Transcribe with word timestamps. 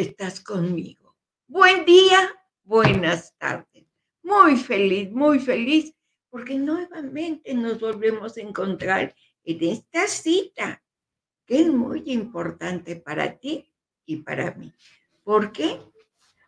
estás 0.00 0.40
conmigo. 0.40 1.16
Buen 1.46 1.84
día, 1.84 2.34
buenas 2.62 3.36
tardes. 3.36 3.86
Muy 4.22 4.56
feliz, 4.56 5.10
muy 5.10 5.40
feliz 5.40 5.92
porque 6.30 6.54
nuevamente 6.54 7.52
nos 7.54 7.80
volvemos 7.80 8.36
a 8.36 8.40
encontrar 8.40 9.14
en 9.44 9.64
esta 9.64 10.06
cita 10.06 10.82
que 11.46 11.62
es 11.62 11.68
muy 11.68 12.02
importante 12.06 12.96
para 12.96 13.38
ti 13.38 13.72
y 14.04 14.16
para 14.16 14.52
mí. 14.54 14.72
¿Por 15.24 15.50
qué? 15.50 15.80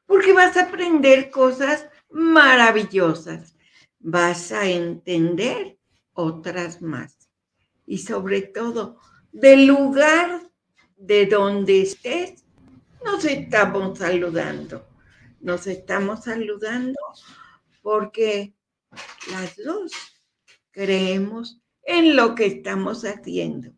Porque 0.06 0.32
vas 0.32 0.56
a 0.56 0.64
aprender 0.64 1.30
cosas 1.30 1.88
maravillosas, 2.10 3.56
vas 3.98 4.52
a 4.52 4.68
entender 4.68 5.78
otras 6.12 6.82
más. 6.82 7.30
Y 7.86 7.98
sobre 7.98 8.42
todo, 8.42 9.00
del 9.32 9.66
lugar 9.66 10.50
de 10.96 11.26
donde 11.26 11.82
estés, 11.82 12.44
nos 13.04 13.24
estamos 13.24 13.98
saludando. 13.98 14.86
Nos 15.40 15.66
estamos 15.66 16.24
saludando 16.24 16.98
porque 17.82 18.54
las 19.30 19.56
dos 19.56 19.92
creemos 20.70 21.60
en 21.82 22.16
lo 22.16 22.34
que 22.34 22.46
estamos 22.46 23.04
haciendo. 23.04 23.72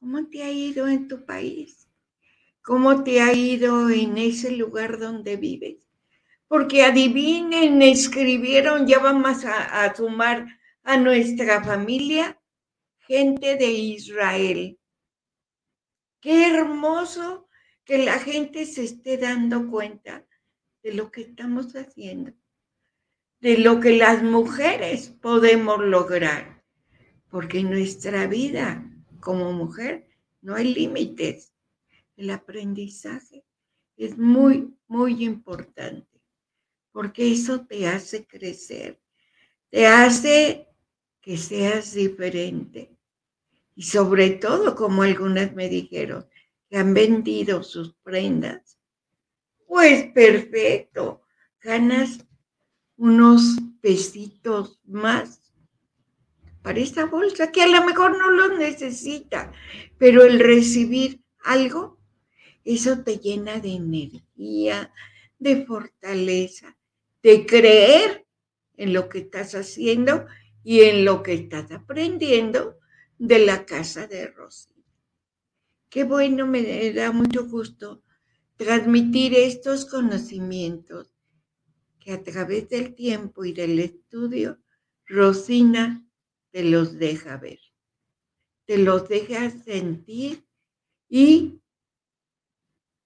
¿Cómo 0.00 0.28
te 0.28 0.42
ha 0.42 0.50
ido 0.50 0.88
en 0.88 1.06
tu 1.06 1.24
país? 1.24 1.88
¿Cómo 2.62 3.04
te 3.04 3.20
ha 3.20 3.32
ido 3.32 3.90
en 3.90 4.18
ese 4.18 4.52
lugar 4.52 4.98
donde 4.98 5.36
vives? 5.36 5.78
Porque 6.48 6.84
adivinen, 6.84 7.82
escribieron, 7.82 8.86
ya 8.86 8.98
vamos 8.98 9.44
a, 9.44 9.94
sumar 9.94 10.46
a 10.82 10.96
nuestra 10.96 11.62
familia 11.64 12.38
gente 13.00 13.56
de 13.56 13.70
Israel. 13.70 14.78
Qué 16.20 16.46
hermoso 16.48 17.48
que 17.84 17.98
la 17.98 18.18
gente 18.18 18.66
se 18.66 18.84
esté 18.84 19.18
dando 19.18 19.70
cuenta 19.70 20.26
de 20.82 20.94
lo 20.94 21.10
que 21.10 21.22
estamos 21.22 21.74
haciendo, 21.74 22.32
de 23.40 23.58
lo 23.58 23.80
que 23.80 23.96
las 23.96 24.22
mujeres 24.22 25.08
podemos 25.08 25.80
lograr, 25.80 26.64
porque 27.28 27.60
en 27.60 27.70
nuestra 27.70 28.26
vida 28.26 28.88
como 29.20 29.52
mujer 29.52 30.08
no 30.40 30.54
hay 30.54 30.74
límites. 30.74 31.52
El 32.16 32.30
aprendizaje 32.30 33.44
es 33.96 34.18
muy, 34.18 34.74
muy 34.86 35.24
importante, 35.24 36.20
porque 36.92 37.32
eso 37.32 37.64
te 37.64 37.86
hace 37.88 38.26
crecer, 38.26 39.00
te 39.70 39.86
hace 39.86 40.68
que 41.20 41.36
seas 41.36 41.94
diferente. 41.94 42.96
Y 43.74 43.84
sobre 43.84 44.30
todo, 44.30 44.74
como 44.74 45.02
algunas 45.02 45.54
me 45.54 45.68
dijeron, 45.68 46.26
que 46.72 46.78
han 46.78 46.94
vendido 46.94 47.62
sus 47.62 47.92
prendas, 48.02 48.78
pues 49.66 50.10
perfecto, 50.14 51.20
ganas 51.60 52.26
unos 52.96 53.58
pesitos 53.82 54.80
más 54.86 55.52
para 56.62 56.78
esta 56.78 57.04
bolsa, 57.04 57.52
que 57.52 57.60
a 57.60 57.66
lo 57.66 57.84
mejor 57.84 58.16
no 58.16 58.30
lo 58.30 58.56
necesita, 58.56 59.52
pero 59.98 60.24
el 60.24 60.40
recibir 60.40 61.22
algo, 61.44 61.98
eso 62.64 63.02
te 63.02 63.18
llena 63.18 63.60
de 63.60 63.74
energía, 63.74 64.94
de 65.38 65.66
fortaleza, 65.66 66.78
de 67.22 67.44
creer 67.44 68.26
en 68.78 68.94
lo 68.94 69.10
que 69.10 69.18
estás 69.18 69.54
haciendo 69.54 70.24
y 70.64 70.80
en 70.84 71.04
lo 71.04 71.22
que 71.22 71.34
estás 71.34 71.70
aprendiendo 71.70 72.78
de 73.18 73.40
la 73.40 73.66
casa 73.66 74.06
de 74.06 74.28
Rosy. 74.28 74.71
Qué 75.92 76.04
bueno, 76.04 76.46
me 76.46 76.90
da 76.94 77.12
mucho 77.12 77.46
gusto 77.46 78.02
transmitir 78.56 79.34
estos 79.34 79.84
conocimientos 79.84 81.14
que 82.00 82.12
a 82.12 82.22
través 82.22 82.70
del 82.70 82.94
tiempo 82.94 83.44
y 83.44 83.52
del 83.52 83.78
estudio, 83.78 84.58
Rosina 85.04 86.02
te 86.50 86.64
los 86.64 86.98
deja 86.98 87.36
ver, 87.36 87.58
te 88.64 88.78
los 88.78 89.06
deja 89.06 89.50
sentir 89.50 90.48
y 91.10 91.60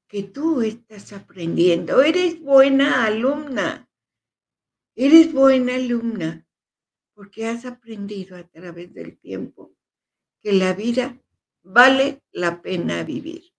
que 0.06 0.22
tú 0.22 0.62
estás 0.62 1.12
aprendiendo. 1.12 2.02
Eres 2.02 2.40
buena 2.40 3.04
alumna, 3.04 3.90
eres 4.94 5.32
buena 5.32 5.74
alumna 5.74 6.46
porque 7.14 7.48
has 7.48 7.64
aprendido 7.64 8.36
a 8.36 8.46
través 8.46 8.94
del 8.94 9.18
tiempo 9.18 9.74
que 10.40 10.52
la 10.52 10.72
vida 10.72 11.20
vale 11.66 12.22
la 12.32 12.62
pena 12.62 13.02
vivir. 13.02 13.52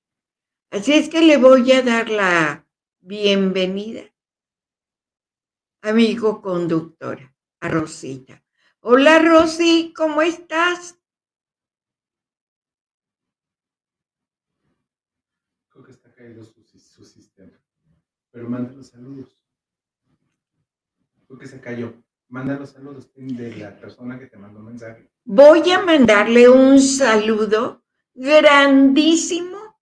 Así 0.71 0.93
es 0.93 1.09
que 1.09 1.21
le 1.21 1.37
voy 1.37 1.71
a 1.71 1.81
dar 1.81 2.09
la 2.09 2.65
bienvenida, 2.99 4.03
amigo 5.81 6.41
conductora, 6.41 7.35
a 7.59 7.69
Rosita. 7.69 8.43
Hola 8.79 9.19
Rosy, 9.19 9.93
¿cómo 9.95 10.21
estás? 10.21 10.97
Creo 15.69 15.83
que 15.83 15.91
está 15.91 16.13
caído 16.13 16.43
su, 16.43 16.63
sistema. 17.05 17.59
Pero 18.31 18.49
manda 18.49 18.71
los 18.71 18.87
saludos. 18.87 19.37
Creo 21.27 21.39
que 21.39 21.47
se 21.47 21.59
cayó. 21.59 21.93
Manda 22.29 22.57
los 22.57 22.71
saludos 22.71 23.09
de 23.15 23.55
la 23.57 23.79
persona 23.79 24.19
que 24.19 24.27
te 24.27 24.37
mandó 24.37 24.59
mensaje. 24.59 25.09
Voy 25.23 25.69
a 25.71 25.81
mandarle 25.81 26.49
un 26.49 26.81
saludo 26.81 27.86
grandísimo 28.17 29.77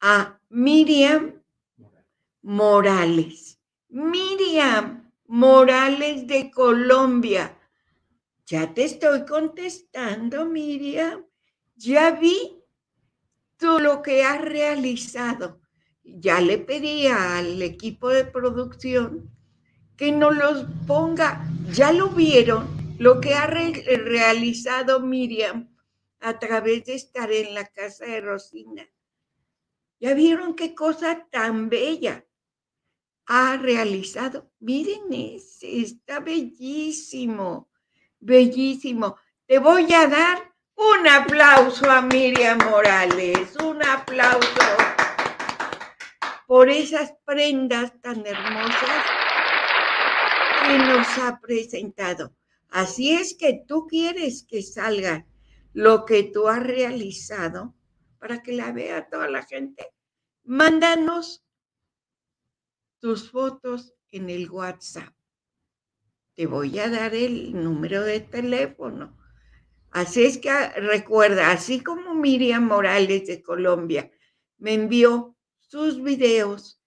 a 0.00 0.38
Miriam 0.48 1.42
Morales. 2.42 3.58
Miriam, 3.88 5.10
Morales 5.26 6.24
de 6.28 6.52
Colombia. 6.52 7.58
Ya 8.46 8.72
te 8.72 8.84
estoy 8.84 9.26
contestando, 9.26 10.46
Miriam. 10.46 11.24
Ya 11.74 12.12
vi 12.12 12.62
todo 13.56 13.80
lo 13.80 14.00
que 14.00 14.22
has 14.22 14.40
realizado. 14.40 15.60
Ya 16.04 16.40
le 16.40 16.58
pedí 16.58 17.08
al 17.08 17.60
equipo 17.60 18.10
de 18.10 18.24
producción 18.24 19.32
que 19.96 20.12
nos 20.12 20.36
los 20.36 20.66
ponga. 20.86 21.44
Ya 21.72 21.90
lo 21.90 22.10
vieron, 22.10 22.68
lo 23.00 23.20
que 23.20 23.34
ha 23.34 23.48
realizado 23.48 25.00
Miriam 25.00 25.73
a 26.24 26.38
través 26.38 26.86
de 26.86 26.94
estar 26.94 27.30
en 27.30 27.52
la 27.52 27.66
casa 27.66 28.06
de 28.06 28.22
Rosina. 28.22 28.88
Ya 30.00 30.14
vieron 30.14 30.54
qué 30.54 30.74
cosa 30.74 31.26
tan 31.30 31.68
bella 31.68 32.24
ha 33.26 33.58
realizado. 33.58 34.50
Miren 34.58 35.12
ese, 35.12 35.80
está 35.80 36.20
bellísimo, 36.20 37.68
bellísimo. 38.20 39.16
Te 39.46 39.58
voy 39.58 39.92
a 39.92 40.06
dar 40.08 40.54
un 40.76 41.06
aplauso 41.06 41.90
a 41.90 42.00
Miriam 42.00 42.58
Morales, 42.70 43.54
un 43.62 43.84
aplauso 43.84 44.48
por 46.46 46.70
esas 46.70 47.12
prendas 47.26 47.92
tan 48.00 48.26
hermosas 48.26 49.04
que 50.66 50.78
nos 50.78 51.18
ha 51.18 51.38
presentado. 51.38 52.34
Así 52.70 53.12
es 53.12 53.34
que 53.34 53.62
tú 53.68 53.86
quieres 53.86 54.42
que 54.48 54.62
salga 54.62 55.26
lo 55.74 56.06
que 56.06 56.22
tú 56.22 56.48
has 56.48 56.62
realizado 56.62 57.74
para 58.18 58.42
que 58.42 58.52
la 58.52 58.72
vea 58.72 59.08
toda 59.10 59.28
la 59.28 59.42
gente. 59.42 59.92
Mándanos 60.44 61.44
tus 63.00 63.30
fotos 63.30 63.92
en 64.10 64.30
el 64.30 64.50
WhatsApp. 64.50 65.12
Te 66.34 66.46
voy 66.46 66.78
a 66.78 66.88
dar 66.88 67.14
el 67.14 67.52
número 67.62 68.02
de 68.02 68.20
teléfono. 68.20 69.16
Así 69.90 70.24
es 70.24 70.38
que 70.38 70.50
ah, 70.50 70.72
recuerda, 70.76 71.50
así 71.50 71.80
como 71.80 72.14
Miriam 72.14 72.66
Morales 72.66 73.26
de 73.26 73.42
Colombia 73.42 74.10
me 74.58 74.74
envió 74.74 75.36
sus 75.58 76.02
videos 76.02 76.80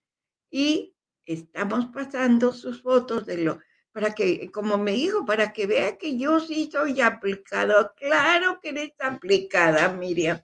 y 0.49 0.95
estamos 1.25 1.87
pasando 1.87 2.53
sus 2.53 2.81
fotos 2.81 3.25
de 3.25 3.37
lo, 3.37 3.59
para 3.97 4.13
que, 4.13 4.51
como 4.51 4.77
me 4.77 4.91
dijo, 4.91 5.25
para 5.25 5.51
que 5.51 5.65
vea 5.65 5.97
que 5.97 6.19
yo 6.19 6.39
sí 6.39 6.69
soy 6.71 7.01
aplicado. 7.01 7.95
Claro 7.95 8.59
que 8.61 8.69
eres 8.69 8.93
aplicada, 8.99 9.91
Miriam. 9.91 10.39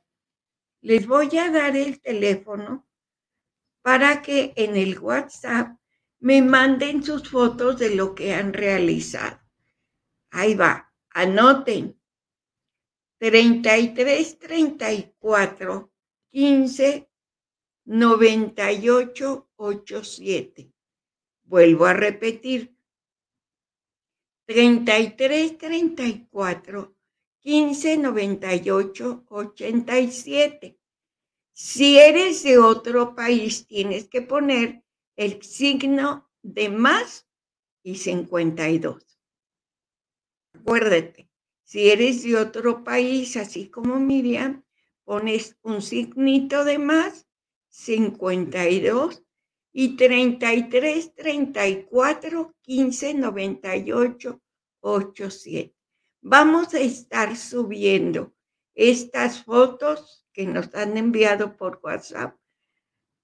Les 0.81 1.05
voy 1.05 1.37
a 1.37 1.51
dar 1.51 1.77
el 1.77 2.01
teléfono 2.01 2.87
para 3.83 4.23
que 4.23 4.53
en 4.55 4.75
el 4.75 4.97
WhatsApp 4.97 5.77
me 6.17 6.41
manden 6.41 7.03
sus 7.03 7.29
fotos 7.29 7.77
de 7.77 7.93
lo 7.93 8.15
que 8.15 8.33
han 8.33 8.53
realizado. 8.53 9.39
Ahí 10.31 10.55
va, 10.55 10.91
anoten. 11.11 11.95
33 13.19 14.39
34 14.39 15.93
15 16.31 17.09
98 17.85 19.49
87. 19.57 20.73
Vuelvo 21.43 21.85
a 21.85 21.93
repetir. 21.93 22.72
33 24.45 25.57
34 25.57 26.95
15 27.39 27.97
98 27.97 29.25
87 29.29 30.77
Si 31.53 31.97
eres 31.97 32.43
de 32.43 32.57
otro 32.57 33.15
país, 33.15 33.65
tienes 33.67 34.09
que 34.09 34.21
poner 34.21 34.83
el 35.15 35.41
signo 35.43 36.29
de 36.41 36.69
más 36.69 37.27
y 37.83 37.95
52. 37.95 39.19
Acuérdate, 40.53 41.29
si 41.63 41.89
eres 41.89 42.23
de 42.23 42.35
otro 42.35 42.83
país, 42.83 43.37
así 43.37 43.69
como 43.69 43.99
Miriam, 43.99 44.63
pones 45.03 45.57
un 45.61 45.81
signito 45.81 46.65
de 46.65 46.79
más, 46.79 47.27
52 47.69 49.22
y 49.73 49.95
33, 49.95 51.15
34, 51.15 52.55
15, 52.61 53.13
98, 53.15 54.41
87. 54.81 55.75
Vamos 56.21 56.73
a 56.73 56.79
estar 56.79 57.35
subiendo 57.35 58.33
estas 58.75 59.43
fotos 59.43 60.25
que 60.31 60.45
nos 60.45 60.73
han 60.75 60.95
enviado 60.95 61.57
por 61.57 61.79
WhatsApp 61.83 62.37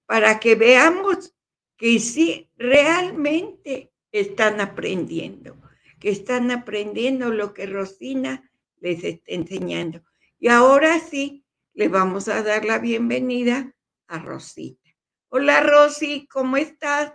para 0.06 0.40
que 0.40 0.56
veamos 0.56 1.36
que 1.78 2.00
sí, 2.00 2.50
realmente 2.58 3.94
están 4.12 4.60
aprendiendo, 4.60 5.56
que 6.00 6.10
están 6.10 6.52
aprendiendo 6.52 7.32
lo 7.32 7.54
que 7.54 7.68
Rosina 7.68 8.52
les 8.82 9.04
está 9.04 9.32
enseñando. 9.32 10.04
Y 10.40 10.48
ahora 10.48 11.00
sí, 11.00 11.46
le 11.74 11.88
vamos 11.88 12.28
a 12.28 12.42
dar 12.44 12.66
la 12.66 12.80
bienvenida 12.80 13.74
a 14.08 14.20
Rosita. 14.20 14.89
Hola 15.32 15.62
Rosy, 15.62 16.26
¿cómo 16.26 16.58
estás? 16.58 17.14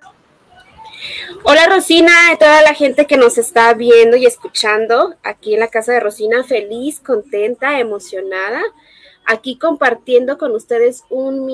Hola 1.43 1.67
Rosina, 1.69 2.13
toda 2.39 2.63
la 2.63 2.73
gente 2.73 3.09
que 3.09 3.17
nos 3.17 3.39
está 3.39 3.75
viendo 3.75 4.17
y 4.17 4.25
escuchando 4.25 5.17
aquí 5.25 5.55
en 5.55 5.59
la 5.59 5.67
casa 5.67 5.93
de 5.93 5.99
Rosina, 5.99 6.45
feliz, 6.45 7.01
contenta, 7.01 7.81
emocionada, 7.81 8.63
aquí 9.27 9.59
compartiendo 9.59 10.39
con 10.39 10.53
ustedes 10.53 11.03
un, 11.11 11.49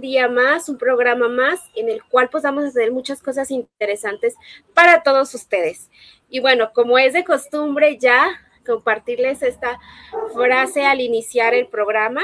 día 0.00 0.28
más, 0.28 0.68
un 0.68 0.78
programa 0.78 1.28
más, 1.28 1.58
en 1.74 1.88
el 1.88 2.04
cual 2.04 2.28
pues 2.30 2.44
vamos 2.44 2.62
a 2.62 2.68
hacer 2.68 2.92
muchas 2.92 3.20
cosas 3.20 3.50
interesantes 3.50 4.36
para 4.74 5.02
todos 5.02 5.34
ustedes. 5.34 5.90
Y 6.28 6.38
bueno, 6.38 6.70
como 6.72 6.98
es 6.98 7.14
de 7.14 7.24
costumbre 7.24 7.98
ya 7.98 8.28
compartirles 8.64 9.42
esta 9.42 9.80
frase 10.32 10.86
al 10.86 11.00
iniciar 11.00 11.52
el 11.52 11.66
programa, 11.66 12.22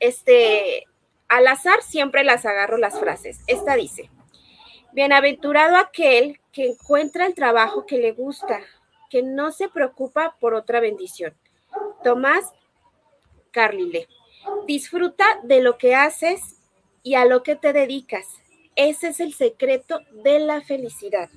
este, 0.00 0.86
al 1.28 1.46
azar 1.48 1.82
siempre 1.82 2.24
las 2.24 2.46
agarro 2.46 2.76
las 2.76 2.98
frases. 2.98 3.40
Esta 3.46 3.74
dice, 3.74 4.10
bienaventurado 4.92 5.76
aquel 5.76 6.40
que 6.52 6.66
encuentra 6.66 7.26
el 7.26 7.34
trabajo 7.34 7.86
que 7.86 7.98
le 7.98 8.12
gusta, 8.12 8.60
que 9.10 9.22
no 9.22 9.52
se 9.52 9.68
preocupa 9.68 10.36
por 10.40 10.54
otra 10.54 10.80
bendición. 10.80 11.34
Tomás 12.02 12.52
Carlile, 13.50 14.08
disfruta 14.66 15.24
de 15.42 15.60
lo 15.60 15.78
que 15.78 15.94
haces 15.94 16.60
y 17.02 17.14
a 17.14 17.24
lo 17.24 17.42
que 17.42 17.56
te 17.56 17.72
dedicas. 17.72 18.26
Ese 18.74 19.08
es 19.08 19.20
el 19.20 19.32
secreto 19.32 20.00
de 20.12 20.38
la 20.38 20.60
felicidad. 20.60 21.30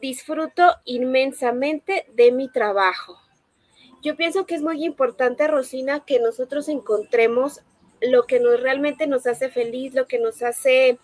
Disfruto 0.00 0.76
inmensamente 0.84 2.06
de 2.14 2.32
mi 2.32 2.48
trabajo. 2.48 3.18
Yo 4.02 4.16
pienso 4.16 4.46
que 4.46 4.54
es 4.54 4.62
muy 4.62 4.84
importante, 4.84 5.46
Rosina, 5.48 6.04
que 6.04 6.20
nosotros 6.20 6.68
encontremos 6.68 7.62
lo 8.00 8.24
que 8.24 8.40
nos 8.40 8.60
realmente 8.60 9.06
nos 9.06 9.26
hace 9.26 9.50
feliz, 9.50 9.94
lo 9.94 10.06
que 10.06 10.18
nos 10.18 10.42
hace 10.42 10.98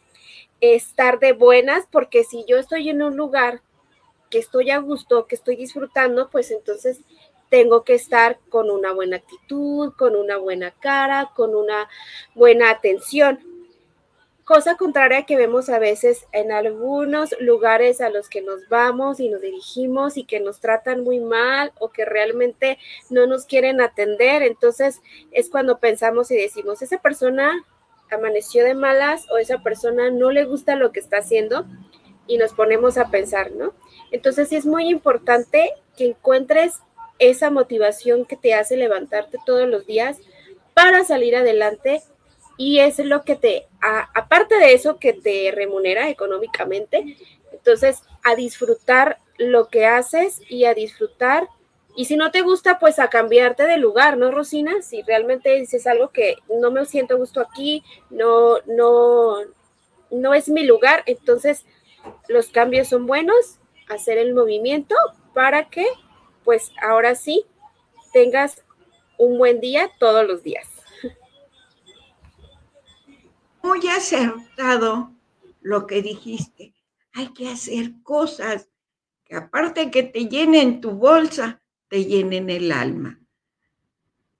estar 0.61 1.19
de 1.19 1.32
buenas, 1.32 1.87
porque 1.91 2.25
si 2.25 2.44
yo 2.46 2.58
estoy 2.58 2.88
en 2.91 3.02
un 3.02 3.17
lugar 3.17 3.61
que 4.31 4.38
estoy 4.38 4.70
a 4.70 4.79
gusto, 4.79 5.26
que 5.26 5.35
estoy 5.35 5.56
disfrutando, 5.56 6.31
pues 6.31 6.50
entonces 6.50 7.00
tengo 7.50 7.85
que 7.85 7.94
estar 7.94 8.38
con 8.49 8.70
una 8.70 8.93
buena 8.93 9.17
actitud, 9.17 9.93
con 9.96 10.17
una 10.17 10.38
buena 10.38 10.73
cara, 10.73 11.31
con 11.37 11.55
una 11.55 11.88
buena 12.35 12.70
atención. 12.70 13.53
Cosa 14.44 14.76
contraria 14.76 15.25
que 15.25 15.38
vemos 15.38 15.70
a 15.70 15.79
veces 15.79 16.26
en 16.32 16.52
algunos 16.52 17.35
lugares 17.41 18.02
a 18.02 18.11
los 18.11 18.29
que 18.29 18.43
nos 18.43 18.69
vamos 18.69 19.19
y 19.19 19.31
nos 19.31 19.41
dirigimos 19.41 20.19
y 20.19 20.25
que 20.25 20.38
nos 20.38 20.61
tratan 20.61 21.02
muy 21.02 21.19
mal 21.19 21.73
o 21.79 21.91
que 21.91 22.05
realmente 22.05 22.79
no 23.08 23.26
nos 23.26 23.46
quieren 23.46 23.81
atender. 23.81 24.43
Entonces 24.43 25.00
es 25.31 25.49
cuando 25.49 25.79
pensamos 25.79 26.31
y 26.31 26.37
decimos, 26.37 26.82
esa 26.82 26.99
persona 26.99 27.64
amaneció 28.11 28.64
de 28.64 28.75
malas 28.75 29.26
o 29.31 29.38
esa 29.38 29.62
persona 29.62 30.11
no 30.11 30.31
le 30.31 30.44
gusta 30.44 30.76
lo 30.76 30.93
que 30.93 31.00
está 31.00 31.19
haciendo 31.19 31.64
y 32.26 32.37
nos 32.37 32.52
ponemos 32.52 32.99
a 32.99 33.11
pensar, 33.11 33.50
¿no? 33.52 33.73
Entonces 34.11 34.52
es 34.52 34.67
muy 34.67 34.91
importante 34.91 35.73
que 35.96 36.08
encuentres 36.08 36.81
esa 37.19 37.50
motivación 37.50 38.26
que 38.26 38.37
te 38.37 38.52
hace 38.52 38.76
levantarte 38.76 39.38
todos 39.46 39.67
los 39.67 39.87
días 39.87 40.19
para 40.75 41.02
salir 41.05 41.35
adelante 41.35 42.02
y 42.56 42.80
es 42.80 42.98
lo 42.98 43.22
que 43.22 43.36
te, 43.36 43.66
aparte 43.80 44.56
de 44.56 44.74
eso, 44.74 44.98
que 44.98 45.12
te 45.12 45.50
remunera 45.54 46.08
económicamente. 46.08 47.16
Entonces, 47.52 48.02
a 48.22 48.34
disfrutar 48.34 49.18
lo 49.38 49.68
que 49.68 49.86
haces 49.86 50.40
y 50.48 50.64
a 50.64 50.74
disfrutar. 50.74 51.48
Y 51.96 52.06
si 52.06 52.16
no 52.16 52.30
te 52.30 52.42
gusta, 52.42 52.78
pues 52.78 52.98
a 52.98 53.08
cambiarte 53.08 53.64
de 53.64 53.76
lugar, 53.76 54.16
¿no, 54.16 54.30
Rosina? 54.30 54.82
Si 54.82 55.02
realmente 55.02 55.54
dices 55.54 55.86
algo 55.86 56.10
que 56.10 56.36
no 56.60 56.70
me 56.70 56.84
siento 56.86 57.16
gusto 57.16 57.40
aquí, 57.40 57.82
no, 58.10 58.58
no, 58.66 59.36
no 60.10 60.34
es 60.34 60.48
mi 60.48 60.64
lugar, 60.64 61.02
entonces 61.06 61.64
los 62.28 62.48
cambios 62.48 62.88
son 62.88 63.06
buenos, 63.06 63.58
hacer 63.88 64.18
el 64.18 64.34
movimiento 64.34 64.94
para 65.34 65.68
que, 65.70 65.86
pues 66.44 66.72
ahora 66.82 67.14
sí, 67.14 67.46
tengas 68.12 68.64
un 69.18 69.38
buen 69.38 69.60
día 69.60 69.90
todos 69.98 70.26
los 70.26 70.42
días 70.42 70.73
muy 73.64 73.88
acertado 73.88 75.11
lo 75.62 75.87
que 75.87 76.02
dijiste. 76.02 76.75
Hay 77.14 77.28
que 77.32 77.49
hacer 77.49 77.94
cosas 78.02 78.69
que 79.25 79.37
aparte 79.37 79.90
que 79.90 80.02
te 80.02 80.26
llenen 80.26 80.82
tu 80.82 80.90
bolsa, 80.90 81.62
te 81.88 82.05
llenen 82.05 82.50
el 82.50 82.70
alma. 82.70 83.19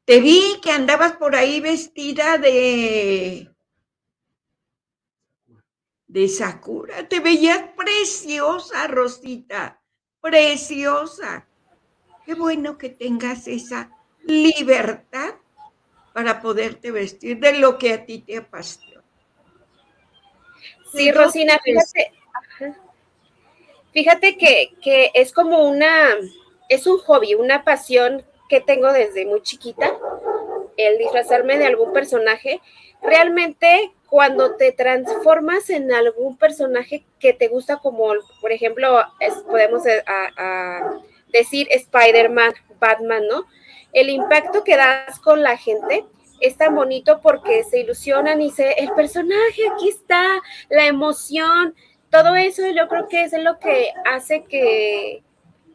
Te 0.05 0.21
vi 0.21 0.61
que 0.63 0.71
andabas 0.71 1.17
por 1.17 1.35
ahí 1.35 1.61
vestida 1.61 2.37
de 2.37 3.51
de 6.07 6.29
Sakura. 6.29 7.09
Te 7.09 7.21
veías 7.21 7.71
preciosa, 7.75 8.87
Rosita, 8.89 9.83
preciosa. 10.21 11.49
Qué 12.27 12.35
bueno 12.35 12.77
que 12.77 12.91
tengas 12.91 13.49
esa 13.49 13.91
libertad 14.23 15.35
para 16.13 16.43
poderte 16.43 16.91
vestir 16.91 17.41
de 17.41 17.59
lo 17.59 17.79
que 17.79 17.95
a 17.95 18.05
ti 18.05 18.19
te 18.19 18.37
apasiona. 18.37 18.94
Sí, 20.95 21.11
Rosina, 21.11 21.59
fíjate, 21.63 22.13
fíjate 23.93 24.37
que, 24.37 25.11
es 25.15 25.33
como 25.33 25.69
una, 25.69 26.15
es 26.69 26.87
un 26.87 26.99
hobby, 26.99 27.35
una 27.35 27.65
pasión 27.65 28.25
que 28.49 28.61
tengo 28.61 28.93
desde 28.93 29.27
muy 29.27 29.43
chiquita, 29.43 29.93
el 30.77 30.99
disfrazarme 30.99 31.59
de 31.59 31.67
algún 31.67 31.93
personaje. 31.93 32.61
Realmente 33.03 33.93
cuando 34.09 34.55
te 34.55 34.73
transformas 34.73 35.69
en 35.71 35.93
algún 35.93 36.37
personaje 36.37 37.05
que 37.19 37.33
te 37.33 37.49
gusta, 37.49 37.79
como 37.79 38.13
por 38.41 38.53
ejemplo, 38.53 39.03
podemos 39.47 39.85
eh, 39.87 40.03
decir 41.33 41.67
Spider-Man, 41.71 42.55
Batman, 42.79 43.27
¿no? 43.27 43.47
El 43.93 44.11
impacto 44.11 44.65
que 44.65 44.77
das 44.77 45.19
con 45.21 45.43
la 45.43 45.57
gente 45.57 46.05
es 46.41 46.57
tan 46.57 46.75
bonito 46.75 47.21
porque 47.21 47.65
se 47.65 47.81
ilusionan 47.81 48.41
y 48.41 48.51
se, 48.51 48.73
el 48.73 48.91
personaje, 48.93 49.69
aquí 49.73 49.89
está, 49.89 50.25
la 50.69 50.87
emoción, 50.87 51.75
todo 52.11 52.35
eso 52.37 52.63
yo 52.69 52.89
creo 52.89 53.09
que 53.09 53.25
es 53.25 53.33
lo 53.33 53.59
que 53.59 53.93
hace 54.05 54.45
que, 54.45 55.23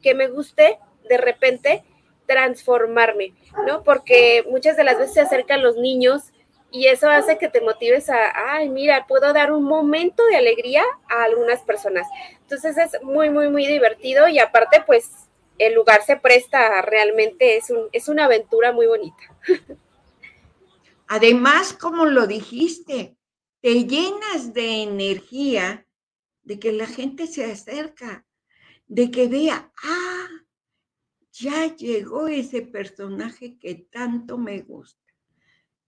que 0.01 0.15
me 0.15 0.27
guste 0.27 0.79
de 1.07 1.17
repente 1.17 1.83
transformarme, 2.25 3.33
¿no? 3.67 3.83
Porque 3.83 4.45
muchas 4.49 4.77
de 4.77 4.83
las 4.83 4.97
veces 4.97 5.15
se 5.15 5.21
acercan 5.21 5.63
los 5.63 5.75
niños 5.77 6.31
y 6.71 6.85
eso 6.85 7.09
hace 7.09 7.37
que 7.37 7.49
te 7.49 7.61
motives 7.61 8.09
a, 8.09 8.53
ay, 8.53 8.69
mira, 8.69 9.07
puedo 9.07 9.33
dar 9.33 9.51
un 9.51 9.63
momento 9.63 10.23
de 10.27 10.37
alegría 10.37 10.83
a 11.09 11.23
algunas 11.23 11.61
personas. 11.63 12.07
Entonces 12.41 12.77
es 12.77 13.01
muy, 13.01 13.29
muy, 13.31 13.49
muy 13.49 13.65
divertido 13.65 14.27
y 14.27 14.39
aparte, 14.39 14.83
pues 14.85 15.09
el 15.57 15.73
lugar 15.73 16.03
se 16.03 16.17
presta 16.17 16.81
realmente, 16.83 17.57
es, 17.57 17.69
un, 17.69 17.89
es 17.91 18.07
una 18.07 18.25
aventura 18.25 18.71
muy 18.71 18.85
bonita. 18.87 19.23
Además, 21.11 21.73
como 21.73 22.05
lo 22.05 22.27
dijiste, 22.27 23.17
te 23.61 23.85
llenas 23.85 24.53
de 24.53 24.83
energía 24.83 25.87
de 26.43 26.59
que 26.59 26.71
la 26.71 26.85
gente 26.85 27.25
se 27.25 27.51
acerca, 27.51 28.27
de 28.85 29.09
que 29.09 29.27
vea, 29.27 29.73
ah, 29.83 30.27
ya 31.31 31.75
llegó 31.75 32.27
ese 32.27 32.61
personaje 32.61 33.57
que 33.57 33.87
tanto 33.91 34.37
me 34.37 34.61
gusta. 34.61 35.01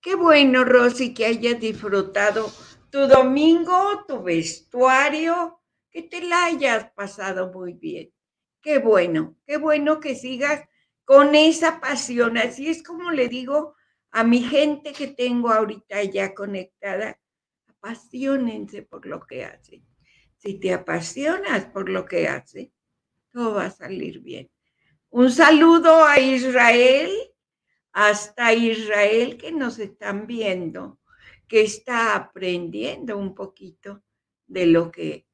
Qué 0.01 0.15
bueno, 0.15 0.63
Rosy, 0.63 1.13
que 1.13 1.27
hayas 1.27 1.59
disfrutado 1.59 2.51
tu 2.89 3.07
domingo, 3.07 4.03
tu 4.07 4.23
vestuario, 4.23 5.61
que 5.91 6.01
te 6.01 6.23
la 6.23 6.45
hayas 6.45 6.89
pasado 6.93 7.51
muy 7.53 7.73
bien. 7.73 8.11
Qué 8.59 8.79
bueno, 8.79 9.37
qué 9.45 9.57
bueno 9.57 9.99
que 9.99 10.15
sigas 10.15 10.67
con 11.05 11.35
esa 11.35 11.79
pasión. 11.79 12.39
Así 12.39 12.69
es 12.69 12.81
como 12.81 13.11
le 13.11 13.27
digo 13.27 13.75
a 14.11 14.23
mi 14.23 14.43
gente 14.43 14.91
que 14.93 15.07
tengo 15.07 15.49
ahorita 15.49 16.03
ya 16.03 16.33
conectada, 16.33 17.19
apasionense 17.67 18.83
por 18.83 19.05
lo 19.05 19.25
que 19.25 19.45
hacen. 19.45 19.85
Si 20.37 20.59
te 20.59 20.73
apasionas 20.73 21.65
por 21.65 21.89
lo 21.89 22.05
que 22.05 22.27
hacen, 22.27 22.73
todo 23.31 23.55
va 23.55 23.65
a 23.65 23.71
salir 23.71 24.19
bien. 24.19 24.49
Un 25.09 25.31
saludo 25.31 26.05
a 26.05 26.19
Israel, 26.19 27.11
hasta 27.93 28.53
Israel 28.53 29.37
que 29.37 29.51
nos 29.51 29.79
están 29.79 30.27
viendo, 30.27 30.99
que 31.47 31.61
está 31.61 32.15
aprendiendo 32.15 33.17
un 33.17 33.35
poquito 33.35 34.03
de 34.47 34.65
lo 34.65 34.91
que 34.91 35.25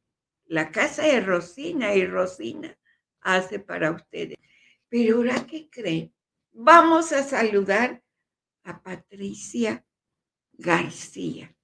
la 0.45 0.71
casa 0.71 1.03
de 1.03 1.19
Rosina 1.21 1.93
y 1.95 2.05
Rosina 2.05 2.77
hace 3.21 3.59
para 3.59 3.91
ustedes. 3.91 4.37
Pero 4.89 5.17
ahora, 5.17 5.45
¿qué 5.45 5.69
creen? 5.69 6.13
Vamos 6.51 7.11
a 7.11 7.23
saludar 7.23 8.01
a 8.67 8.81
Patricia 8.81 9.85
García. 10.53 11.55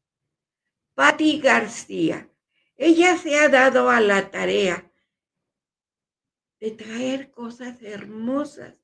Patti 0.95 1.39
García. 1.39 2.29
Ella 2.75 3.17
se 3.17 3.37
ha 3.37 3.49
dado 3.49 3.89
a 3.89 3.99
la 3.99 4.31
tarea 4.31 4.89
de 6.59 6.71
traer 6.71 7.29
cosas 7.31 7.81
hermosas. 7.81 8.75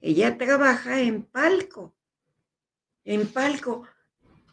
Ella 0.00 0.38
trabaja 0.38 1.00
en 1.00 1.22
palco. 1.22 1.94
En 3.04 3.28
palco. 3.28 3.86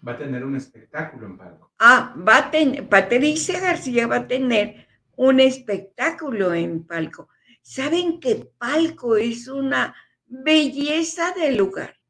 Va 0.05 0.13
a 0.13 0.17
tener 0.17 0.43
un 0.43 0.55
espectáculo 0.55 1.27
en 1.27 1.37
palco. 1.37 1.71
Ah, 1.79 2.13
va 2.27 2.37
a 2.37 2.51
tener, 2.51 2.87
Patricia 2.89 3.59
García 3.59 4.05
va 4.07 4.17
a 4.17 4.27
tener 4.27 4.87
un 5.15 5.39
espectáculo 5.39 6.53
en 6.53 6.85
palco. 6.85 7.29
¿Saben 7.61 8.19
que 8.19 8.51
palco 8.57 9.15
es 9.15 9.47
una 9.47 9.95
belleza 10.25 11.31
de 11.31 11.53
lugar? 11.53 12.02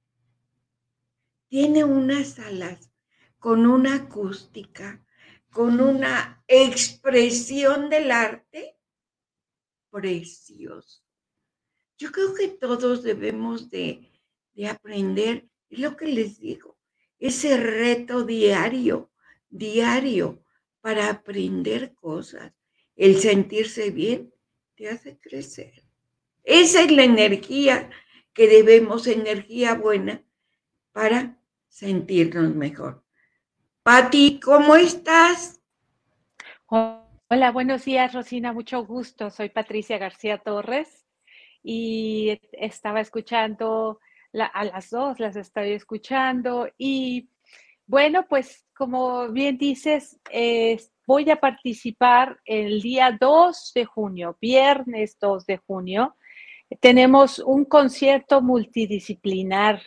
Tiene 1.54 1.84
unas 1.84 2.30
salas 2.30 2.90
con 3.38 3.68
una 3.68 3.94
acústica, 3.94 5.06
con 5.52 5.80
una 5.82 6.44
expresión 6.48 7.92
del 7.92 8.10
arte 8.10 8.76
precioso. 9.92 11.04
Yo 12.00 12.12
creo 12.12 12.34
que 12.34 12.48
todos 12.48 13.04
debemos 13.04 13.70
de, 13.70 14.12
de 14.56 14.68
aprender, 14.68 15.48
es 15.70 15.78
lo 15.78 15.96
que 15.96 16.08
les 16.08 16.40
digo, 16.40 16.76
ese 17.20 17.56
reto 17.58 18.24
diario, 18.24 19.12
diario, 19.48 20.44
para 20.82 21.08
aprender 21.08 21.94
cosas. 21.94 22.52
El 22.96 23.20
sentirse 23.20 23.92
bien 23.92 24.34
te 24.74 24.90
hace 24.90 25.20
crecer. 25.20 25.84
Esa 26.44 26.82
es 26.82 26.92
la 26.92 27.04
energía 27.04 27.92
que 28.34 28.48
debemos, 28.48 29.06
energía 29.06 29.76
buena, 29.76 30.26
para 30.94 31.43
sentirnos 31.74 32.54
mejor. 32.54 33.04
Pati, 33.82 34.40
¿cómo 34.40 34.76
estás? 34.76 35.60
Hola, 36.68 37.52
buenos 37.52 37.84
días, 37.86 38.14
Rosina, 38.14 38.54
mucho 38.54 38.86
gusto. 38.86 39.32
Soy 39.32 39.50
Patricia 39.50 39.98
García 39.98 40.38
Torres 40.38 41.08
y 41.64 42.40
estaba 42.52 43.02
escuchando 43.02 44.00
a 44.34 44.66
las 44.66 44.92
dos, 44.92 45.20
las 45.20 45.36
estoy 45.36 45.72
escuchando 45.72 46.70
y 46.78 47.30
bueno, 47.88 48.28
pues 48.30 48.68
como 48.76 49.30
bien 49.30 49.58
dices, 49.58 50.20
voy 51.08 51.30
a 51.32 51.40
participar 51.40 52.40
el 52.46 52.84
día 52.84 53.18
2 53.20 53.72
de 53.74 53.86
junio, 53.86 54.38
viernes 54.40 55.18
2 55.20 55.46
de 55.48 55.58
junio. 55.58 56.16
Tenemos 56.80 57.40
un 57.40 57.66
concierto 57.66 58.44
multidisciplinar 58.44 59.82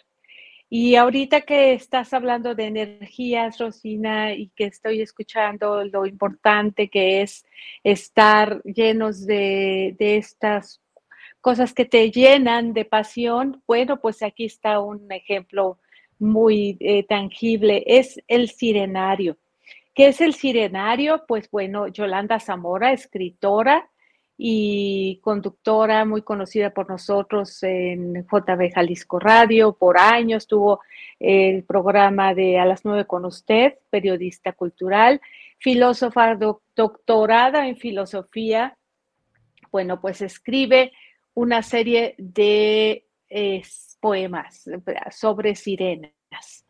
y 0.68 0.96
ahorita 0.96 1.42
que 1.42 1.74
estás 1.74 2.12
hablando 2.12 2.54
de 2.54 2.66
energías, 2.66 3.58
Rosina, 3.58 4.34
y 4.34 4.48
que 4.56 4.64
estoy 4.64 5.00
escuchando 5.00 5.84
lo 5.84 6.06
importante 6.06 6.88
que 6.88 7.22
es 7.22 7.46
estar 7.84 8.60
llenos 8.64 9.26
de, 9.26 9.94
estas 9.98 10.80
cosas 11.40 11.72
que 11.72 11.84
te 11.84 12.10
llenan 12.10 12.72
de 12.72 12.84
pasión, 12.84 13.62
bueno, 13.66 14.00
pues 14.00 14.22
aquí 14.24 14.46
está 14.46 14.80
un 14.80 15.10
ejemplo 15.12 15.78
muy 16.18 16.76
eh, 16.80 17.04
tangible, 17.04 17.84
es 17.86 18.20
el 18.26 18.48
sirenario. 18.48 19.36
¿Qué 19.94 20.08
es 20.08 20.20
el 20.20 20.34
sirenario? 20.34 21.24
Pues 21.28 21.48
bueno, 21.50 21.86
Yolanda 21.88 22.40
Zamora, 22.40 22.92
escritora, 22.92 23.88
y 24.38 25.18
conductora 25.22 26.04
muy 26.04 26.22
conocida 26.22 26.70
por 26.70 26.88
nosotros 26.88 27.62
en 27.62 28.26
JB 28.26 28.72
Jalisco 28.74 29.18
Radio. 29.18 29.72
Por 29.72 29.98
años 29.98 30.46
tuvo 30.46 30.80
el 31.18 31.64
programa 31.64 32.34
de 32.34 32.58
A 32.58 32.66
las 32.66 32.84
nueve 32.84 33.06
con 33.06 33.24
usted, 33.24 33.78
periodista 33.90 34.52
cultural, 34.52 35.20
filósofa 35.58 36.36
doctorada 36.74 37.66
en 37.66 37.76
filosofía. 37.76 38.76
Bueno, 39.72 40.00
pues 40.00 40.20
escribe 40.20 40.92
una 41.34 41.62
serie 41.62 42.14
de 42.18 43.06
poemas 44.00 44.68
sobre 45.10 45.54
sirenas, 45.54 46.66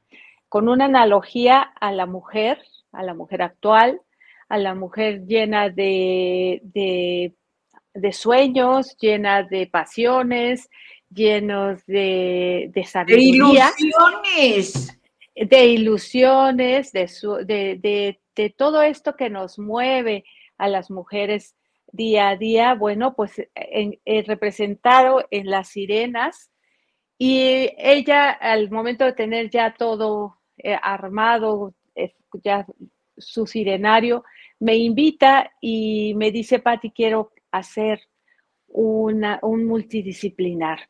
con 0.49 0.69
una 0.69 0.87
analogía 0.87 1.61
a 1.61 1.93
la 1.93 2.07
mujer, 2.07 2.63
a 2.93 3.03
la 3.03 3.15
mujer 3.15 3.43
actual, 3.43 4.01
a 4.49 4.59
la 4.59 4.75
mujer 4.75 5.27
llena 5.27 5.69
de 5.69 7.35
sueños, 8.13 8.97
llenas 8.99 9.49
de 9.49 9.67
pasiones, 9.67 10.69
llenos 11.11 11.85
de, 11.87 12.71
de 12.75 12.85
sabiduría. 12.85 13.71
De 13.79 13.87
ilusiones. 13.87 15.01
De 15.35 15.67
ilusiones, 15.67 16.93
de, 16.93 18.19
de, 18.35 18.51
todo 18.57 18.83
esto 18.83 19.17
que 19.17 19.29
nos 19.29 19.59
mueve 19.59 20.25
a 20.57 20.69
las 20.69 20.91
mujeres 20.91 21.55
día 21.93 22.31
a 22.31 22.37
día, 22.37 22.75
bueno, 22.75 23.15
pues 23.15 23.43
representado 24.27 25.27
en 25.31 25.51
las 25.51 25.69
sirenas. 25.69 26.51
Y 27.19 27.71
ella, 27.79 28.31
al 28.31 28.71
momento 28.71 29.05
de 29.05 29.13
tener 29.13 29.51
ya 29.51 29.75
todo 29.75 30.39
eh, 30.59 30.77
armado, 30.83 31.75
eh, 31.95 32.15
ya 32.43 32.67
su 33.19 33.47
sirenario, 33.47 34.25
me 34.59 34.77
invita 34.77 35.51
y 35.61 36.15
me 36.15 36.31
dice, 36.31 36.59
Patti, 36.59 36.91
quiero 36.91 37.33
hacer 37.51 38.01
una, 38.69 39.39
un 39.43 39.65
multidisciplinar. 39.67 40.89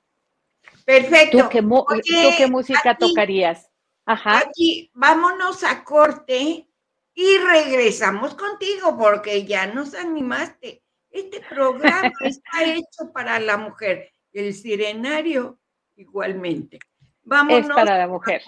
Perfecto. 0.85 1.39
¿Tú 1.39 1.49
qué, 1.51 2.47
música 2.49 2.97
tocarías? 2.97 3.71
Ajá. 4.05 4.39
Aquí, 4.39 4.91
vámonos 4.95 5.65
a 5.65 5.83
corte 5.85 6.69
y 7.15 7.39
regresamos 7.39 8.35
contigo 8.35 8.97
porque 8.97 9.45
ya 9.45 9.67
nos 9.67 9.95
animaste. 9.95 10.83
Este 11.11 11.41
programa 11.41 12.13
está 12.21 12.65
hecho 12.65 13.13
para 13.13 13.41
la 13.41 13.57
mujer, 13.57 14.13
el 14.33 14.55
sirenario 14.55 15.59
igualmente. 15.97 16.79
Vámonos 17.23 17.69
es 17.69 17.75
para 17.75 17.99
la 17.99 18.07
mujer. 18.07 18.43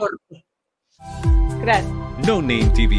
Gracias. 1.61 1.93
No 2.27 2.41
Name 2.43 2.71
TV 2.75 2.99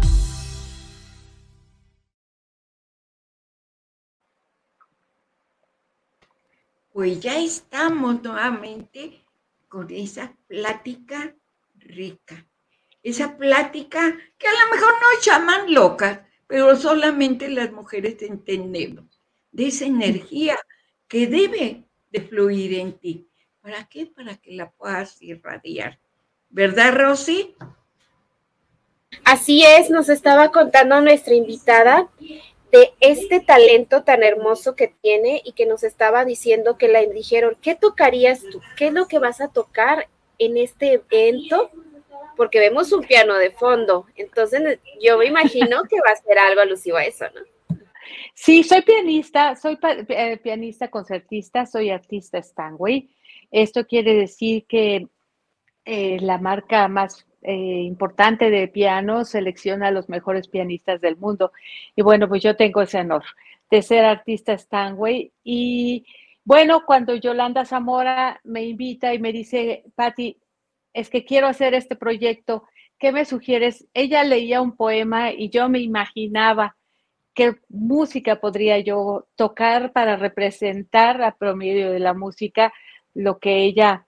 Pues 7.01 7.19
ya 7.19 7.39
estamos 7.39 8.21
nuevamente 8.21 9.25
con 9.67 9.87
esa 9.89 10.37
plática 10.45 11.35
rica. 11.79 12.45
Esa 13.01 13.39
plática 13.39 14.15
que 14.37 14.47
a 14.47 14.51
lo 14.51 14.69
mejor 14.69 14.93
nos 15.01 15.25
llaman 15.25 15.73
locas, 15.73 16.19
pero 16.45 16.75
solamente 16.75 17.49
las 17.49 17.71
mujeres 17.71 18.21
entendemos. 18.21 19.19
De 19.51 19.69
esa 19.69 19.85
energía 19.85 20.59
que 21.07 21.25
debe 21.25 21.85
de 22.11 22.21
fluir 22.21 22.75
en 22.75 22.93
ti. 22.99 23.27
¿Para 23.61 23.89
qué? 23.89 24.05
Para 24.05 24.37
que 24.37 24.51
la 24.51 24.69
puedas 24.69 25.19
irradiar. 25.23 25.99
¿Verdad, 26.51 26.93
Rosy? 26.93 27.55
Así 29.23 29.63
es, 29.63 29.89
nos 29.89 30.07
estaba 30.07 30.51
contando 30.51 31.01
nuestra 31.01 31.33
invitada 31.33 32.11
de 32.71 32.93
este 32.99 33.41
talento 33.41 34.03
tan 34.03 34.23
hermoso 34.23 34.75
que 34.75 34.87
tiene 34.87 35.41
y 35.43 35.51
que 35.53 35.65
nos 35.65 35.83
estaba 35.83 36.25
diciendo 36.25 36.77
que 36.77 36.87
la 36.87 37.01
dijeron, 37.01 37.57
¿qué 37.61 37.75
tocarías 37.75 38.41
tú? 38.51 38.61
¿Qué 38.77 38.87
es 38.87 38.93
lo 38.93 39.07
que 39.07 39.19
vas 39.19 39.41
a 39.41 39.49
tocar 39.49 40.07
en 40.37 40.57
este 40.57 40.93
evento? 40.93 41.69
Porque 42.37 42.59
vemos 42.59 42.91
un 42.93 43.03
piano 43.03 43.35
de 43.35 43.51
fondo, 43.51 44.05
entonces 44.15 44.79
yo 45.01 45.17
me 45.17 45.25
imagino 45.25 45.83
que 45.83 45.97
va 45.97 46.11
a 46.13 46.15
ser 46.15 46.39
algo 46.39 46.61
alusivo 46.61 46.97
a 46.97 47.03
eso, 47.03 47.25
¿no? 47.35 47.41
Sí, 48.33 48.63
soy 48.63 48.81
pianista, 48.81 49.55
soy 49.55 49.77
eh, 49.83 50.37
pianista 50.37 50.89
concertista, 50.89 51.65
soy 51.65 51.89
artista 51.89 52.41
Stanway. 52.41 53.09
Esto 53.51 53.85
quiere 53.85 54.15
decir 54.15 54.65
que 54.65 55.07
eh, 55.85 56.17
la 56.21 56.37
marca 56.37 56.87
más 56.87 57.25
eh, 57.41 57.53
importante 57.53 58.49
de 58.49 58.67
piano 58.67 59.25
selecciona 59.25 59.87
a 59.87 59.91
los 59.91 60.09
mejores 60.09 60.47
pianistas 60.47 61.01
del 61.01 61.17
mundo. 61.17 61.51
Y 61.95 62.01
bueno, 62.01 62.27
pues 62.27 62.43
yo 62.43 62.55
tengo 62.55 62.81
ese 62.81 62.99
honor 62.99 63.23
de 63.69 63.81
ser 63.81 64.05
artista 64.05 64.57
Stanway. 64.57 65.31
Y 65.43 66.05
bueno, 66.43 66.83
cuando 66.85 67.15
Yolanda 67.15 67.65
Zamora 67.65 68.39
me 68.43 68.63
invita 68.65 69.13
y 69.13 69.19
me 69.19 69.31
dice, 69.31 69.85
Patti, 69.95 70.37
es 70.93 71.09
que 71.09 71.25
quiero 71.25 71.47
hacer 71.47 71.73
este 71.73 71.95
proyecto, 71.95 72.63
¿qué 72.99 73.11
me 73.11 73.25
sugieres? 73.25 73.87
Ella 73.93 74.23
leía 74.23 74.61
un 74.61 74.75
poema 74.75 75.31
y 75.31 75.49
yo 75.49 75.69
me 75.69 75.79
imaginaba 75.79 76.75
qué 77.33 77.55
música 77.69 78.39
podría 78.41 78.79
yo 78.79 79.27
tocar 79.35 79.93
para 79.93 80.17
representar 80.17 81.21
a 81.21 81.35
promedio 81.35 81.91
de 81.91 81.99
la 81.99 82.13
música 82.13 82.73
lo 83.13 83.39
que 83.39 83.63
ella 83.63 84.05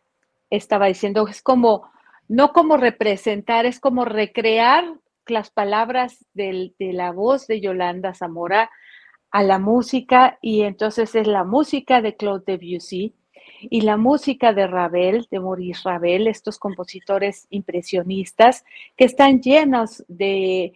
estaba 0.50 0.88
diciendo. 0.88 1.28
Es 1.28 1.42
como 1.42 1.90
no 2.34 2.52
como 2.52 2.78
representar, 2.78 3.68
es 3.68 3.80
como 3.80 4.06
recrear 4.06 4.86
las 5.28 5.52
palabras 5.52 6.26
de 6.34 6.74
la 6.80 7.12
voz 7.12 7.46
de 7.46 7.62
Yolanda 7.62 8.16
Zamora 8.16 8.72
a 9.30 9.44
la 9.44 9.60
música 9.60 10.40
y 10.42 10.64
entonces 10.64 11.14
es 11.14 11.28
la 11.28 11.44
música 11.44 12.02
de 12.02 12.16
Claude 12.16 12.58
Debussy 12.58 13.14
y 13.62 13.82
la 13.82 13.98
música 13.98 14.52
de 14.52 14.66
Ravel, 14.66 15.28
de 15.30 15.40
Maurice 15.40 15.82
Ravel, 15.86 16.26
estos 16.26 16.58
compositores 16.58 17.46
impresionistas 17.52 18.66
que 18.98 19.06
están 19.06 19.40
llenos 19.40 20.04
de, 20.08 20.74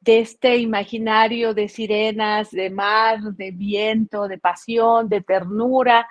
de 0.00 0.18
este 0.18 0.58
imaginario 0.58 1.54
de 1.54 1.68
sirenas, 1.68 2.50
de 2.50 2.68
mar, 2.68 3.22
de 3.22 3.50
viento, 3.50 4.28
de 4.28 4.36
pasión, 4.36 5.08
de 5.08 5.22
ternura, 5.22 6.06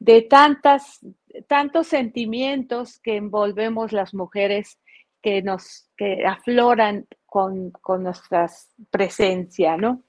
de 0.00 0.22
tantas, 0.22 0.98
tantos 1.46 1.86
sentimientos 1.86 2.98
que 3.00 3.16
envolvemos 3.16 3.92
las 3.92 4.14
mujeres 4.14 4.78
que 5.22 5.42
nos 5.42 5.90
que 5.96 6.24
afloran 6.26 7.06
con, 7.26 7.70
con 7.70 8.04
nuestra 8.04 8.50
presencia, 8.90 9.76
¿no? 9.76 10.02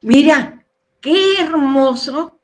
Mira, 0.00 0.64
qué 1.00 1.40
hermoso 1.40 2.40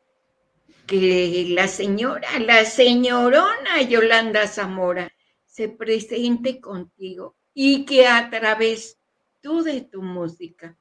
que 0.87 1.47
la 1.51 1.67
señora, 1.67 2.39
la 2.39 2.65
señorona 2.65 3.83
Yolanda 3.83 4.47
Zamora 4.47 5.13
se 5.45 5.69
presente 5.69 6.61
contigo 6.61 7.37
y 7.53 7.85
que 7.85 8.07
a 8.07 8.31
través 8.31 8.99
tú 9.41 9.63
de 9.63 9.81
tu 9.81 10.03
música, 10.03 10.79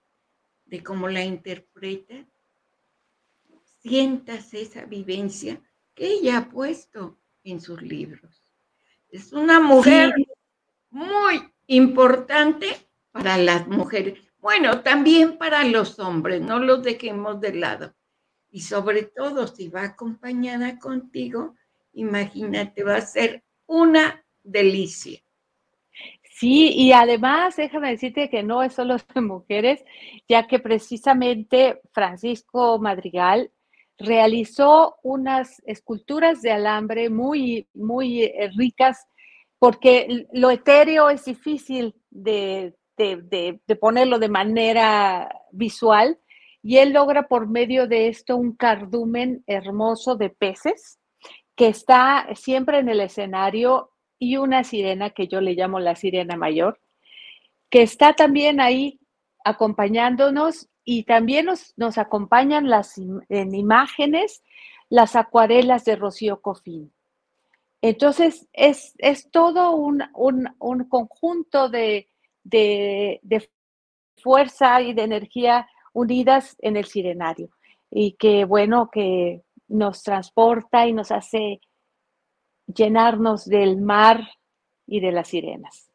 de 0.66 0.84
cómo 0.84 1.08
la 1.08 1.24
interpretas, 1.24 2.28
sientas 3.88 4.54
esa 4.54 4.86
vivencia 4.86 5.62
que 5.96 6.08
ella 6.08 6.38
ha 6.38 6.50
puesto 6.50 7.18
en 7.44 7.62
sus 7.62 7.82
libros. 7.82 8.44
Es 9.10 9.32
una 9.32 9.60
mujer 9.60 10.14
muy 10.90 11.42
importante 11.68 12.68
para 13.12 13.38
las 13.38 13.68
mujeres. 13.68 14.20
Bueno, 14.40 14.82
también 14.82 15.38
para 15.38 15.64
los 15.64 16.00
hombres, 16.00 16.42
no 16.42 16.60
los 16.60 16.84
dejemos 16.84 17.40
de 17.40 17.54
lado. 17.54 17.96
Y 18.52 18.62
sobre 18.62 19.04
todo 19.04 19.48
si 19.48 19.70
va 19.70 19.84
acompañada 19.84 20.78
contigo, 20.80 21.56
imagínate, 21.94 22.84
va 22.84 22.98
a 22.98 23.02
ser 23.02 23.44
una 23.66 24.24
delicia. 24.44 25.20
Sí, 26.30 26.72
y 26.76 26.92
además 26.92 27.56
déjame 27.56 27.90
decirte 27.90 28.30
que 28.30 28.44
no 28.44 28.62
es 28.62 28.74
solo 28.74 28.98
de 28.98 29.22
mujeres, 29.22 29.84
ya 30.28 30.46
que 30.46 30.60
precisamente 30.60 31.82
Francisco 31.92 32.78
Madrigal 32.78 33.52
realizó 33.98 34.98
unas 35.04 35.62
esculturas 35.66 36.42
de 36.42 36.52
alambre 36.52 37.10
muy, 37.10 37.68
muy 37.74 38.24
eh, 38.24 38.52
ricas, 38.56 39.06
porque 39.60 40.28
lo 40.34 40.52
etéreo 40.52 41.10
es 41.10 41.26
difícil 41.26 41.96
de, 42.10 42.76
ponerlo 43.80 44.20
de 44.20 44.30
manera 44.30 45.30
visual, 45.52 46.20
y 46.62 46.78
él 46.78 46.94
logra 46.94 47.28
por 47.28 47.48
medio 47.48 47.88
de 47.88 48.08
esto 48.08 48.36
un 48.36 48.56
cardumen 48.56 49.44
hermoso 49.48 50.16
de 50.16 50.30
peces 50.30 51.00
que 51.56 51.68
está 51.68 52.28
siempre 52.36 52.80
en 52.80 52.90
el 52.90 53.00
escenario 53.00 53.92
y 54.20 54.38
una 54.38 54.64
sirena 54.64 55.12
que 55.12 55.28
yo 55.28 55.42
le 55.42 55.54
llamo 55.54 55.80
la 55.80 55.96
sirena 55.96 56.36
mayor, 56.36 56.80
que 57.70 57.82
está 57.82 58.14
también 58.14 58.60
ahí 58.60 59.00
acompañándonos 59.44 60.68
y 60.90 61.04
también 61.04 61.48
nos, 61.76 61.98
acompañan 61.98 62.70
las 62.70 62.98
en 62.98 63.54
imágenes 63.54 64.42
las 64.88 65.18
acuarelas 65.18 65.84
de 65.84 65.98
Rocío 65.98 66.40
Cofín. 66.40 66.94
Entonces, 67.82 68.48
es, 68.54 68.96
todo 69.30 69.76
un, 69.76 70.00
conjunto 70.88 71.68
de, 71.68 72.08
de, 72.46 73.50
fuerza 74.24 74.82
y 74.82 74.94
de 74.94 75.04
energía 75.04 75.68
unidas 75.92 76.56
en 76.60 76.78
el 76.78 76.86
sirenario 76.86 77.50
y 77.92 78.14
que, 78.14 78.46
bueno, 78.46 78.90
que 78.90 79.44
nos 79.68 80.04
transporta 80.04 80.88
y 80.88 80.94
nos 80.94 81.12
hace 81.12 81.60
llenarnos 82.66 83.44
del 83.46 83.76
mar 83.76 84.26
y 84.86 85.02
de 85.02 85.12
las 85.12 85.28
sirenas. 85.28 85.90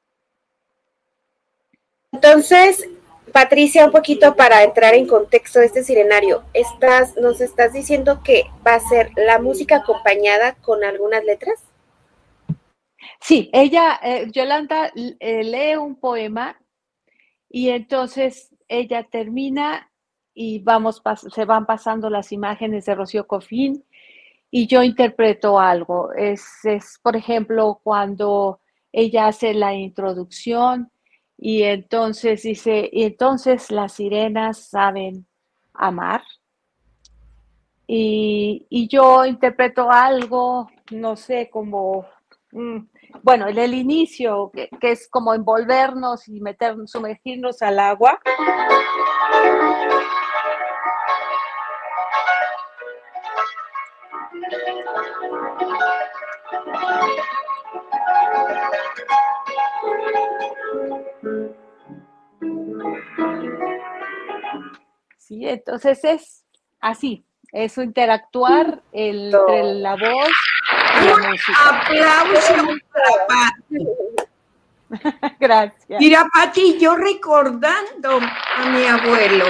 Entonces, 2.12 2.86
Patricia, 3.30 3.86
un 3.86 3.92
poquito 3.92 4.34
para 4.34 4.62
entrar 4.62 4.94
en 4.94 5.06
contexto 5.06 5.60
de 5.60 5.66
este 5.66 5.84
sirenario, 5.84 6.42
estás, 6.52 7.16
nos 7.16 7.40
estás 7.40 7.72
diciendo 7.72 8.20
que 8.22 8.44
va 8.66 8.74
a 8.74 8.80
ser 8.80 9.10
la 9.16 9.38
música 9.38 9.76
acompañada 9.76 10.54
con 10.56 10.82
algunas 10.84 11.24
letras. 11.24 11.64
Sí, 13.20 13.48
ella, 13.52 13.98
eh, 14.02 14.28
Yolanda, 14.32 14.92
eh, 14.94 15.44
lee 15.44 15.76
un 15.76 15.96
poema 15.96 16.60
y 17.48 17.70
entonces 17.70 18.54
ella 18.68 19.04
termina 19.04 19.90
y 20.34 20.58
vamos, 20.58 21.02
se 21.32 21.44
van 21.44 21.66
pasando 21.66 22.10
las 22.10 22.32
imágenes 22.32 22.86
de 22.86 22.94
Rocío 22.94 23.26
Cofín 23.26 23.84
y 24.50 24.66
yo 24.66 24.82
interpreto 24.82 25.58
algo. 25.58 26.12
Es, 26.12 26.64
es, 26.64 26.98
por 27.02 27.16
ejemplo, 27.16 27.80
cuando 27.82 28.60
ella 28.92 29.28
hace 29.28 29.54
la 29.54 29.74
introducción 29.74 30.91
y 31.44 31.64
entonces 31.64 32.44
dice, 32.44 32.88
y 32.92 33.02
entonces 33.02 33.72
las 33.72 33.94
sirenas 33.94 34.68
saben 34.68 35.26
amar. 35.74 36.22
Y, 37.84 38.64
y 38.70 38.86
yo 38.86 39.24
interpreto 39.24 39.90
algo, 39.90 40.68
no 40.92 41.16
sé, 41.16 41.50
como 41.50 42.06
mm, 42.52 42.78
bueno, 43.22 43.48
en 43.48 43.58
el 43.58 43.74
inicio, 43.74 44.52
que, 44.52 44.68
es 44.82 45.08
como 45.08 45.34
envolvernos 45.34 46.28
y 46.28 46.40
meter, 46.40 46.76
sumergirnos 46.86 47.60
al 47.60 47.80
agua. 47.80 48.20
Sí, 65.18 65.48
entonces 65.48 66.04
es 66.04 66.44
así, 66.80 67.24
es 67.52 67.78
interactuar 67.78 68.82
entre 68.92 69.74
la 69.74 69.92
voz 69.92 70.30
y 71.00 71.06
la 71.06 71.30
música. 71.30 71.68
aplauso 71.68 72.54
para 72.92 73.26
Pati. 73.28 73.86
Gracias. 75.40 76.00
Mira, 76.00 76.28
Pati, 76.32 76.78
yo 76.78 76.96
recordando 76.96 78.20
a 78.56 78.70
mi 78.70 78.84
abuelo. 78.84 79.46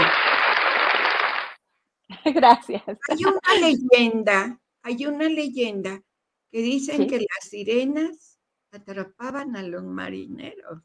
Gracias. 2.25 2.83
Hay 2.87 3.25
una 3.25 3.61
leyenda, 3.61 4.59
hay 4.83 5.07
una 5.07 5.25
leyenda 5.25 6.01
que 6.51 6.59
dicen 6.59 7.09
que 7.09 7.19
las 7.19 7.49
sirenas 7.49 8.32
atrapaban 8.73 9.57
a 9.57 9.63
los 9.63 9.85
marineros. 9.85 10.83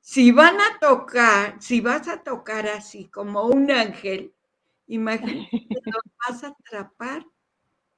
Si 0.00 0.32
van 0.32 0.60
a 0.60 0.78
tocar, 0.80 1.60
si 1.60 1.80
vas 1.80 2.08
a 2.08 2.22
tocar 2.22 2.66
así 2.66 3.08
como 3.08 3.44
un 3.46 3.70
ángel, 3.70 4.34
imagínate, 4.86 5.48
los 5.84 6.02
vas 6.26 6.44
a 6.44 6.48
atrapar 6.48 7.26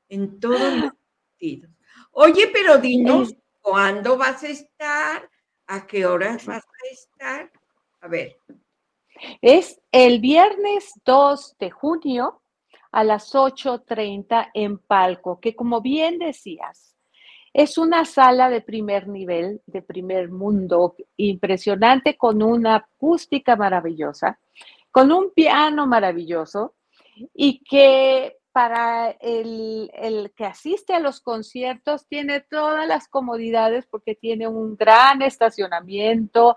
en 0.08 0.38
todos 0.38 0.60
los 0.60 0.92
sentidos. 1.30 1.70
Oye, 2.12 2.48
pero 2.52 2.78
dinos, 2.78 3.34
¿cuándo 3.60 4.16
vas 4.16 4.42
a 4.42 4.48
estar? 4.48 5.30
¿A 5.66 5.86
qué 5.86 6.06
horas 6.06 6.46
vas 6.46 6.64
a 6.64 6.92
estar? 6.92 7.52
A 8.00 8.08
ver. 8.08 8.38
Es 9.40 9.80
el 9.90 10.20
viernes 10.20 10.92
2 11.04 11.56
de 11.58 11.70
junio 11.70 12.42
a 12.92 13.02
las 13.02 13.34
8.30 13.34 14.50
en 14.54 14.78
Palco, 14.78 15.40
que 15.40 15.56
como 15.56 15.80
bien 15.80 16.18
decías, 16.18 16.95
es 17.56 17.78
una 17.78 18.04
sala 18.04 18.50
de 18.50 18.60
primer 18.60 19.08
nivel, 19.08 19.62
de 19.64 19.80
primer 19.80 20.30
mundo, 20.30 20.94
impresionante, 21.16 22.14
con 22.18 22.42
una 22.42 22.76
acústica 22.76 23.56
maravillosa, 23.56 24.38
con 24.90 25.10
un 25.10 25.32
piano 25.32 25.86
maravilloso 25.86 26.74
y 27.32 27.64
que 27.64 28.36
para 28.52 29.08
el, 29.20 29.90
que 30.36 30.44
asiste 30.44 30.92
a 30.92 31.00
los 31.00 31.22
conciertos 31.22 32.06
tiene 32.06 32.40
todas 32.40 32.86
las 32.86 33.08
comodidades 33.08 33.86
porque 33.86 34.14
tiene 34.14 34.46
un 34.46 34.76
gran 34.76 35.22
estacionamiento, 35.22 36.56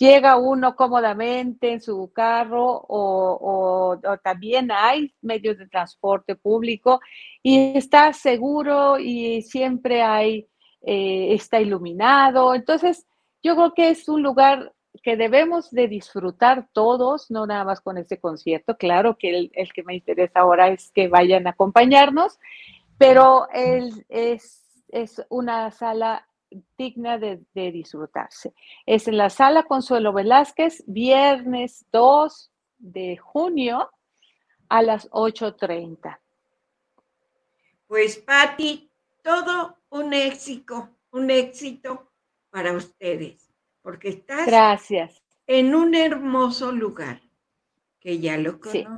llega 0.00 0.38
uno 0.38 0.76
cómodamente 0.76 1.72
en 1.72 1.82
su 1.82 2.10
carro 2.14 2.86
o, 2.88 4.00
también 4.24 4.70
hay 4.72 5.14
medios 5.20 5.58
de 5.58 5.68
transporte 5.68 6.36
público 6.36 7.00
y 7.42 7.76
está 7.76 8.14
seguro 8.14 8.98
y 8.98 9.42
siempre 9.42 10.00
hay, 10.00 10.48
eh, 10.80 11.34
está 11.34 11.60
iluminado. 11.60 12.54
Entonces, 12.54 13.06
yo 13.42 13.54
creo 13.54 13.74
que 13.74 13.90
es 13.90 14.08
un 14.08 14.22
lugar 14.22 14.72
que 15.02 15.16
debemos 15.16 15.70
de 15.70 15.86
disfrutar 15.86 16.66
todos, 16.72 17.30
no 17.30 17.46
nada 17.46 17.64
más 17.64 17.82
con 17.82 17.98
este 17.98 18.18
concierto. 18.18 18.78
Claro 18.78 19.18
que 19.18 19.28
el, 19.28 19.50
el 19.52 19.70
que 19.74 19.82
me 19.82 19.94
interesa 19.94 20.40
ahora 20.40 20.68
es 20.68 20.90
que 20.92 21.08
vayan 21.08 21.46
a 21.46 21.50
acompañarnos, 21.50 22.38
pero 22.96 23.48
es, 23.52 24.64
es 24.88 25.26
una 25.28 25.70
sala 25.72 26.26
digna 26.76 27.18
de, 27.18 27.44
disfrutarse. 27.54 28.54
Es 28.86 29.08
en 29.08 29.16
la 29.16 29.30
sala 29.30 29.64
Consuelo 29.64 30.12
Velázquez, 30.12 30.82
viernes 30.86 31.86
2 31.92 32.52
de 32.78 33.16
junio 33.16 33.90
a 34.68 34.82
las 34.82 35.10
8.30. 35.10 36.18
Pues 37.86 38.18
Patti, 38.18 38.90
todo 39.22 39.78
un 39.90 40.12
éxito, 40.12 40.96
un 41.10 41.30
éxito 41.30 42.12
para 42.50 42.72
ustedes, 42.72 43.50
porque 43.82 44.10
estás 44.10 44.46
Gracias. 44.46 45.22
en 45.46 45.74
un 45.74 45.94
hermoso 45.94 46.72
lugar 46.72 47.20
que 48.00 48.18
ya 48.18 48.38
lo 48.38 48.60
conozco. 48.60 48.96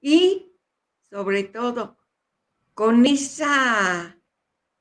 Y 0.00 0.52
sobre 1.08 1.44
todo, 1.44 1.96
con 2.74 3.04
esa 3.06 4.16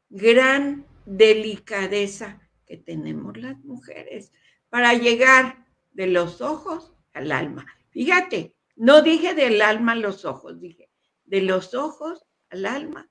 gran 0.10 0.89
delicadeza 1.10 2.40
que 2.66 2.78
tenemos 2.78 3.36
las 3.38 3.58
mujeres 3.66 4.32
para 4.70 4.94
llegar 4.94 5.66
de 5.92 6.08
los 6.08 6.40
ojos 6.40 6.94
al 7.14 7.32
alma. 7.32 7.66
Fíjate, 7.90 8.56
no 8.76 9.02
dije 9.02 9.34
del 9.34 9.62
alma 9.62 9.94
a 9.94 9.96
los 9.96 10.24
ojos, 10.24 10.60
dije 10.62 10.90
de 11.26 11.42
los 11.42 11.74
ojos 11.74 12.26
al 12.50 12.66
alma, 12.66 13.10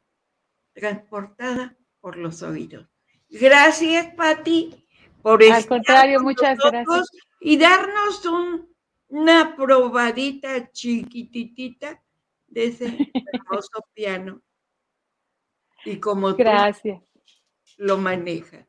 transportada 0.73 1.77
por 2.01 2.17
los 2.17 2.43
oídos. 2.43 2.89
Gracias, 3.29 4.15
Pati, 4.15 4.87
por 5.21 5.43
Al 5.43 5.67
contrario, 5.67 6.21
muchas 6.21 6.57
gracias. 6.59 7.11
Y 7.41 7.59
darnos 7.59 8.23
una 9.09 9.57
probadita 9.57 10.71
chiquititita 10.71 12.03
de 12.47 12.65
ese 12.67 12.87
hermoso 13.33 13.85
piano. 13.93 14.41
Y 15.85 15.99
como 15.99 16.35
gracias 16.35 17.08
lo 17.79 17.97
maneja. 17.97 18.67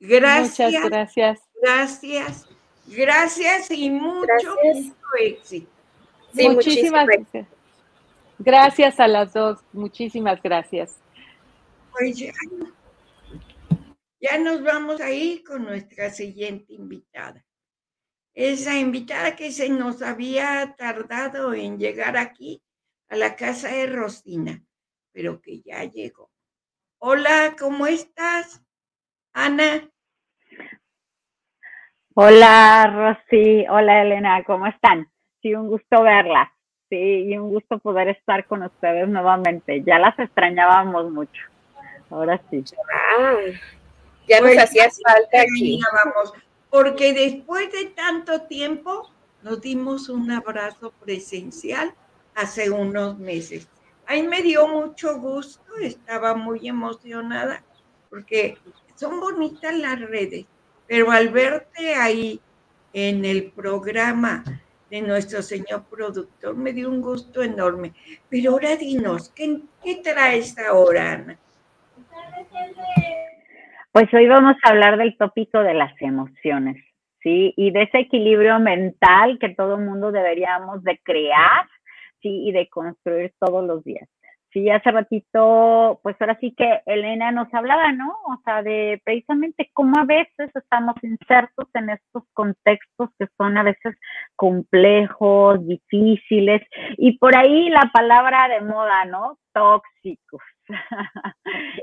Gracias. 0.00 0.72
Muchas 0.72 0.90
gracias. 0.90 1.40
Gracias. 1.60 2.48
Gracias 2.86 3.70
y 3.70 3.90
mucho, 3.90 4.56
éxito. 5.20 5.70
muchísimas 6.32 7.06
gracias. 7.06 7.46
Gracias 8.38 9.00
a 9.00 9.08
las 9.08 9.32
dos. 9.34 9.58
Muchísimas 9.72 10.40
gracias. 10.42 10.98
Pues 11.92 12.16
ya, 12.16 12.32
ya 14.20 14.38
nos 14.38 14.62
vamos 14.62 15.00
a 15.00 15.10
ir 15.10 15.42
con 15.42 15.64
nuestra 15.64 16.10
siguiente 16.10 16.72
invitada. 16.72 17.44
Esa 18.32 18.78
invitada 18.78 19.34
que 19.34 19.50
se 19.50 19.68
nos 19.68 20.00
había 20.00 20.74
tardado 20.78 21.52
en 21.52 21.78
llegar 21.78 22.16
aquí 22.16 22.62
a 23.08 23.16
la 23.16 23.34
casa 23.34 23.68
de 23.68 23.86
Rosina, 23.86 24.62
pero 25.12 25.40
que 25.40 25.60
ya 25.60 25.84
llegó. 25.84 26.27
Hola, 27.00 27.54
¿cómo 27.56 27.86
estás? 27.86 28.60
Ana. 29.32 29.88
Hola, 32.14 32.92
Rosy. 32.92 33.64
Hola, 33.70 34.02
Elena. 34.02 34.42
¿Cómo 34.42 34.66
están? 34.66 35.08
Sí, 35.40 35.54
un 35.54 35.68
gusto 35.68 36.02
verlas. 36.02 36.48
Sí, 36.90 36.96
y 36.96 37.38
un 37.38 37.50
gusto 37.50 37.78
poder 37.78 38.08
estar 38.08 38.44
con 38.48 38.64
ustedes 38.64 39.08
nuevamente. 39.08 39.84
Ya 39.86 40.00
las 40.00 40.18
extrañábamos 40.18 41.12
mucho. 41.12 41.40
Ahora 42.10 42.42
sí. 42.50 42.64
Ah, 42.92 43.36
ya 44.26 44.40
nos 44.40 44.50
pues, 44.50 44.64
hacía 44.64 44.90
falta 44.90 45.40
aquí. 45.40 45.80
Vamos, 46.04 46.32
porque 46.68 47.12
después 47.12 47.70
de 47.70 47.90
tanto 47.90 48.42
tiempo 48.42 49.08
nos 49.42 49.60
dimos 49.60 50.08
un 50.08 50.32
abrazo 50.32 50.90
presencial 51.04 51.94
hace 52.34 52.70
unos 52.70 53.18
meses 53.20 53.68
ahí 54.08 54.26
me 54.26 54.42
dio 54.42 54.66
mucho 54.66 55.20
gusto, 55.20 55.76
estaba 55.80 56.34
muy 56.34 56.66
emocionada 56.66 57.62
porque 58.10 58.56
son 58.96 59.20
bonitas 59.20 59.76
las 59.78 60.00
redes, 60.00 60.46
pero 60.86 61.10
al 61.10 61.28
verte 61.28 61.94
ahí 61.94 62.40
en 62.92 63.24
el 63.24 63.52
programa 63.52 64.42
de 64.90 65.02
nuestro 65.02 65.42
señor 65.42 65.84
productor 65.90 66.56
me 66.56 66.72
dio 66.72 66.88
un 66.88 67.02
gusto 67.02 67.42
enorme. 67.42 67.92
Pero 68.30 68.52
ahora 68.52 68.76
dinos, 68.76 69.28
¿qué, 69.36 69.60
qué 69.84 69.96
traes 69.96 70.58
ahora, 70.58 71.12
Ana? 71.12 71.38
Pues 73.92 74.12
hoy 74.14 74.26
vamos 74.26 74.56
a 74.64 74.70
hablar 74.70 74.96
del 74.96 75.18
tópico 75.18 75.60
de 75.60 75.74
las 75.74 75.92
emociones, 76.00 76.82
¿sí? 77.22 77.52
Y 77.56 77.72
de 77.72 77.82
ese 77.82 77.98
equilibrio 77.98 78.58
mental 78.58 79.38
que 79.38 79.50
todo 79.50 79.76
mundo 79.76 80.12
deberíamos 80.12 80.82
de 80.82 80.98
crear 81.04 81.66
sí, 82.22 82.48
y 82.48 82.52
de 82.52 82.68
construir 82.68 83.32
todos 83.38 83.64
los 83.66 83.84
días. 83.84 84.08
Sí, 84.52 84.70
hace 84.70 84.90
ratito, 84.90 86.00
pues 86.02 86.16
ahora 86.20 86.38
sí 86.40 86.54
que 86.56 86.80
Elena 86.86 87.30
nos 87.32 87.52
hablaba, 87.52 87.92
¿no? 87.92 88.12
O 88.28 88.40
sea, 88.44 88.62
de 88.62 88.98
precisamente 89.04 89.70
cómo 89.74 90.00
a 90.00 90.04
veces 90.06 90.50
estamos 90.54 90.94
insertos 91.02 91.68
en 91.74 91.90
estos 91.90 92.22
contextos 92.32 93.10
que 93.18 93.26
son 93.36 93.58
a 93.58 93.62
veces 93.62 93.94
complejos, 94.36 95.66
difíciles, 95.66 96.62
y 96.96 97.18
por 97.18 97.36
ahí 97.36 97.68
la 97.68 97.90
palabra 97.92 98.48
de 98.48 98.62
moda, 98.62 99.04
¿no? 99.04 99.38
Tóxicos. 99.52 100.40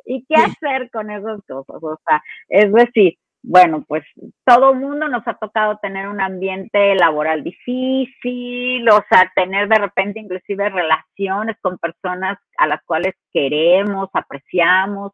¿Y 0.05 0.25
qué 0.25 0.35
hacer 0.35 0.89
con 0.89 1.11
esas 1.11 1.41
cosas? 1.47 1.83
O 1.83 1.99
sea, 2.07 2.23
es 2.49 2.73
decir, 2.73 3.15
bueno, 3.47 3.83
pues 3.87 4.03
todo 4.43 4.73
mundo 4.73 5.07
nos 5.07 5.27
ha 5.27 5.35
tocado 5.35 5.77
tener 5.77 6.07
un 6.07 6.19
ambiente 6.19 6.95
laboral 6.95 7.43
difícil, 7.43 8.89
o 8.89 9.03
sea, 9.09 9.31
tener 9.35 9.67
de 9.69 9.77
repente 9.77 10.19
inclusive 10.19 10.69
relaciones 10.69 11.55
con 11.61 11.77
personas 11.77 12.39
a 12.57 12.67
las 12.67 12.83
cuales 12.83 13.13
queremos, 13.31 14.09
apreciamos, 14.13 15.11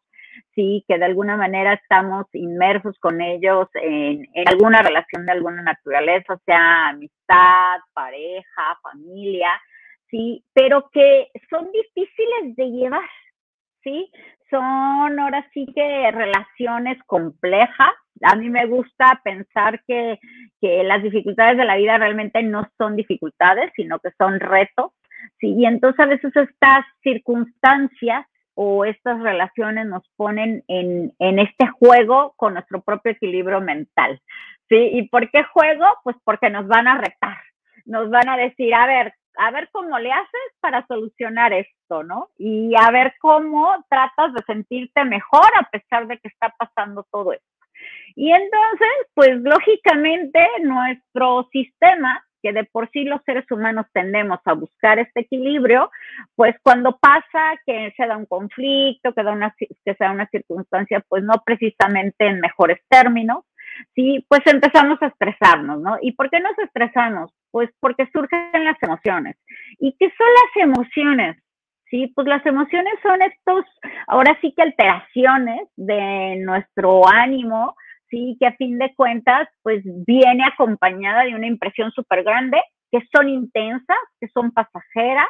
sí, 0.54 0.82
que 0.88 0.98
de 0.98 1.04
alguna 1.04 1.36
manera 1.36 1.74
estamos 1.74 2.26
inmersos 2.32 2.98
con 3.00 3.20
ellos 3.20 3.68
en, 3.74 4.26
en 4.32 4.48
alguna 4.48 4.80
relación 4.80 5.26
de 5.26 5.32
alguna 5.32 5.62
naturaleza, 5.62 6.38
sea 6.46 6.88
amistad, 6.88 7.80
pareja, 7.92 8.78
familia, 8.82 9.50
sí, 10.10 10.42
pero 10.54 10.88
que 10.90 11.28
son 11.50 11.70
difíciles 11.70 12.56
de 12.56 12.70
llevar, 12.70 13.08
¿sí? 13.82 14.10
Son 14.50 15.18
ahora 15.18 15.46
sí 15.52 15.66
que 15.74 16.10
relaciones 16.12 16.98
complejas. 17.06 17.92
A 18.22 18.36
mí 18.36 18.50
me 18.50 18.66
gusta 18.66 19.20
pensar 19.24 19.82
que, 19.86 20.18
que 20.60 20.84
las 20.84 21.02
dificultades 21.02 21.56
de 21.56 21.64
la 21.64 21.76
vida 21.76 21.98
realmente 21.98 22.42
no 22.42 22.68
son 22.78 22.96
dificultades, 22.96 23.72
sino 23.74 23.98
que 23.98 24.10
son 24.18 24.38
retos. 24.38 24.92
¿sí? 25.40 25.54
Y 25.56 25.66
entonces 25.66 25.98
a 26.00 26.06
veces 26.06 26.34
estas 26.36 26.84
circunstancias 27.02 28.26
o 28.54 28.84
estas 28.84 29.20
relaciones 29.20 29.86
nos 29.86 30.06
ponen 30.16 30.62
en, 30.68 31.12
en 31.18 31.38
este 31.38 31.66
juego 31.68 32.34
con 32.36 32.54
nuestro 32.54 32.82
propio 32.82 33.12
equilibrio 33.12 33.60
mental. 33.60 34.20
¿sí? 34.68 34.76
¿Y 34.92 35.08
por 35.08 35.30
qué 35.30 35.42
juego? 35.44 35.86
Pues 36.04 36.16
porque 36.24 36.50
nos 36.50 36.66
van 36.68 36.86
a 36.86 36.98
retar, 36.98 37.38
nos 37.86 38.10
van 38.10 38.28
a 38.28 38.36
decir, 38.36 38.74
a 38.74 38.86
ver, 38.86 39.14
a 39.38 39.50
ver 39.50 39.68
cómo 39.72 39.98
le 39.98 40.12
haces 40.12 40.40
para 40.60 40.86
solucionar 40.86 41.52
esto, 41.52 42.02
¿no? 42.02 42.28
Y 42.38 42.74
a 42.78 42.90
ver 42.90 43.14
cómo 43.20 43.84
tratas 43.88 44.34
de 44.34 44.42
sentirte 44.46 45.04
mejor 45.04 45.46
a 45.58 45.68
pesar 45.70 46.06
de 46.06 46.18
que 46.18 46.28
está 46.28 46.54
pasando 46.58 47.06
todo 47.10 47.32
esto. 47.32 47.51
Y 48.14 48.30
entonces, 48.32 48.88
pues 49.14 49.40
lógicamente 49.40 50.46
nuestro 50.62 51.48
sistema, 51.52 52.24
que 52.42 52.52
de 52.52 52.64
por 52.64 52.90
sí 52.90 53.04
los 53.04 53.22
seres 53.24 53.48
humanos 53.50 53.86
tendemos 53.92 54.40
a 54.44 54.54
buscar 54.54 54.98
este 54.98 55.20
equilibrio, 55.20 55.90
pues 56.34 56.56
cuando 56.62 56.98
pasa 56.98 57.54
que 57.64 57.92
se 57.96 58.06
da 58.06 58.16
un 58.16 58.26
conflicto, 58.26 59.14
que, 59.14 59.22
da 59.22 59.32
una, 59.32 59.54
que 59.58 59.94
se 59.94 60.04
da 60.04 60.10
una 60.10 60.26
circunstancia, 60.28 61.04
pues 61.08 61.22
no 61.22 61.34
precisamente 61.44 62.26
en 62.26 62.40
mejores 62.40 62.80
términos, 62.88 63.44
sí, 63.94 64.24
pues 64.28 64.40
empezamos 64.46 65.00
a 65.02 65.06
estresarnos, 65.06 65.80
¿no? 65.80 65.96
¿Y 66.02 66.12
por 66.12 66.30
qué 66.30 66.40
nos 66.40 66.58
estresamos? 66.58 67.32
Pues 67.50 67.70
porque 67.80 68.08
surgen 68.12 68.64
las 68.64 68.82
emociones. 68.82 69.36
¿Y 69.78 69.96
qué 69.98 70.12
son 70.16 70.26
las 70.26 70.64
emociones? 70.64 71.36
Sí, 71.90 72.10
pues 72.14 72.26
las 72.26 72.44
emociones 72.46 72.94
son 73.02 73.20
estos, 73.20 73.66
ahora 74.06 74.36
sí 74.40 74.54
que 74.56 74.62
alteraciones 74.62 75.68
de 75.76 76.36
nuestro 76.36 77.06
ánimo, 77.06 77.76
sí, 78.12 78.36
que 78.38 78.46
a 78.46 78.56
fin 78.56 78.78
de 78.78 78.94
cuentas, 78.94 79.48
pues 79.62 79.82
viene 80.06 80.44
acompañada 80.44 81.24
de 81.24 81.34
una 81.34 81.46
impresión 81.46 81.90
súper 81.92 82.22
grande, 82.22 82.60
que 82.92 83.00
son 83.12 83.28
intensas, 83.28 83.96
que 84.20 84.28
son 84.28 84.52
pasajeras, 84.52 85.26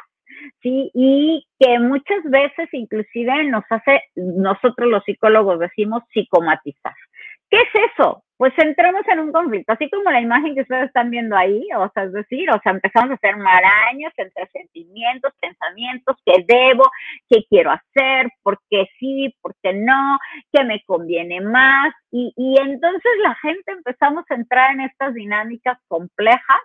sí, 0.61 0.91
y 0.93 1.47
que 1.59 1.79
muchas 1.79 2.23
veces 2.25 2.67
inclusive 2.73 3.45
nos 3.45 3.63
hace, 3.69 4.01
nosotros 4.15 4.89
los 4.89 5.03
psicólogos 5.05 5.59
decimos 5.59 6.03
psicomatizar. 6.13 6.93
¿Qué 7.49 7.57
es 7.57 7.91
eso? 7.93 8.23
Pues 8.43 8.53
entramos 8.57 9.03
en 9.07 9.21
un 9.21 9.31
conflicto, 9.31 9.71
así 9.71 9.89
como 9.89 10.11
la 10.11 10.19
imagen 10.19 10.53
que 10.53 10.63
ustedes 10.63 10.87
están 10.87 11.09
viendo 11.09 11.33
ahí, 11.33 11.65
o 11.77 11.89
sea, 11.93 12.03
es 12.03 12.11
decir, 12.11 12.49
o 12.49 12.59
sea, 12.61 12.73
empezamos 12.73 13.11
a 13.11 13.13
hacer 13.13 13.37
marañas 13.37 14.11
entre 14.17 14.47
sentimientos, 14.47 15.31
pensamientos, 15.39 16.17
qué 16.25 16.43
debo, 16.45 16.91
qué 17.29 17.45
quiero 17.49 17.71
hacer, 17.71 18.27
por 18.41 18.59
qué 18.69 18.89
sí, 18.99 19.33
por 19.41 19.55
qué 19.63 19.71
no, 19.71 20.19
qué 20.51 20.65
me 20.65 20.83
conviene 20.83 21.39
más, 21.39 21.93
y, 22.11 22.33
y 22.35 22.59
entonces 22.59 23.11
la 23.21 23.33
gente 23.35 23.71
empezamos 23.71 24.25
a 24.29 24.35
entrar 24.35 24.73
en 24.73 24.81
estas 24.81 25.13
dinámicas 25.13 25.79
complejas 25.87 26.59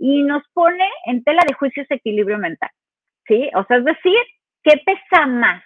y 0.00 0.24
nos 0.24 0.42
pone 0.52 0.90
en 1.06 1.22
tela 1.22 1.44
de 1.46 1.54
juicio 1.54 1.84
ese 1.84 1.94
equilibrio 1.94 2.38
mental, 2.38 2.70
¿sí? 3.28 3.48
O 3.54 3.62
sea, 3.66 3.76
es 3.76 3.84
decir, 3.84 4.18
¿qué 4.64 4.82
pesa 4.84 5.26
más? 5.26 5.62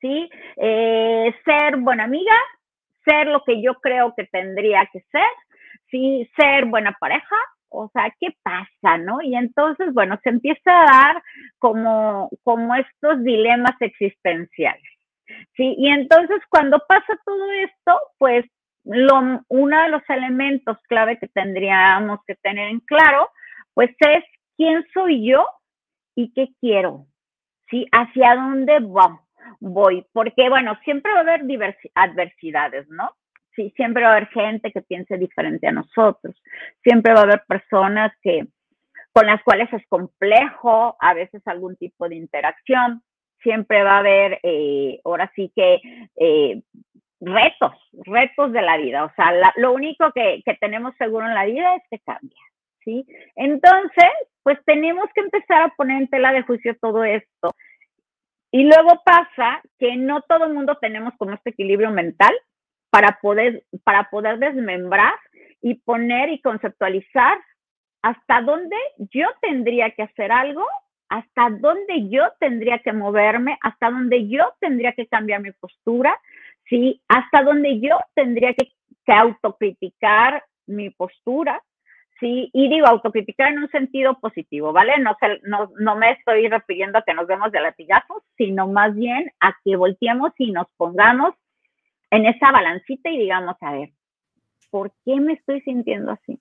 ¿Sí? 0.00 0.30
Eh, 0.56 1.34
ser 1.44 1.76
buena 1.76 2.04
amiga, 2.04 2.34
ser 3.06 3.28
lo 3.28 3.42
que 3.44 3.62
yo 3.62 3.74
creo 3.76 4.14
que 4.16 4.24
tendría 4.24 4.86
que 4.92 5.00
ser, 5.12 5.30
sí, 5.90 6.28
ser 6.36 6.66
buena 6.66 6.96
pareja, 7.00 7.36
o 7.68 7.88
sea, 7.92 8.12
¿qué 8.20 8.28
pasa, 8.42 8.98
no? 8.98 9.20
Y 9.22 9.36
entonces, 9.36 9.92
bueno, 9.92 10.18
se 10.22 10.30
empieza 10.30 10.70
a 10.70 10.84
dar 10.84 11.22
como, 11.58 12.30
como 12.42 12.74
estos 12.74 13.22
dilemas 13.22 13.74
existenciales, 13.80 14.90
¿sí? 15.56 15.74
Y 15.78 15.88
entonces 15.88 16.40
cuando 16.48 16.82
pasa 16.88 17.18
todo 17.24 17.52
esto, 17.52 18.00
pues 18.18 18.44
lo, 18.84 19.42
uno 19.48 19.82
de 19.82 19.88
los 19.88 20.02
elementos 20.08 20.78
clave 20.88 21.18
que 21.18 21.28
tendríamos 21.28 22.20
que 22.26 22.36
tener 22.36 22.68
en 22.68 22.80
claro, 22.80 23.28
pues 23.74 23.90
es 23.98 24.24
quién 24.56 24.86
soy 24.94 25.28
yo 25.28 25.46
y 26.14 26.32
qué 26.32 26.48
quiero, 26.60 27.06
¿sí? 27.68 27.86
Hacia 27.92 28.36
dónde 28.36 28.78
vamos 28.80 29.25
voy, 29.60 30.06
porque 30.12 30.48
bueno, 30.48 30.78
siempre 30.84 31.12
va 31.12 31.18
a 31.18 31.22
haber 31.22 31.42
adversidades, 31.94 32.88
¿no? 32.88 33.10
Sí, 33.54 33.72
siempre 33.76 34.02
va 34.02 34.10
a 34.10 34.16
haber 34.16 34.28
gente 34.28 34.70
que 34.70 34.82
piense 34.82 35.16
diferente 35.16 35.66
a 35.66 35.72
nosotros, 35.72 36.40
siempre 36.82 37.14
va 37.14 37.20
a 37.20 37.24
haber 37.24 37.42
personas 37.46 38.12
que 38.22 38.46
con 39.12 39.26
las 39.26 39.42
cuales 39.42 39.72
es 39.72 39.82
complejo 39.88 40.96
a 41.00 41.14
veces 41.14 41.40
algún 41.46 41.74
tipo 41.76 42.06
de 42.06 42.16
interacción, 42.16 43.02
siempre 43.42 43.82
va 43.82 43.92
a 43.92 43.98
haber, 44.00 44.40
eh, 44.42 45.00
ahora 45.04 45.32
sí 45.34 45.50
que, 45.56 45.80
eh, 46.16 46.60
retos, 47.20 47.72
retos 48.04 48.52
de 48.52 48.60
la 48.60 48.76
vida. 48.76 49.04
O 49.04 49.12
sea, 49.14 49.32
lo 49.56 49.72
único 49.72 50.12
que, 50.12 50.42
que 50.44 50.54
tenemos 50.56 50.94
seguro 50.96 51.26
en 51.26 51.34
la 51.34 51.46
vida 51.46 51.76
es 51.76 51.82
que 51.90 51.98
cambia, 52.00 52.42
¿sí? 52.84 53.06
Entonces, 53.36 54.10
pues 54.42 54.58
tenemos 54.66 55.06
que 55.14 55.22
empezar 55.22 55.62
a 55.62 55.74
poner 55.76 56.02
en 56.02 56.08
tela 56.08 56.32
de 56.32 56.42
juicio 56.42 56.76
todo 56.80 57.02
esto 57.04 57.54
y 58.56 58.64
luego 58.64 59.02
pasa 59.04 59.60
que 59.78 59.96
no 59.96 60.22
todo 60.22 60.46
el 60.46 60.54
mundo 60.54 60.78
tenemos 60.80 61.12
como 61.18 61.34
este 61.34 61.50
equilibrio 61.50 61.90
mental 61.90 62.34
para 62.88 63.18
poder, 63.20 63.64
para 63.84 64.08
poder 64.08 64.38
desmembrar 64.38 65.12
y 65.60 65.74
poner 65.74 66.30
y 66.30 66.40
conceptualizar 66.40 67.36
hasta 68.00 68.40
dónde 68.40 68.76
yo 69.12 69.26
tendría 69.42 69.90
que 69.90 70.04
hacer 70.04 70.32
algo, 70.32 70.64
hasta 71.10 71.50
dónde 71.50 72.08
yo 72.08 72.22
tendría 72.40 72.78
que 72.78 72.94
moverme, 72.94 73.58
hasta 73.60 73.90
dónde 73.90 74.26
yo 74.26 74.54
tendría 74.58 74.92
que 74.92 75.06
cambiar 75.06 75.42
mi 75.42 75.52
postura, 75.52 76.18
¿sí? 76.64 77.02
Hasta 77.08 77.42
dónde 77.42 77.78
yo 77.78 77.98
tendría 78.14 78.54
que, 78.54 78.72
que 79.04 79.12
autocriticar 79.12 80.42
mi 80.64 80.88
postura, 80.88 81.62
Sí, 82.18 82.50
y 82.54 82.68
digo, 82.70 82.86
autocriticar 82.86 83.52
en 83.52 83.58
un 83.58 83.70
sentido 83.70 84.18
positivo, 84.18 84.72
¿vale? 84.72 84.94
No, 85.00 85.16
no, 85.42 85.70
no 85.78 85.96
me 85.96 86.12
estoy 86.12 86.48
refiriendo 86.48 86.98
a 86.98 87.02
que 87.02 87.12
nos 87.12 87.26
vemos 87.26 87.52
de 87.52 87.60
latigazos, 87.60 88.22
sino 88.38 88.66
más 88.66 88.94
bien 88.94 89.30
a 89.40 89.54
que 89.62 89.76
volteemos 89.76 90.32
y 90.38 90.50
nos 90.50 90.66
pongamos 90.78 91.34
en 92.10 92.24
esa 92.24 92.52
balancita 92.52 93.10
y 93.10 93.18
digamos, 93.18 93.56
a 93.60 93.72
ver, 93.72 93.90
¿por 94.70 94.92
qué 95.04 95.20
me 95.20 95.34
estoy 95.34 95.60
sintiendo 95.60 96.12
así? 96.12 96.38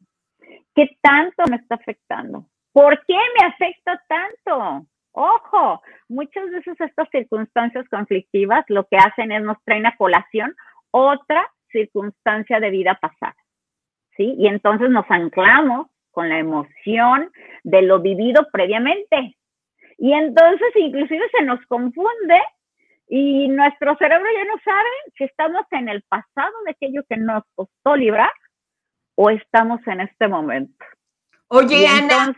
¿Qué 0.74 0.98
tanto 1.02 1.44
me 1.50 1.58
está 1.58 1.76
afectando? 1.76 2.46
¿Por 2.72 3.06
qué 3.06 3.18
me 3.40 3.48
afecta 3.48 4.02
tanto? 4.08 4.88
Ojo, 5.12 5.82
muchas 6.08 6.50
veces 6.52 6.80
estas 6.80 7.10
circunstancias 7.10 7.88
conflictivas 7.90 8.66
lo 8.68 8.86
que 8.86 8.98
hacen 8.98 9.32
es 9.32 9.44
nos 9.44 9.62
traen 9.64 9.86
a 9.86 9.96
colación 9.98 10.56
otra 10.92 11.50
circunstancia 11.72 12.60
de 12.60 12.70
vida 12.70 12.98
pasada. 13.02 13.36
¿Sí? 14.16 14.36
Y 14.38 14.48
entonces 14.48 14.90
nos 14.90 15.06
anclamos 15.10 15.88
con 16.12 16.30
la 16.30 16.40
emoción 16.40 17.32
de 17.64 17.82
lo 17.82 18.00
vivido 18.00 18.48
previamente. 18.52 19.36
Y 19.98 20.14
entonces 20.14 20.68
inclusive 20.76 21.24
se 21.38 21.44
nos 21.44 21.60
confunde 21.68 22.42
y 23.08 23.48
nuestro 23.50 23.96
cerebro 23.98 24.26
ya 24.34 24.46
no 24.46 24.60
sabe 24.64 24.90
si 25.18 25.26
estamos 25.26 25.66
en 25.72 25.90
el 25.90 26.02
pasado 26.04 26.54
de 26.66 26.72
aquello 26.72 27.04
que 27.08 27.18
nos 27.18 27.44
costó 27.54 27.96
librar 27.96 28.32
o 29.16 29.30
estamos 29.30 29.80
en 29.88 30.02
este 30.02 30.28
momento. 30.28 30.86
Oye, 31.48 31.88
Ana, 31.88 32.36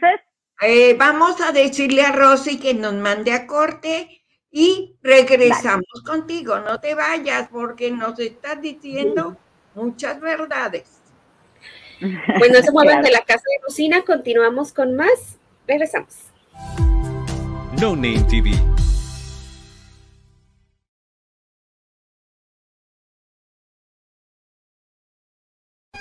eh, 0.62 0.96
vamos 0.98 1.40
a 1.42 1.52
decirle 1.52 2.02
a 2.02 2.12
Rosy 2.12 2.60
que 2.60 2.74
nos 2.74 2.94
mande 2.94 3.32
a 3.32 3.48
corte 3.48 4.22
y 4.52 4.98
regresamos 5.02 6.04
contigo. 6.06 6.60
No 6.60 6.80
te 6.80 6.94
vayas 6.96 7.48
porque 7.50 7.92
nos 7.92 8.20
estás 8.20 8.62
diciendo 8.62 9.38
muchas 9.76 10.20
verdades. 10.20 10.97
Bueno, 12.00 12.62
se 12.62 12.72
muevan 12.72 13.02
de 13.04 13.12
la 13.12 13.22
casa 13.22 13.44
de 13.52 13.66
cocina, 13.66 14.04
continuamos 14.04 14.74
con 14.74 14.96
más. 14.96 15.38
Regresamos. 15.68 16.16
No 17.80 17.96
Name 17.96 18.24
TV 18.30 18.52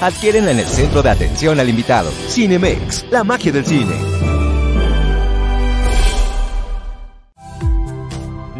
Adquiérenla 0.00 0.52
en 0.52 0.60
el 0.60 0.66
centro 0.66 1.02
de 1.02 1.10
atención 1.10 1.58
al 1.58 1.68
invitado. 1.68 2.12
Cinemex, 2.28 3.06
la 3.10 3.24
magia 3.24 3.50
del 3.50 3.66
cine. 3.66 3.96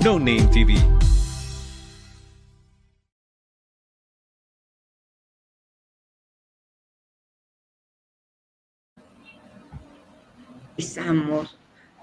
No 0.03 0.19
Name 0.19 0.49
TV. 0.53 0.75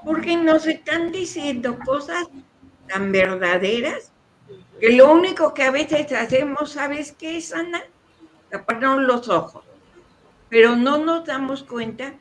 Porque 0.05 0.37
nos 0.37 0.65
están 0.65 1.11
diciendo 1.11 1.77
cosas 1.85 2.27
tan 2.87 3.11
verdaderas 3.11 4.11
que 4.79 4.93
lo 4.93 5.11
único 5.11 5.53
que 5.53 5.63
a 5.63 5.71
veces 5.71 6.09
hacemos, 6.13 6.71
¿sabes 6.71 7.11
qué 7.11 7.37
es, 7.37 7.51
Ana? 7.53 7.81
Taparnos 8.57 9.01
los 9.01 9.27
ojos. 9.27 9.63
Pero 10.49 10.75
no 10.75 10.97
nos 10.97 11.25
damos 11.25 11.63
cuenta 11.63 12.13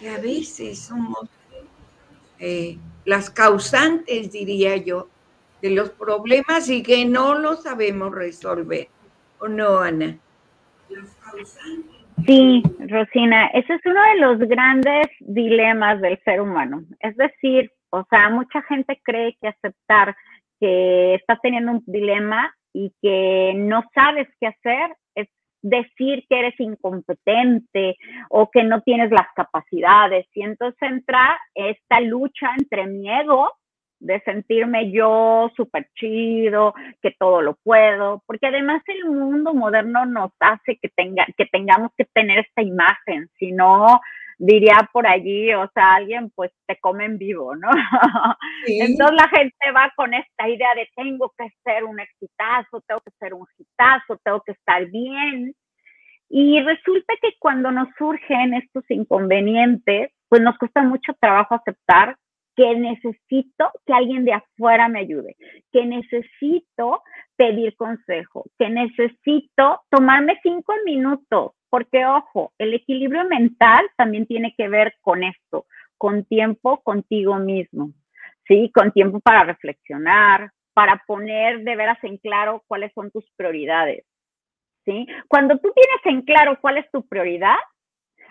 que 0.00 0.08
a 0.08 0.18
veces 0.18 0.78
somos 0.78 1.28
eh, 2.38 2.78
las 3.04 3.28
causantes, 3.28 4.32
diría 4.32 4.76
yo, 4.76 5.08
de 5.60 5.70
los 5.70 5.90
problemas 5.90 6.68
y 6.70 6.82
que 6.82 7.04
no 7.04 7.38
los 7.38 7.62
sabemos 7.62 8.12
resolver. 8.14 8.88
¿O 9.38 9.48
no, 9.48 9.80
Ana? 9.80 10.16
Sí, 12.26 12.62
Rosina, 12.78 13.46
ese 13.48 13.74
es 13.74 13.80
uno 13.84 14.00
de 14.02 14.20
los 14.20 14.38
grandes 14.48 15.06
dilemas 15.20 16.00
del 16.00 16.18
ser 16.24 16.40
humano. 16.40 16.84
Es 17.00 17.16
decir, 17.16 17.70
o 17.90 18.04
sea, 18.08 18.30
mucha 18.30 18.62
gente 18.62 18.98
cree 19.04 19.36
que 19.40 19.48
aceptar 19.48 20.16
que 20.58 21.16
estás 21.16 21.38
teniendo 21.42 21.72
un 21.72 21.82
dilema 21.86 22.54
y 22.72 22.92
que 23.02 23.52
no 23.56 23.82
sabes 23.94 24.28
qué 24.40 24.46
hacer 24.46 24.96
es 25.14 25.28
decir 25.62 26.24
que 26.28 26.38
eres 26.38 26.58
incompetente 26.60 27.96
o 28.28 28.50
que 28.50 28.64
no 28.64 28.82
tienes 28.82 29.10
las 29.10 29.28
capacidades. 29.34 30.26
Y 30.34 30.42
entonces 30.42 30.80
entra 30.82 31.38
esta 31.54 32.00
lucha 32.00 32.50
entre 32.58 32.86
mi 32.86 33.10
ego 33.10 33.52
de 34.02 34.20
sentirme 34.22 34.90
yo 34.90 35.50
súper 35.56 35.88
chido, 35.94 36.74
que 37.00 37.12
todo 37.12 37.40
lo 37.40 37.54
puedo, 37.62 38.22
porque 38.26 38.48
además 38.48 38.82
el 38.88 39.08
mundo 39.08 39.54
moderno 39.54 40.04
nos 40.06 40.32
hace 40.40 40.76
que, 40.82 40.88
tenga, 40.88 41.24
que 41.36 41.46
tengamos 41.46 41.92
que 41.96 42.04
tener 42.06 42.40
esta 42.40 42.62
imagen, 42.62 43.30
si 43.38 43.52
no, 43.52 44.00
diría 44.38 44.88
por 44.92 45.06
allí, 45.06 45.52
o 45.54 45.70
sea, 45.74 45.94
alguien 45.94 46.30
pues 46.30 46.50
te 46.66 46.78
come 46.80 47.04
en 47.04 47.18
vivo, 47.18 47.54
¿no? 47.54 47.68
Entonces 48.66 49.16
la 49.16 49.28
gente 49.28 49.72
va 49.74 49.92
con 49.96 50.14
esta 50.14 50.48
idea 50.48 50.74
de 50.74 50.88
tengo 50.96 51.32
que 51.36 51.48
ser 51.64 51.84
un 51.84 52.00
exitazo, 52.00 52.80
tengo 52.86 53.00
que 53.00 53.12
ser 53.18 53.34
un 53.34 53.46
hitazo, 53.56 54.18
tengo 54.24 54.40
que 54.42 54.52
estar 54.52 54.84
bien. 54.86 55.54
Y 56.28 56.60
resulta 56.60 57.14
que 57.20 57.34
cuando 57.38 57.70
nos 57.70 57.88
surgen 57.98 58.54
estos 58.54 58.84
inconvenientes, 58.90 60.10
pues 60.28 60.40
nos 60.40 60.56
cuesta 60.56 60.82
mucho 60.82 61.12
trabajo 61.20 61.54
aceptar 61.54 62.16
que 62.56 62.74
necesito 62.74 63.70
que 63.86 63.92
alguien 63.92 64.24
de 64.24 64.34
afuera 64.34 64.88
me 64.88 65.00
ayude, 65.00 65.36
que 65.72 65.86
necesito 65.86 67.02
pedir 67.36 67.74
consejo, 67.76 68.44
que 68.58 68.68
necesito 68.68 69.80
tomarme 69.90 70.38
cinco 70.42 70.74
minutos 70.84 71.52
porque 71.72 72.04
ojo, 72.04 72.52
el 72.58 72.74
equilibrio 72.74 73.24
mental 73.24 73.80
también 73.96 74.26
tiene 74.26 74.54
que 74.58 74.68
ver 74.68 74.94
con 75.00 75.24
esto, 75.24 75.64
con 75.96 76.22
tiempo 76.26 76.82
contigo 76.82 77.36
mismo, 77.36 77.94
¿sí? 78.46 78.70
Con 78.74 78.92
tiempo 78.92 79.20
para 79.20 79.44
reflexionar, 79.44 80.50
para 80.74 81.02
poner 81.06 81.60
de 81.64 81.74
veras 81.74 81.96
en 82.04 82.18
claro 82.18 82.62
cuáles 82.66 82.92
son 82.92 83.10
tus 83.10 83.24
prioridades, 83.36 84.04
¿sí? 84.84 85.06
Cuando 85.28 85.56
tú 85.56 85.72
tienes 85.74 86.04
en 86.04 86.26
claro 86.26 86.58
cuál 86.60 86.76
es 86.76 86.90
tu 86.90 87.08
prioridad, 87.08 87.56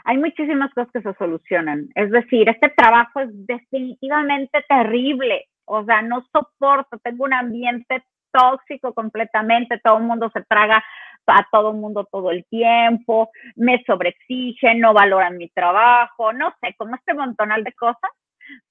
hay 0.04 0.18
muchísimas 0.18 0.74
cosas 0.74 0.92
que 0.94 1.02
se 1.02 1.14
solucionan. 1.16 1.90
Es 1.96 2.12
decir, 2.12 2.50
este 2.50 2.70
trabajo 2.70 3.20
es 3.20 3.30
definitivamente 3.46 4.64
terrible, 4.68 5.48
o 5.66 5.84
sea, 5.86 6.02
no 6.02 6.26
soporto, 6.32 6.98
tengo 7.04 7.26
un 7.26 7.34
ambiente 7.34 8.04
tóxico 8.32 8.94
completamente, 8.94 9.80
todo 9.84 9.98
el 9.98 10.04
mundo 10.04 10.30
se 10.34 10.42
traga 10.44 10.84
a 11.28 11.48
todo 11.52 11.72
el 11.72 11.78
mundo 11.78 12.08
todo 12.12 12.32
el 12.32 12.46
tiempo, 12.46 13.30
me 13.56 13.84
sobreexigen, 13.86 14.80
no 14.80 14.94
valoran 14.94 15.38
mi 15.38 15.50
trabajo, 15.50 16.34
no 16.34 16.54
sé, 16.62 16.74
como 16.78 16.96
este 16.96 17.14
montonal 17.14 17.64
de 17.64 17.74
cosas, 17.74 18.12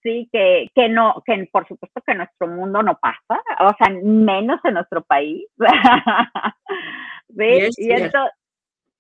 sí, 0.03 0.29
que, 0.33 0.69
que 0.75 0.89
no, 0.89 1.23
que 1.25 1.49
por 1.53 1.67
supuesto 1.69 2.01
que 2.05 2.13
en 2.13 2.19
nuestro 2.19 2.49
mundo 2.49 2.83
no 2.83 2.99
pasa, 2.99 3.43
o 3.61 3.75
sea, 3.79 3.91
menos 4.03 4.61
en 4.65 4.75
nuestro 4.75 5.03
país. 5.03 5.47
¿Ves? 7.29 7.79
Y, 7.79 7.93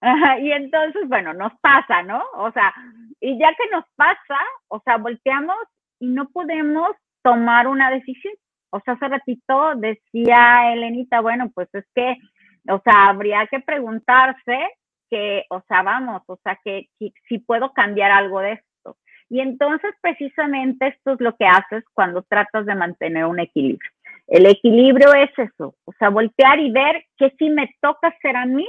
entonces, 0.01 0.43
y 0.43 0.53
entonces, 0.53 1.09
bueno, 1.09 1.35
nos 1.35 1.53
pasa, 1.61 2.03
¿no? 2.03 2.23
O 2.35 2.51
sea, 2.53 2.73
y 3.21 3.39
ya 3.39 3.51
que 3.51 3.69
nos 3.71 3.85
pasa, 3.97 4.39
o 4.69 4.81
sea, 4.81 4.97
volteamos 4.97 5.57
y 5.99 6.09
no 6.09 6.29
podemos 6.29 6.91
tomar 7.23 7.67
una 7.69 7.91
decisión. 7.91 8.35
O 8.71 8.81
sea, 8.81 8.95
hace 8.95 9.09
ratito 9.09 9.75
decía 9.77 10.73
Elenita, 10.73 11.21
bueno, 11.21 11.51
pues 11.55 11.69
es 11.75 11.85
que 11.95 12.17
o 12.69 12.81
sea, 12.85 13.09
habría 13.09 13.47
que 13.47 13.61
preguntarse 13.61 14.59
que, 15.09 15.45
o 15.51 15.63
sea, 15.67 15.83
vamos, 15.83 16.23
o 16.27 16.39
sea, 16.43 16.59
que, 16.65 16.89
si 17.29 17.39
puedo 17.39 17.73
cambiar 17.73 18.13
algo 18.13 18.41
de 18.41 18.53
esto. 18.53 18.97
Y 19.29 19.41
entonces, 19.41 19.93
precisamente 20.01 20.89
esto 20.89 21.13
es 21.13 21.21
lo 21.21 21.37
que 21.37 21.47
haces 21.47 21.85
cuando 21.95 22.23
tratas 22.23 22.67
de 22.67 22.75
mantener 22.75 23.25
un 23.25 23.41
equilibrio. 23.41 23.91
El 24.27 24.47
equilibrio 24.47 25.13
es 25.15 25.31
eso, 25.37 25.75
o 25.85 25.93
sea, 25.99 26.11
voltear 26.11 26.61
y 26.61 26.71
ver 26.71 27.05
que 27.17 27.31
si 27.39 27.51
me 27.51 27.69
toca 27.81 28.09
hacer 28.09 28.37
a 28.37 28.47
mí, 28.47 28.67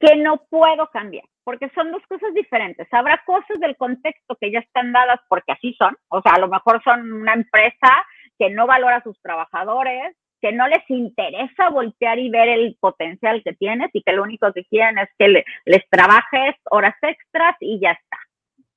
que 0.00 0.16
no 0.16 0.42
puedo 0.48 0.88
cambiar, 0.88 1.24
porque 1.44 1.70
son 1.74 1.92
dos 1.92 2.02
cosas 2.08 2.32
diferentes. 2.34 2.88
Habrá 2.90 3.22
cosas 3.26 3.60
del 3.60 3.76
contexto 3.76 4.36
que 4.40 4.50
ya 4.50 4.60
están 4.60 4.92
dadas 4.92 5.20
porque 5.28 5.52
así 5.52 5.74
son, 5.78 5.94
o 6.08 6.22
sea, 6.22 6.32
a 6.32 6.40
lo 6.40 6.48
mejor 6.48 6.82
son 6.82 7.12
una 7.12 7.34
empresa 7.34 8.06
que 8.38 8.48
no 8.48 8.66
valora 8.66 8.96
a 8.96 9.02
sus 9.02 9.20
trabajadores, 9.20 10.16
que 10.40 10.52
no 10.52 10.66
les 10.68 10.88
interesa 10.88 11.68
voltear 11.68 12.18
y 12.18 12.30
ver 12.30 12.48
el 12.48 12.76
potencial 12.80 13.42
que 13.44 13.52
tienes 13.52 13.90
y 13.92 14.02
que 14.02 14.12
lo 14.12 14.22
único 14.22 14.50
que 14.54 14.64
quieren 14.64 14.96
es 14.96 15.10
que 15.18 15.44
les 15.66 15.88
trabajes 15.90 16.56
horas 16.70 16.96
extras 17.02 17.56
y 17.60 17.78
ya 17.78 17.90
está, 17.90 18.16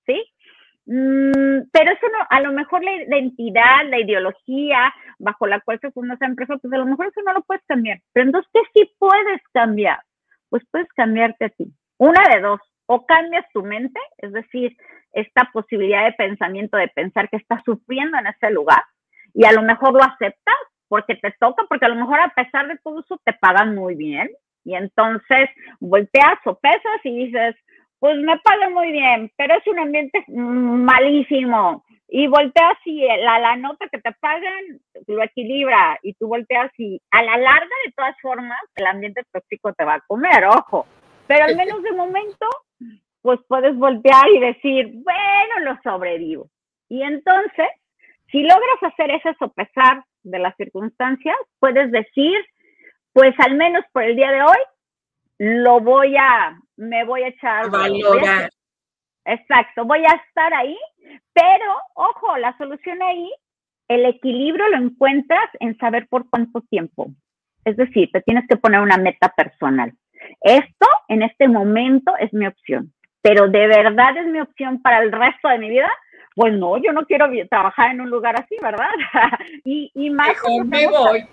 ¿sí? 0.05 0.21
Mm, 0.85 1.69
pero 1.71 1.91
eso 1.91 2.07
no, 2.11 2.27
a 2.29 2.41
lo 2.41 2.51
mejor 2.51 2.83
la 2.83 2.91
identidad, 2.91 3.85
la 3.87 4.01
ideología 4.01 4.93
bajo 5.19 5.47
la 5.47 5.61
cual 5.61 5.79
se 5.79 5.91
funda 5.91 6.15
esa 6.15 6.25
empresa, 6.25 6.57
pues 6.57 6.73
a 6.73 6.77
lo 6.77 6.85
mejor 6.85 7.07
eso 7.07 7.21
no 7.25 7.31
lo 7.31 7.43
puedes 7.43 7.63
cambiar. 7.65 7.99
Pero 8.11 8.25
entonces, 8.25 8.51
¿qué 8.53 8.61
sí 8.73 8.93
puedes 8.99 9.41
cambiar? 9.53 9.99
Pues 10.53 10.63
puedes 10.69 10.87
cambiarte 10.89 11.45
a 11.45 11.49
ti. 11.49 11.73
Una 11.97 12.21
de 12.31 12.39
dos, 12.39 12.59
o 12.85 13.07
cambias 13.07 13.43
tu 13.55 13.63
mente, 13.63 13.99
es 14.19 14.31
decir, 14.33 14.77
esta 15.11 15.49
posibilidad 15.51 16.05
de 16.05 16.11
pensamiento, 16.11 16.77
de 16.77 16.89
pensar 16.89 17.27
que 17.27 17.37
estás 17.37 17.63
sufriendo 17.65 18.19
en 18.19 18.27
ese 18.27 18.51
lugar 18.51 18.83
y 19.33 19.45
a 19.45 19.51
lo 19.51 19.63
mejor 19.63 19.93
lo 19.93 20.03
aceptas 20.03 20.55
porque 20.87 21.15
te 21.15 21.33
toca, 21.39 21.63
porque 21.67 21.87
a 21.87 21.89
lo 21.89 21.95
mejor 21.95 22.19
a 22.19 22.29
pesar 22.35 22.67
de 22.67 22.77
todo 22.83 22.99
eso 22.99 23.19
te 23.25 23.33
pagan 23.33 23.73
muy 23.73 23.95
bien 23.95 24.29
y 24.63 24.75
entonces 24.75 25.49
volteas 25.79 26.37
o 26.45 26.53
pesas 26.59 27.03
y 27.03 27.25
dices, 27.25 27.55
pues 27.97 28.15
me 28.19 28.37
pagan 28.37 28.73
muy 28.73 28.91
bien, 28.91 29.31
pero 29.35 29.55
es 29.55 29.65
un 29.65 29.79
ambiente 29.79 30.23
malísimo. 30.27 31.83
Y 32.15 32.27
volteas 32.27 32.77
y 32.85 33.07
la, 33.07 33.39
la 33.39 33.55
nota 33.55 33.87
que 33.91 33.99
te 33.99 34.11
pagan 34.19 34.79
lo 35.07 35.23
equilibra 35.23 35.97
y 36.03 36.13
tú 36.13 36.27
volteas 36.27 36.71
y 36.77 37.01
a 37.09 37.23
la 37.23 37.37
larga 37.37 37.75
de 37.85 37.91
todas 37.93 38.15
formas 38.21 38.59
el 38.75 38.85
ambiente 38.85 39.23
tóxico 39.31 39.73
te 39.73 39.83
va 39.83 39.95
a 39.95 40.01
comer, 40.01 40.45
ojo. 40.45 40.85
Pero 41.25 41.45
al 41.45 41.55
menos 41.55 41.81
de 41.81 41.91
momento, 41.93 42.45
pues 43.23 43.39
puedes 43.47 43.75
voltear 43.75 44.29
y 44.29 44.39
decir, 44.39 44.91
bueno, 44.93 45.71
lo 45.71 45.79
sobrevivo. 45.81 46.51
Y 46.87 47.01
entonces, 47.01 47.69
si 48.31 48.43
logras 48.43 48.83
hacer 48.93 49.09
ese 49.09 49.33
sopesar 49.39 50.03
de 50.21 50.37
las 50.37 50.55
circunstancias, 50.55 51.35
puedes 51.59 51.91
decir, 51.91 52.37
pues 53.11 53.33
al 53.39 53.55
menos 53.55 53.83
por 53.91 54.03
el 54.03 54.15
día 54.15 54.31
de 54.31 54.43
hoy, 54.43 54.59
lo 55.39 55.79
voy 55.79 56.15
a, 56.15 56.59
me 56.77 57.05
voy 57.05 57.23
a 57.23 57.29
echar. 57.29 57.71
Valorar. 57.71 58.51
Exacto, 59.25 59.85
voy 59.85 60.03
a 60.05 60.21
estar 60.27 60.53
ahí, 60.53 60.77
pero 61.33 61.65
ojo, 61.95 62.37
la 62.37 62.57
solución 62.57 63.01
ahí, 63.01 63.31
el 63.87 64.05
equilibrio 64.05 64.67
lo 64.69 64.77
encuentras 64.77 65.49
en 65.59 65.77
saber 65.77 66.07
por 66.07 66.29
cuánto 66.29 66.61
tiempo. 66.61 67.07
Es 67.65 67.77
decir, 67.77 68.09
te 68.11 68.21
tienes 68.21 68.45
que 68.47 68.57
poner 68.57 68.81
una 68.81 68.97
meta 68.97 69.29
personal. 69.29 69.93
Esto 70.41 70.87
en 71.07 71.23
este 71.23 71.47
momento 71.47 72.13
es 72.19 72.33
mi 72.33 72.47
opción, 72.47 72.93
pero 73.21 73.47
de 73.47 73.67
verdad 73.67 74.17
es 74.17 74.27
mi 74.27 74.39
opción 74.39 74.81
para 74.81 74.99
el 74.99 75.11
resto 75.11 75.49
de 75.49 75.59
mi 75.59 75.69
vida. 75.69 75.89
Pues 76.35 76.53
no, 76.53 76.77
yo 76.77 76.91
no 76.93 77.05
quiero 77.05 77.27
trabajar 77.49 77.91
en 77.91 78.01
un 78.01 78.09
lugar 78.09 78.35
así, 78.35 78.55
¿verdad? 78.61 78.89
y, 79.63 79.91
y 79.93 80.09
más. 80.09 80.35
me 80.65 80.87
voy. 80.87 81.25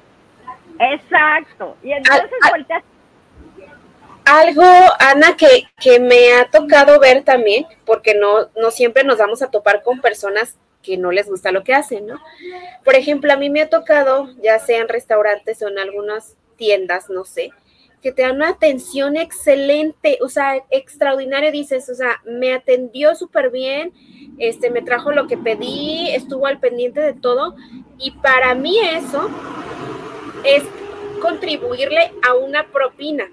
Exacto. 0.78 1.76
Y 1.82 1.92
entonces 1.92 2.30
volteas 2.50 2.84
algo, 4.38 4.64
Ana, 4.98 5.36
que, 5.36 5.64
que, 5.80 5.98
me 5.98 6.34
ha 6.34 6.50
tocado 6.50 7.00
ver 7.00 7.24
también, 7.24 7.66
porque 7.84 8.14
no, 8.14 8.48
no 8.56 8.70
siempre 8.70 9.02
nos 9.04 9.18
vamos 9.18 9.42
a 9.42 9.50
topar 9.50 9.82
con 9.82 10.00
personas 10.00 10.56
que 10.82 10.96
no 10.96 11.10
les 11.10 11.28
gusta 11.28 11.52
lo 11.52 11.64
que 11.64 11.74
hacen, 11.74 12.06
¿no? 12.06 12.20
Por 12.84 12.94
ejemplo, 12.94 13.32
a 13.32 13.36
mí 13.36 13.50
me 13.50 13.62
ha 13.62 13.68
tocado, 13.68 14.30
ya 14.42 14.58
sea 14.58 14.80
en 14.80 14.88
restaurantes 14.88 15.60
o 15.62 15.68
en 15.68 15.78
algunas 15.78 16.36
tiendas, 16.56 17.10
no 17.10 17.24
sé, 17.24 17.50
que 18.02 18.12
te 18.12 18.22
dan 18.22 18.36
una 18.36 18.50
atención 18.50 19.16
excelente, 19.16 20.18
o 20.22 20.28
sea, 20.28 20.64
extraordinaria, 20.70 21.50
dices, 21.50 21.88
o 21.90 21.94
sea, 21.94 22.22
me 22.24 22.54
atendió 22.54 23.14
súper 23.14 23.50
bien, 23.50 23.92
este, 24.38 24.70
me 24.70 24.80
trajo 24.80 25.12
lo 25.12 25.26
que 25.26 25.36
pedí, 25.36 26.10
estuvo 26.10 26.46
al 26.46 26.60
pendiente 26.60 27.00
de 27.00 27.12
todo, 27.12 27.56
y 27.98 28.12
para 28.12 28.54
mí 28.54 28.78
eso 28.78 29.28
es 30.44 30.62
contribuirle 31.20 32.12
a 32.26 32.34
una 32.34 32.68
propina. 32.68 33.30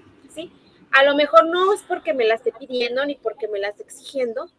A 0.92 1.04
lo 1.04 1.14
mejor 1.14 1.46
no 1.46 1.72
es 1.72 1.82
porque 1.82 2.14
me 2.14 2.24
la 2.24 2.34
esté 2.34 2.52
pidiendo 2.52 3.04
ni 3.04 3.14
porque 3.16 3.48
me 3.48 3.58
la 3.58 3.68
esté 3.68 3.82
exigiendo, 3.82 4.50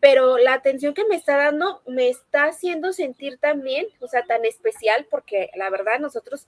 pero 0.00 0.38
la 0.38 0.54
atención 0.54 0.94
que 0.94 1.04
me 1.04 1.16
está 1.16 1.36
dando 1.36 1.82
me 1.86 2.08
está 2.08 2.44
haciendo 2.44 2.92
sentir 2.92 3.38
también, 3.38 3.86
o 4.00 4.06
sea, 4.06 4.24
tan 4.24 4.44
especial, 4.44 5.06
porque 5.10 5.50
la 5.56 5.70
verdad 5.70 5.98
nosotros 5.98 6.46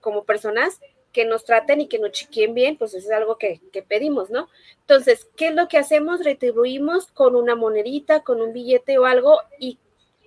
como 0.00 0.24
personas 0.24 0.80
que 1.12 1.24
nos 1.24 1.44
traten 1.44 1.80
y 1.80 1.88
que 1.88 1.98
nos 1.98 2.12
chiquen 2.12 2.54
bien, 2.54 2.76
pues 2.76 2.94
eso 2.94 3.08
es 3.08 3.12
algo 3.12 3.36
que, 3.36 3.60
pedimos, 3.88 4.30
¿no? 4.30 4.48
Entonces, 4.82 5.28
¿qué 5.36 5.48
es 5.48 5.54
lo 5.54 5.66
que 5.66 5.78
hacemos? 5.78 6.24
Retribuimos 6.24 7.08
con 7.08 7.34
una 7.34 7.56
monedita, 7.56 8.20
con 8.20 8.40
un 8.40 8.52
billete 8.52 8.98
o 8.98 9.06
algo, 9.06 9.40
y, 9.58 9.78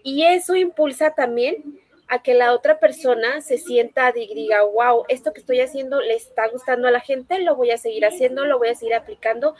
y 0.04 0.24
eso 0.24 0.56
impulsa 0.56 1.12
también 1.12 1.80
a 2.08 2.22
que 2.22 2.34
la 2.34 2.54
otra 2.54 2.80
persona 2.80 3.41
se 3.41 3.58
sienta 3.58 4.12
y 4.16 4.34
diga, 4.34 4.64
wow, 4.64 5.06
esto 5.08 5.34
que 5.34 5.39
estoy 5.39 5.62
haciendo 5.62 6.01
le 6.01 6.16
está 6.16 6.47
gustando 6.49 6.88
a 6.88 6.91
la 6.91 6.99
gente, 6.99 7.39
lo 7.39 7.56
voy 7.56 7.72
a 7.72 7.78
seguir 7.78 8.06
haciendo, 8.06 8.45
lo 8.45 8.58
voy 8.58 8.70
a 8.70 8.76
seguir 8.76 8.95
aplicando. 8.95 9.56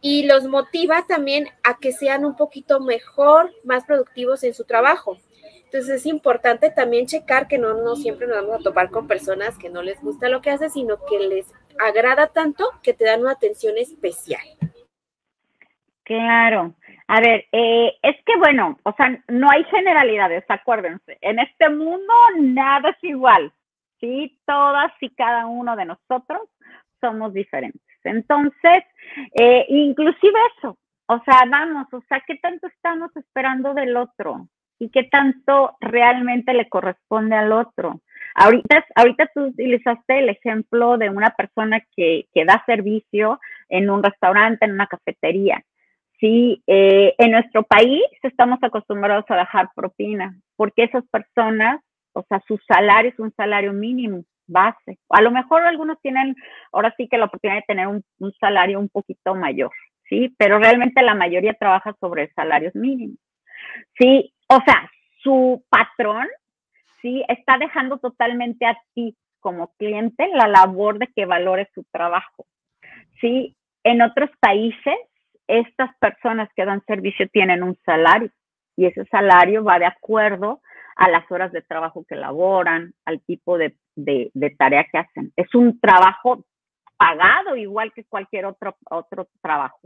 Y 0.00 0.24
los 0.24 0.44
motiva 0.44 1.04
también 1.06 1.48
a 1.62 1.78
que 1.78 1.92
sean 1.92 2.24
un 2.24 2.36
poquito 2.36 2.80
mejor, 2.80 3.52
más 3.62 3.84
productivos 3.84 4.42
en 4.42 4.52
su 4.52 4.64
trabajo. 4.64 5.18
Entonces 5.64 6.00
es 6.00 6.06
importante 6.06 6.70
también 6.70 7.06
checar 7.06 7.48
que 7.48 7.56
no, 7.56 7.72
no 7.74 7.96
siempre 7.96 8.26
nos 8.26 8.42
vamos 8.42 8.60
a 8.60 8.62
topar 8.62 8.90
con 8.90 9.06
personas 9.06 9.56
que 9.56 9.70
no 9.70 9.82
les 9.82 10.02
gusta 10.02 10.28
lo 10.28 10.42
que 10.42 10.50
haces, 10.50 10.74
sino 10.74 10.98
que 11.06 11.18
les 11.18 11.46
agrada 11.78 12.26
tanto 12.26 12.68
que 12.82 12.92
te 12.92 13.04
dan 13.04 13.22
una 13.22 13.32
atención 13.32 13.78
especial. 13.78 14.42
Claro. 16.04 16.74
A 17.08 17.20
ver, 17.20 17.46
eh, 17.52 17.92
es 18.02 18.16
que 18.24 18.36
bueno, 18.38 18.78
o 18.84 18.92
sea, 18.92 19.20
no 19.28 19.50
hay 19.50 19.64
generalidades, 19.64 20.44
acuérdense. 20.48 21.18
En 21.20 21.38
este 21.38 21.68
mundo 21.68 22.12
nada 22.38 22.90
es 22.90 23.04
igual, 23.04 23.52
¿sí? 24.00 24.38
Todas 24.46 24.92
y 25.00 25.10
cada 25.10 25.46
uno 25.46 25.76
de 25.76 25.86
nosotros 25.86 26.42
somos 27.00 27.34
diferentes. 27.34 27.82
Entonces, 28.04 28.84
eh, 29.38 29.66
inclusive 29.68 30.38
eso, 30.56 30.76
o 31.06 31.22
sea, 31.24 31.42
vamos, 31.48 31.86
o 31.92 32.00
sea, 32.08 32.22
¿qué 32.26 32.36
tanto 32.36 32.66
estamos 32.68 33.14
esperando 33.16 33.74
del 33.74 33.96
otro? 33.96 34.48
¿Y 34.78 34.90
qué 34.90 35.04
tanto 35.04 35.76
realmente 35.80 36.54
le 36.54 36.68
corresponde 36.68 37.36
al 37.36 37.52
otro? 37.52 38.00
Ahorita, 38.34 38.84
ahorita 38.94 39.30
tú 39.34 39.44
utilizaste 39.46 40.20
el 40.20 40.30
ejemplo 40.30 40.96
de 40.96 41.10
una 41.10 41.30
persona 41.30 41.80
que, 41.94 42.26
que 42.32 42.44
da 42.44 42.62
servicio 42.66 43.40
en 43.68 43.90
un 43.90 44.02
restaurante, 44.02 44.64
en 44.64 44.72
una 44.72 44.86
cafetería. 44.86 45.62
Sí, 46.22 46.62
eh, 46.68 47.16
en 47.18 47.32
nuestro 47.32 47.64
país 47.64 48.00
estamos 48.22 48.60
acostumbrados 48.62 49.24
a 49.28 49.38
dejar 49.38 49.70
propina, 49.74 50.38
porque 50.54 50.84
esas 50.84 51.04
personas, 51.08 51.80
o 52.12 52.22
sea, 52.28 52.40
su 52.46 52.58
salario 52.58 53.10
es 53.10 53.18
un 53.18 53.32
salario 53.34 53.72
mínimo, 53.72 54.22
base. 54.46 55.00
A 55.08 55.20
lo 55.20 55.32
mejor 55.32 55.64
algunos 55.64 56.00
tienen 56.00 56.36
ahora 56.70 56.94
sí 56.96 57.08
que 57.08 57.18
la 57.18 57.24
oportunidad 57.24 57.58
de 57.58 57.66
tener 57.66 57.88
un, 57.88 58.04
salario 58.38 58.78
un 58.78 58.88
poquito 58.88 59.34
mayor, 59.34 59.72
¿sí? 60.08 60.32
Pero 60.38 60.60
realmente 60.60 61.02
la 61.02 61.16
mayoría 61.16 61.54
trabaja 61.54 61.92
sobre 61.98 62.32
salarios 62.34 62.76
mínimos. 62.76 63.18
Sí, 63.98 64.32
o 64.48 64.60
sea, 64.64 64.88
su 65.24 65.64
patrón, 65.70 66.28
¿sí? 67.00 67.24
Está 67.26 67.58
dejando 67.58 67.98
totalmente 67.98 68.64
a 68.64 68.78
ti 68.94 69.16
como 69.40 69.72
cliente 69.76 70.28
la 70.28 70.46
labor 70.46 71.00
de 71.00 71.08
que 71.08 71.26
valore 71.26 71.68
su 71.74 71.82
trabajo. 71.90 72.46
Sí, 73.20 73.56
en 73.82 74.02
otros 74.02 74.30
países 74.38 74.94
estas 75.46 75.96
personas 75.98 76.48
que 76.54 76.64
dan 76.64 76.84
servicio 76.86 77.28
tienen 77.28 77.62
un 77.62 77.76
salario 77.84 78.30
y 78.76 78.86
ese 78.86 79.04
salario 79.06 79.64
va 79.64 79.78
de 79.78 79.86
acuerdo 79.86 80.60
a 80.96 81.08
las 81.08 81.30
horas 81.30 81.52
de 81.52 81.62
trabajo 81.62 82.04
que 82.08 82.14
elaboran, 82.14 82.94
al 83.04 83.20
tipo 83.22 83.58
de, 83.58 83.74
tarea 84.58 84.86
que 84.90 84.98
hacen. 84.98 85.32
Es 85.36 85.54
un 85.54 85.80
trabajo 85.80 86.44
pagado 86.96 87.56
igual 87.56 87.92
que 87.92 88.04
cualquier 88.04 88.46
otro, 88.46 88.76
otro 88.90 89.28
trabajo. 89.40 89.80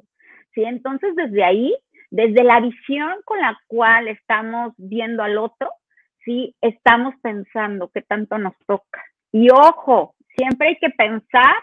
¿sí? 0.54 0.62
Entonces, 0.64 1.14
desde 1.14 1.44
ahí, 1.44 1.74
desde 2.10 2.44
la 2.44 2.60
visión 2.60 3.16
con 3.24 3.40
la 3.40 3.58
cual 3.66 4.08
estamos 4.08 4.74
viendo 4.76 5.22
al 5.22 5.38
otro, 5.38 5.70
¿sí? 6.24 6.54
estamos 6.60 7.14
pensando 7.22 7.90
qué 7.92 8.02
tanto 8.02 8.38
nos 8.38 8.54
toca. 8.66 9.02
Y 9.32 9.48
ojo, 9.50 10.14
siempre 10.36 10.68
hay 10.68 10.76
que 10.76 10.90
pensar 10.90 11.54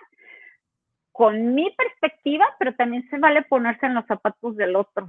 con 1.13 1.55
mi 1.55 1.71
perspectiva, 1.77 2.45
pero 2.59 2.73
también 2.75 3.07
se 3.09 3.17
vale 3.19 3.43
ponerse 3.43 3.85
en 3.85 3.93
los 3.93 4.05
zapatos 4.07 4.57
del 4.57 4.75
otro. 4.75 5.07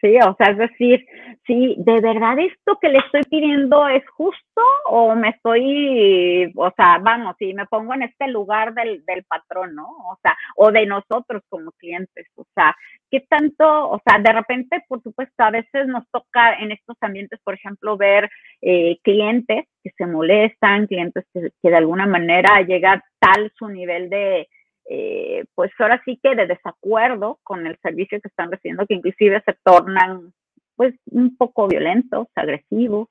Sí, 0.00 0.16
o 0.16 0.34
sea, 0.36 0.52
es 0.52 0.56
decir, 0.56 1.06
sí, 1.46 1.74
¿de 1.78 2.00
verdad 2.00 2.38
esto 2.38 2.78
que 2.80 2.88
le 2.88 2.98
estoy 2.98 3.20
pidiendo 3.28 3.86
es 3.86 4.02
justo 4.08 4.62
o 4.86 5.14
me 5.14 5.28
estoy, 5.28 6.50
o 6.56 6.70
sea, 6.74 6.98
vamos, 7.02 7.36
si 7.38 7.52
me 7.52 7.66
pongo 7.66 7.92
en 7.92 8.04
este 8.04 8.28
lugar 8.28 8.72
del, 8.72 9.04
del 9.04 9.24
patrón, 9.24 9.74
¿no? 9.74 9.88
O 9.88 10.18
sea, 10.22 10.34
o 10.56 10.72
de 10.72 10.86
nosotros 10.86 11.42
como 11.50 11.72
clientes, 11.72 12.26
o 12.36 12.46
sea, 12.54 12.74
¿qué 13.10 13.20
tanto, 13.28 13.90
o 13.90 14.00
sea, 14.06 14.18
de 14.18 14.32
repente, 14.32 14.82
por 14.88 15.02
supuesto, 15.02 15.44
a 15.44 15.50
veces 15.50 15.86
nos 15.86 16.08
toca 16.10 16.54
en 16.54 16.72
estos 16.72 16.96
ambientes, 17.02 17.38
por 17.44 17.52
ejemplo, 17.52 17.98
ver 17.98 18.30
eh, 18.62 18.96
clientes 19.02 19.66
que 19.84 19.90
se 19.98 20.06
molestan, 20.06 20.86
clientes 20.86 21.26
que, 21.34 21.50
que 21.62 21.70
de 21.70 21.76
alguna 21.76 22.06
manera 22.06 22.62
llega 22.62 23.04
tal 23.18 23.52
su 23.54 23.68
nivel 23.68 24.08
de, 24.08 24.48
eh, 24.92 25.44
pues 25.54 25.70
ahora 25.78 26.02
sí 26.04 26.18
que 26.20 26.34
de 26.34 26.48
desacuerdo 26.48 27.38
con 27.44 27.64
el 27.64 27.78
servicio 27.78 28.20
que 28.20 28.26
están 28.26 28.50
recibiendo, 28.50 28.86
que 28.88 28.94
inclusive 28.94 29.40
se 29.46 29.56
tornan 29.64 30.32
pues 30.74 30.96
un 31.12 31.36
poco 31.36 31.68
violentos, 31.68 32.26
agresivos, 32.34 33.08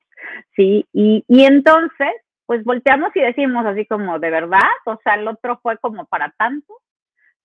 ¿sí? 0.57 0.85
Y, 0.91 1.23
y 1.29 1.45
entonces, 1.45 2.11
pues 2.45 2.65
volteamos 2.65 3.15
y 3.15 3.21
decimos 3.21 3.65
así 3.65 3.85
como, 3.85 4.19
¿de 4.19 4.29
verdad? 4.29 4.59
O 4.87 4.99
sea, 5.05 5.13
el 5.13 5.25
otro 5.29 5.57
fue 5.63 5.77
como 5.77 6.05
para 6.05 6.33
tanto, 6.37 6.73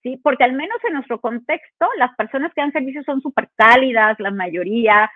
¿sí? 0.03 0.17
Porque 0.21 0.43
al 0.43 0.55
menos 0.55 0.79
en 0.83 0.95
nuestro 0.95 1.21
contexto, 1.21 1.87
las 1.97 2.13
personas 2.17 2.53
que 2.55 2.63
dan 2.63 2.73
servicio 2.73 3.05
son 3.05 3.21
súper 3.21 3.51
cálidas, 3.55 4.19
la 4.19 4.33
mayoría, 4.33 5.13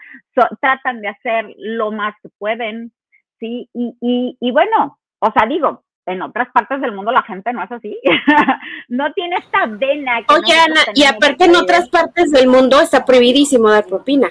tratan 0.60 1.00
de 1.00 1.08
hacer 1.08 1.54
lo 1.56 1.90
más 1.90 2.14
que 2.22 2.28
pueden, 2.38 2.92
¿sí? 3.40 3.68
Y, 3.74 3.96
y, 4.00 4.36
y 4.38 4.52
bueno, 4.52 4.96
o 5.18 5.32
sea, 5.32 5.44
digo, 5.48 5.82
en 6.08 6.22
otras 6.22 6.48
partes 6.52 6.80
del 6.80 6.92
mundo 6.92 7.12
la 7.12 7.22
gente 7.22 7.52
no 7.52 7.62
es 7.62 7.70
así. 7.70 7.98
no 8.88 9.12
tiene 9.12 9.36
esta 9.36 9.66
vena. 9.66 10.20
Oye, 10.28 10.54
Ana, 10.54 10.80
y 10.94 11.04
aparte 11.04 11.44
en 11.44 11.56
otras 11.56 11.88
partes 11.88 12.30
del 12.30 12.48
mundo 12.48 12.80
está 12.80 13.04
prohibidísimo 13.04 13.70
dar 13.70 13.86
propina. 13.86 14.28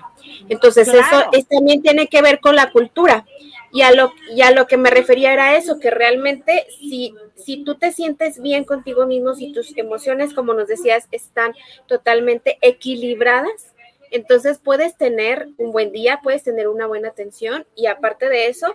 Entonces 0.50 0.88
eso 0.88 1.30
también 1.50 1.82
tiene 1.82 2.08
que 2.08 2.22
ver 2.22 2.40
con 2.40 2.56
la 2.56 2.72
cultura. 2.72 3.26
Y 3.72 3.82
a, 3.82 3.92
lo, 3.92 4.14
y 4.34 4.42
a 4.42 4.52
lo 4.52 4.66
que 4.66 4.78
me 4.78 4.90
refería 4.90 5.34
era 5.34 5.58
eso, 5.58 5.78
que 5.80 5.92
realmente 5.92 6.66
si, 6.80 7.14
si 7.36 7.64
tú 7.64 7.76
te 7.76 7.92
sientes 7.92 8.42
bien 8.42 8.64
contigo 8.64 9.06
mismo, 9.06 9.36
si 9.36 9.52
tus 9.52 9.78
emociones, 9.78 10.34
como 10.34 10.54
nos 10.54 10.68
decías, 10.68 11.08
están 11.12 11.54
totalmente 11.86 12.58
equilibradas, 12.62 13.76
entonces 14.10 14.60
puedes 14.64 14.96
tener 14.98 15.50
un 15.58 15.74
buen 15.74 15.92
día, 15.92 16.22
puedes 16.24 16.44
tener 16.44 16.70
una 16.70 16.88
buena 16.88 17.10
atención 17.10 17.66
y 17.76 17.88
aparte 17.88 18.30
de 18.30 18.48
eso, 18.48 18.74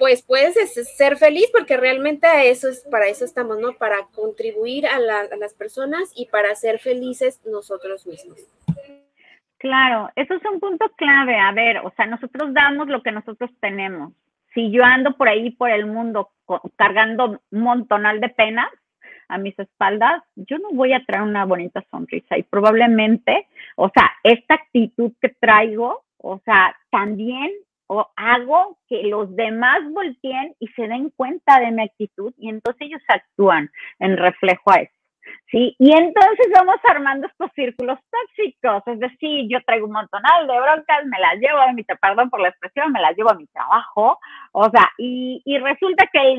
pues 0.00 0.22
puedes 0.22 0.54
ser 0.96 1.18
feliz 1.18 1.50
porque 1.52 1.76
realmente 1.76 2.26
eso 2.48 2.70
es, 2.70 2.80
para 2.90 3.06
eso 3.06 3.26
estamos, 3.26 3.60
¿no? 3.60 3.74
Para 3.74 3.98
contribuir 4.14 4.86
a, 4.86 4.96
a 4.96 5.36
las 5.36 5.52
personas 5.52 6.10
y 6.16 6.26
para 6.26 6.54
ser 6.54 6.78
felices 6.78 7.38
nosotros 7.44 8.06
mismos. 8.06 8.38
Claro, 9.58 10.08
eso 10.16 10.34
es 10.34 10.42
un 10.50 10.58
punto 10.58 10.90
clave. 10.96 11.36
A 11.38 11.52
ver, 11.52 11.80
o 11.84 11.92
sea, 11.96 12.06
nosotros 12.06 12.54
damos 12.54 12.88
lo 12.88 13.02
que 13.02 13.12
nosotros 13.12 13.50
tenemos. 13.60 14.14
Si 14.54 14.70
yo 14.70 14.82
ando 14.84 15.18
por 15.18 15.28
ahí, 15.28 15.50
por 15.50 15.70
el 15.70 15.84
mundo, 15.84 16.30
cargando 16.76 17.38
un 17.50 17.60
montonal 17.60 18.20
de 18.20 18.30
penas 18.30 18.70
a 19.28 19.36
mis 19.36 19.56
espaldas, 19.58 20.22
yo 20.34 20.58
no 20.58 20.70
voy 20.72 20.94
a 20.94 21.04
traer 21.04 21.24
una 21.24 21.44
bonita 21.44 21.84
sonrisa. 21.90 22.38
Y 22.38 22.42
probablemente, 22.42 23.48
o 23.76 23.90
sea, 23.90 24.10
esta 24.22 24.54
actitud 24.54 25.12
que 25.20 25.28
traigo, 25.28 26.04
o 26.16 26.40
sea, 26.46 26.74
también 26.90 27.50
o 27.92 28.06
hago 28.14 28.78
que 28.88 29.02
los 29.02 29.34
demás 29.34 29.80
volteen 29.90 30.54
y 30.60 30.68
se 30.68 30.86
den 30.86 31.10
cuenta 31.10 31.58
de 31.58 31.72
mi 31.72 31.82
actitud 31.82 32.32
y 32.38 32.48
entonces 32.48 32.82
ellos 32.82 33.02
actúan 33.08 33.68
en 33.98 34.16
reflejo 34.16 34.70
a 34.70 34.76
eso. 34.76 34.94
¿sí? 35.50 35.74
Y 35.76 35.90
entonces 35.90 36.46
vamos 36.54 36.76
armando 36.88 37.26
estos 37.26 37.50
círculos 37.56 37.98
tóxicos, 38.08 38.84
es 38.86 39.00
decir, 39.00 39.48
yo 39.50 39.58
traigo 39.66 39.86
un 39.86 39.92
montonal 39.92 40.46
de 40.46 40.60
broncas, 40.60 41.04
me 41.06 41.18
las 41.18 41.34
llevo 41.40 41.58
a 41.58 41.72
mi, 41.72 41.82
perdón 41.82 42.30
por 42.30 42.40
la 42.40 42.50
expresión, 42.50 42.92
me 42.92 43.00
las 43.00 43.16
llevo 43.16 43.32
a 43.32 43.34
mi 43.34 43.48
trabajo, 43.48 44.20
o 44.52 44.70
sea, 44.70 44.88
y, 44.96 45.42
y 45.44 45.58
resulta 45.58 46.04
que 46.12 46.36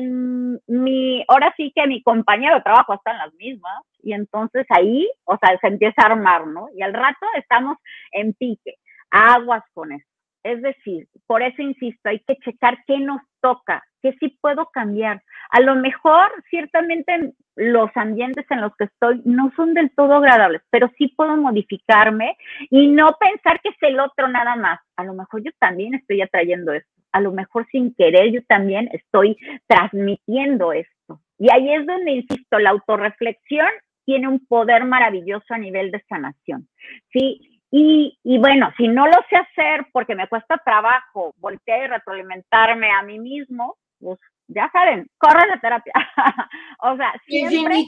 mi, 0.68 1.22
ahora 1.28 1.52
sí 1.58 1.70
que 1.74 1.86
mi 1.86 2.02
compañero 2.02 2.54
de 2.54 2.62
trabajo 2.62 2.94
están 2.94 3.18
las 3.18 3.34
mismas, 3.34 3.84
y 4.02 4.14
entonces 4.14 4.64
ahí, 4.70 5.06
o 5.24 5.36
sea, 5.36 5.58
se 5.60 5.66
empieza 5.66 6.00
a 6.00 6.12
armar, 6.12 6.46
¿no? 6.46 6.68
Y 6.74 6.82
al 6.82 6.94
rato 6.94 7.26
estamos 7.36 7.76
en 8.10 8.32
pique, 8.32 8.76
aguas 9.10 9.62
con 9.74 9.92
eso. 9.92 10.11
Es 10.42 10.60
decir, 10.60 11.06
por 11.26 11.42
eso 11.42 11.62
insisto, 11.62 12.08
hay 12.08 12.20
que 12.20 12.36
checar 12.36 12.78
qué 12.86 12.98
nos 12.98 13.20
toca, 13.40 13.84
qué 14.02 14.14
sí 14.18 14.36
puedo 14.40 14.66
cambiar. 14.72 15.22
A 15.50 15.60
lo 15.60 15.74
mejor, 15.76 16.30
ciertamente, 16.50 17.34
los 17.54 17.90
ambientes 17.94 18.44
en 18.50 18.60
los 18.60 18.74
que 18.76 18.84
estoy 18.84 19.20
no 19.24 19.52
son 19.54 19.74
del 19.74 19.90
todo 19.94 20.14
agradables, 20.14 20.62
pero 20.70 20.90
sí 20.98 21.08
puedo 21.16 21.36
modificarme 21.36 22.36
y 22.70 22.88
no 22.88 23.16
pensar 23.20 23.60
que 23.60 23.70
es 23.70 23.76
el 23.82 24.00
otro 24.00 24.28
nada 24.28 24.56
más. 24.56 24.80
A 24.96 25.04
lo 25.04 25.14
mejor 25.14 25.42
yo 25.44 25.50
también 25.58 25.94
estoy 25.94 26.22
atrayendo 26.22 26.72
esto. 26.72 26.90
A 27.12 27.20
lo 27.20 27.32
mejor 27.32 27.66
sin 27.70 27.94
querer 27.94 28.32
yo 28.32 28.42
también 28.44 28.88
estoy 28.92 29.36
transmitiendo 29.66 30.72
esto. 30.72 31.20
Y 31.38 31.52
ahí 31.52 31.72
es 31.74 31.86
donde, 31.86 32.12
insisto, 32.12 32.58
la 32.58 32.70
autorreflexión 32.70 33.68
tiene 34.04 34.28
un 34.28 34.44
poder 34.46 34.84
maravilloso 34.84 35.54
a 35.54 35.58
nivel 35.58 35.90
de 35.90 36.02
sanación. 36.08 36.68
Sí, 37.12 37.51
y, 37.74 38.18
y, 38.22 38.38
bueno, 38.38 38.70
si 38.76 38.86
no 38.86 39.06
lo 39.06 39.16
sé 39.30 39.36
hacer 39.36 39.86
porque 39.92 40.14
me 40.14 40.28
cuesta 40.28 40.58
trabajo 40.58 41.34
voltear 41.38 41.84
y 41.84 41.86
retroalimentarme 41.86 42.90
a 42.90 43.02
mí 43.02 43.18
mismo, 43.18 43.78
pues 43.98 44.20
ya 44.46 44.70
saben, 44.70 45.08
corre 45.16 45.48
la 45.48 45.58
terapia. 45.58 45.94
o 46.80 46.96
sea, 46.96 47.14
siempre. 47.26 47.86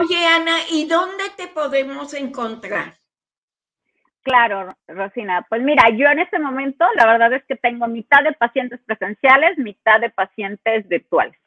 Oye, 0.00 0.26
Ana, 0.26 0.56
¿y 0.72 0.86
dónde 0.86 1.24
te 1.36 1.48
podemos 1.48 2.14
encontrar? 2.14 2.94
Claro, 4.22 4.74
Rosina. 4.88 5.44
Pues 5.50 5.60
mira, 5.60 5.90
yo 5.90 6.08
en 6.08 6.20
este 6.20 6.38
momento 6.38 6.86
la 6.96 7.04
verdad 7.04 7.34
es 7.34 7.44
que 7.44 7.56
tengo 7.56 7.86
mitad 7.86 8.24
de 8.24 8.32
pacientes 8.32 8.80
presenciales, 8.86 9.58
mitad 9.58 10.00
de 10.00 10.08
pacientes 10.08 10.88
virtuales. 10.88 11.38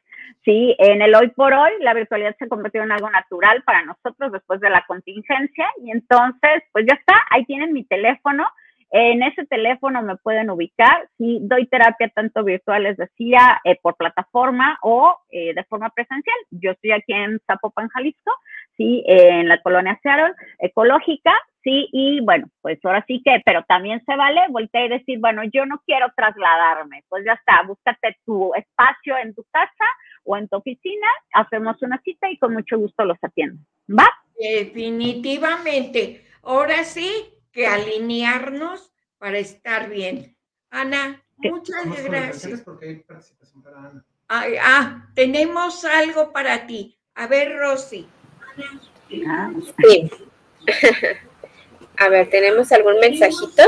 Sí, 0.44 0.76
en 0.80 1.02
el 1.02 1.16
hoy 1.16 1.30
por 1.30 1.54
hoy 1.54 1.72
la 1.82 1.94
virtualidad 1.94 2.36
se 2.38 2.46
ha 2.46 2.50
convertido 2.50 2.84
en 2.84 2.92
algo 2.92 3.10
natural 3.10 3.64
para 3.64 3.84
nosotros 3.84 4.32
después 4.32 4.60
de 4.60 4.70
la 4.70 4.84
contingencia 4.86 5.68
y 5.84 5.92
entonces, 5.92 6.64
pues 6.72 6.86
ya 6.88 6.96
está, 6.96 7.16
ahí 7.30 7.46
tienen 7.46 7.74
mi 7.74 7.84
teléfono. 7.84 8.48
En 8.90 9.22
ese 9.22 9.46
teléfono 9.46 10.02
me 10.02 10.16
pueden 10.18 10.50
ubicar. 10.50 11.10
Si 11.18 11.40
doy 11.42 11.68
terapia 11.68 12.10
tanto 12.10 12.44
virtual, 12.44 12.84
les 12.84 12.98
decía, 12.98 13.60
eh, 13.64 13.78
por 13.82 13.96
plataforma 13.96 14.78
o 14.82 15.18
eh, 15.30 15.54
de 15.54 15.64
forma 15.66 15.90
presencial. 15.90 16.36
Yo 16.52 16.72
estoy 16.72 16.92
aquí 16.92 17.14
en 17.14 17.40
Zapopan, 17.46 17.90
Jalisco, 17.90 18.32
sí, 18.78 19.04
en 19.08 19.50
la 19.50 19.62
colonia 19.62 20.00
Seattle, 20.02 20.34
ecológica, 20.60 21.34
sí, 21.64 21.90
y 21.92 22.22
bueno, 22.22 22.48
pues 22.62 22.80
ahora 22.86 23.04
sí 23.08 23.22
que, 23.26 23.42
pero 23.44 23.64
también 23.68 24.02
se 24.06 24.16
vale 24.16 24.42
voltear 24.50 24.86
y 24.86 24.90
decir, 24.90 25.20
bueno, 25.20 25.42
yo 25.52 25.66
no 25.66 25.82
quiero 25.86 26.08
trasladarme, 26.16 27.04
pues 27.10 27.26
ya 27.26 27.34
está, 27.34 27.64
búscate 27.64 28.18
tu 28.26 28.54
espacio 28.56 29.18
en 29.18 29.36
tu 29.36 29.44
casa 29.52 29.86
o 30.24 30.38
en 30.38 30.48
tu 30.48 30.58
oficina, 30.58 31.08
hacemos 31.34 31.82
una 31.82 32.00
cita 32.04 32.30
y 32.30 32.38
con 32.38 32.54
mucho 32.54 32.78
gusto 32.78 33.04
los 33.04 33.18
atiendo. 33.22 33.62
¿Va? 33.90 34.08
Definitivamente. 34.40 36.24
Ahora 36.44 36.84
sí 36.84 37.37
que 37.58 37.66
alinearnos 37.66 38.94
para 39.18 39.40
estar 39.40 39.90
bien. 39.90 40.38
Ana, 40.70 41.26
muchas 41.38 42.04
gracias. 42.04 42.64
ah, 44.30 45.10
tenemos 45.16 45.84
algo 45.84 46.32
para 46.32 46.68
ti. 46.68 47.00
A 47.16 47.26
ver, 47.26 47.58
Rosy. 47.58 48.08
Sí. 49.10 50.12
A 51.98 52.10
ver, 52.10 52.30
¿tenemos 52.30 52.72
algún 52.72 53.00
mensajito? 53.00 53.64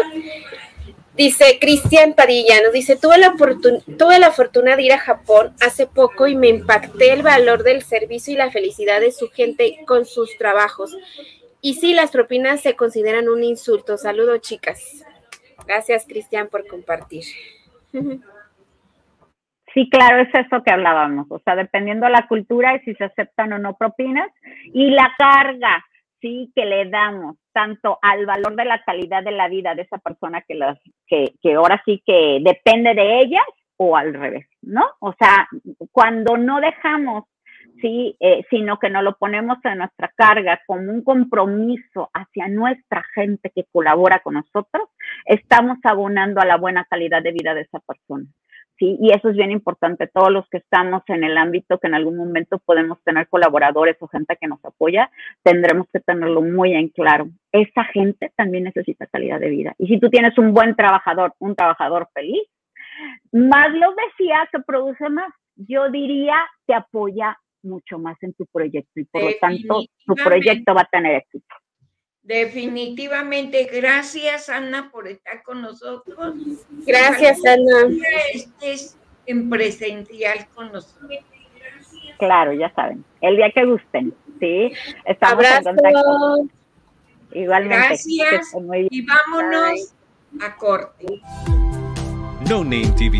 Dice 1.16 1.58
Cristian 1.60 2.14
Padilla, 2.14 2.62
nos 2.62 2.72
dice, 2.72 2.96
tuve 2.96 3.18
la, 3.18 3.36
tuve 3.36 4.20
la 4.20 4.32
fortuna 4.32 4.76
de 4.76 4.84
ir 4.84 4.94
a 4.94 5.00
Japón 5.00 5.56
hace 5.60 5.88
poco 5.88 6.28
y 6.28 6.36
me 6.36 6.48
impacté 6.48 7.12
el 7.12 7.24
valor 7.24 7.64
del 7.64 7.82
servicio 7.82 8.36
y 8.36 8.38
la 8.38 8.52
felicidad 8.52 9.02
de 9.02 9.12
su 9.12 9.30
gente 9.30 9.80
con 9.88 10.06
sus 10.06 10.38
trabajos. 10.38 10.96
Y 11.62 11.74
sí, 11.76 11.94
las 11.94 12.12
propinas 12.12 12.62
se 12.62 12.76
consideran 12.76 13.28
un 13.28 13.44
insulto. 13.44 13.98
Saludos, 13.98 14.42
chicas. 14.42 15.06
Gracias, 15.66 16.06
Cristian, 16.08 16.48
por 16.48 16.66
compartir. 16.68 17.24
Sí, 19.74 19.90
claro, 19.90 20.22
es 20.22 20.30
eso 20.34 20.64
que 20.64 20.72
hablábamos. 20.72 21.28
O 21.30 21.40
sea, 21.40 21.56
dependiendo 21.56 22.06
de 22.06 22.14
la 22.14 22.28
cultura 22.28 22.76
y 22.76 22.80
si 22.80 22.96
se 22.96 23.06
aceptan 23.06 23.54
o 23.54 23.60
no 23.60 23.76
propinas 23.76 24.30
y 24.74 24.92
la 24.92 25.14
carga, 25.18 25.86
sí, 26.22 26.52
que 26.56 26.66
le 26.66 26.90
damos 26.90 27.38
tanto 27.52 28.00
al 28.02 28.26
valor 28.26 28.56
de 28.56 28.66
la 28.66 28.84
calidad 28.84 29.24
de 29.24 29.32
la 29.32 29.48
vida 29.48 29.76
de 29.76 29.84
esa 29.84 29.98
persona 29.98 30.42
que, 30.48 30.56
las, 30.56 30.80
que, 31.08 31.34
que 31.42 31.54
ahora 31.54 31.82
sí 31.86 32.02
que 32.06 32.40
depende 32.42 32.94
de 32.94 33.20
ellas 33.20 33.46
o 33.78 33.96
al 33.96 34.14
revés, 34.14 34.48
¿no? 34.62 34.86
O 35.00 35.14
sea, 35.18 35.48
cuando 35.92 36.38
no 36.38 36.60
dejamos, 36.60 37.26
sí, 37.82 38.16
eh, 38.20 38.44
sino 38.50 38.80
que 38.80 38.90
nos 38.90 39.04
lo 39.04 39.18
ponemos 39.18 39.58
en 39.64 39.80
nuestra 39.80 40.12
carga 40.16 40.62
como 40.66 40.92
un 40.92 41.04
compromiso 41.04 42.10
hacia 42.14 42.48
nuestra 42.48 43.04
gente 43.14 43.52
que 43.54 43.66
colabora 43.72 44.20
con 44.20 44.36
nosotros, 44.36 44.90
estamos 45.26 45.78
abonando 45.84 46.42
a 46.42 46.46
la 46.46 46.58
buena 46.58 46.86
calidad 46.86 47.22
de 47.22 47.32
vida 47.32 47.54
de 47.54 47.62
esa 47.62 47.80
persona. 47.80 48.26
¿sí? 48.78 48.98
Y 49.00 49.12
eso 49.12 49.30
es 49.30 49.36
bien 49.36 49.52
importante. 49.52 50.08
Todos 50.08 50.32
los 50.32 50.48
que 50.50 50.58
estamos 50.58 51.04
en 51.08 51.24
el 51.24 51.38
ámbito 51.38 51.78
que 51.78 51.88
en 51.88 51.96
algún 51.96 52.18
momento 52.18 52.60
podemos 52.60 53.02
tener 53.04 53.28
colaboradores 53.28 53.98
o 54.00 54.08
gente 54.08 54.38
que 54.40 54.48
nos 54.48 54.64
apoya, 54.64 55.12
tendremos 55.44 55.88
que 55.92 56.00
tenerlo 56.00 56.42
muy 56.42 56.74
en 56.74 56.90
claro. 56.90 57.30
Esa 57.52 57.84
gente 57.86 58.32
también 58.36 58.64
necesita 58.64 59.08
calidad 59.08 59.40
de 59.40 59.50
vida. 59.50 59.76
Y 59.78 59.88
si 59.88 60.00
tú 60.00 60.10
tienes 60.10 60.38
un 60.38 60.54
buen 60.54 60.76
trabajador, 60.76 61.34
un 61.40 61.56
trabajador 61.56 62.10
feliz, 62.14 62.48
más 63.32 63.72
lo 63.74 63.94
decía 63.96 64.48
que 64.52 64.60
produce 64.60 65.10
más. 65.10 65.32
Yo 65.56 65.90
diría 65.90 66.36
que 66.66 66.74
apoya 66.74 67.38
mucho 67.64 68.00
más 68.00 68.18
en 68.22 68.34
tu 68.34 68.46
proyecto 68.46 69.00
y 69.00 69.06
por 69.06 69.24
lo 69.24 69.32
tanto 69.40 69.84
tu 70.06 70.16
proyecto 70.16 70.74
va 70.74 70.82
a 70.82 70.90
tener 70.92 71.16
éxito. 71.16 71.56
Definitivamente, 72.22 73.70
gracias 73.72 74.50
Ana 74.50 74.90
por 74.92 75.08
estar 75.08 75.42
con 75.44 75.62
nosotros. 75.62 76.36
Gracias 76.86 77.40
Ana. 77.46 77.96
Estés 78.34 78.98
en 79.26 79.50
presencial 79.50 80.48
con 80.54 80.72
nosotros. 80.72 81.20
Claro, 82.18 82.54
ya 82.54 82.72
saben, 82.74 83.04
el 83.22 83.38
día 83.38 83.50
que 83.52 83.66
gusten, 83.66 84.14
¿sí? 84.40 84.72
Estamos 85.06 85.46
en 85.46 85.64
contacto. 85.64 86.50
Igualmente. 87.32 87.76
Gracias 87.76 88.54
y 88.90 89.06
vámonos 89.06 89.94
a 90.42 90.56
corte. 90.56 91.06
No 92.50 92.64
Name 92.64 92.92
TV 92.98 93.20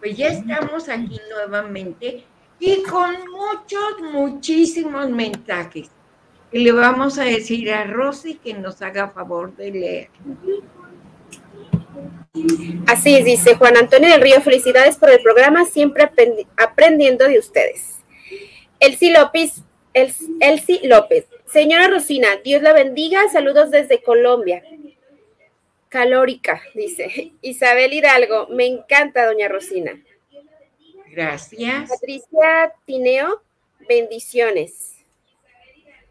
Pues 0.00 0.16
ya 0.16 0.28
estamos 0.28 0.88
aquí 0.88 1.20
nuevamente 1.30 2.24
y 2.60 2.82
con 2.82 3.14
muchos, 3.30 4.12
muchísimos 4.12 5.10
mensajes. 5.10 5.90
Y 6.50 6.60
le 6.60 6.72
vamos 6.72 7.18
a 7.18 7.24
decir 7.24 7.70
a 7.72 7.84
Rosy 7.84 8.34
que 8.34 8.54
nos 8.54 8.80
haga 8.80 9.10
favor 9.10 9.54
de 9.56 9.70
leer. 9.70 10.08
Así 12.86 13.16
es, 13.16 13.24
dice 13.24 13.54
Juan 13.56 13.76
Antonio 13.76 14.10
del 14.10 14.22
Río, 14.22 14.40
felicidades 14.40 14.96
por 14.96 15.10
el 15.10 15.20
programa, 15.20 15.64
siempre 15.64 16.08
aprendiendo 16.56 17.26
de 17.26 17.38
ustedes. 17.38 17.96
Elsie 18.80 19.12
López, 19.12 19.62
Elsie 19.92 20.80
López, 20.84 21.26
señora 21.46 21.88
Rosina, 21.88 22.28
Dios 22.44 22.62
la 22.62 22.72
bendiga, 22.72 23.28
saludos 23.30 23.70
desde 23.70 24.02
Colombia. 24.02 24.62
Calórica, 25.88 26.62
dice. 26.74 27.32
Isabel 27.42 27.92
Hidalgo, 27.92 28.48
me 28.48 28.66
encanta, 28.66 29.26
doña 29.26 29.48
Rosina. 29.48 30.02
Gracias. 31.10 31.88
Patricia 31.88 32.74
Tineo, 32.84 33.42
bendiciones. 33.88 34.96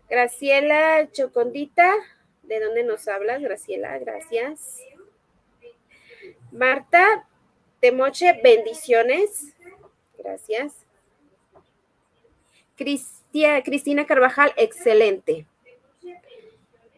Graciela 0.09 1.09
Chocondita, 1.11 1.93
¿de 2.43 2.59
dónde 2.59 2.84
nos 2.84 3.07
hablas, 3.07 3.41
Graciela? 3.41 3.97
Gracias. 3.99 4.80
Marta 6.51 7.28
Temoche, 7.80 8.39
bendiciones. 8.41 9.53
Gracias. 10.17 10.73
Cristia, 12.75 13.61
Cristina 13.63 14.05
Carvajal, 14.05 14.53
excelente. 14.55 15.45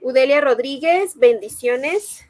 Udelia 0.02 0.40
Rodríguez, 0.40 1.18
bendiciones. 1.18 2.29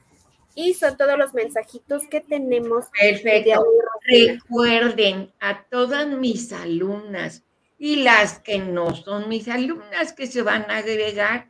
Y 0.56 0.74
son 0.74 0.98
todos 0.98 1.18
los 1.18 1.34
mensajitos 1.34 2.08
que 2.08 2.22
tenemos. 2.22 2.86
Perfecto. 3.00 3.66
Recuerden 4.06 5.32
a 5.40 5.64
todas 5.64 6.08
mis 6.08 6.52
alumnas 6.52 7.44
y 7.78 7.98
las 7.98 8.40
que 8.40 8.60
no 8.60 8.94
son 8.94 9.30
mis 9.30 9.48
alumnas 9.48 10.14
que 10.14 10.28
se 10.28 10.42
van 10.42 10.70
a 10.70 10.78
agregar, 10.78 11.48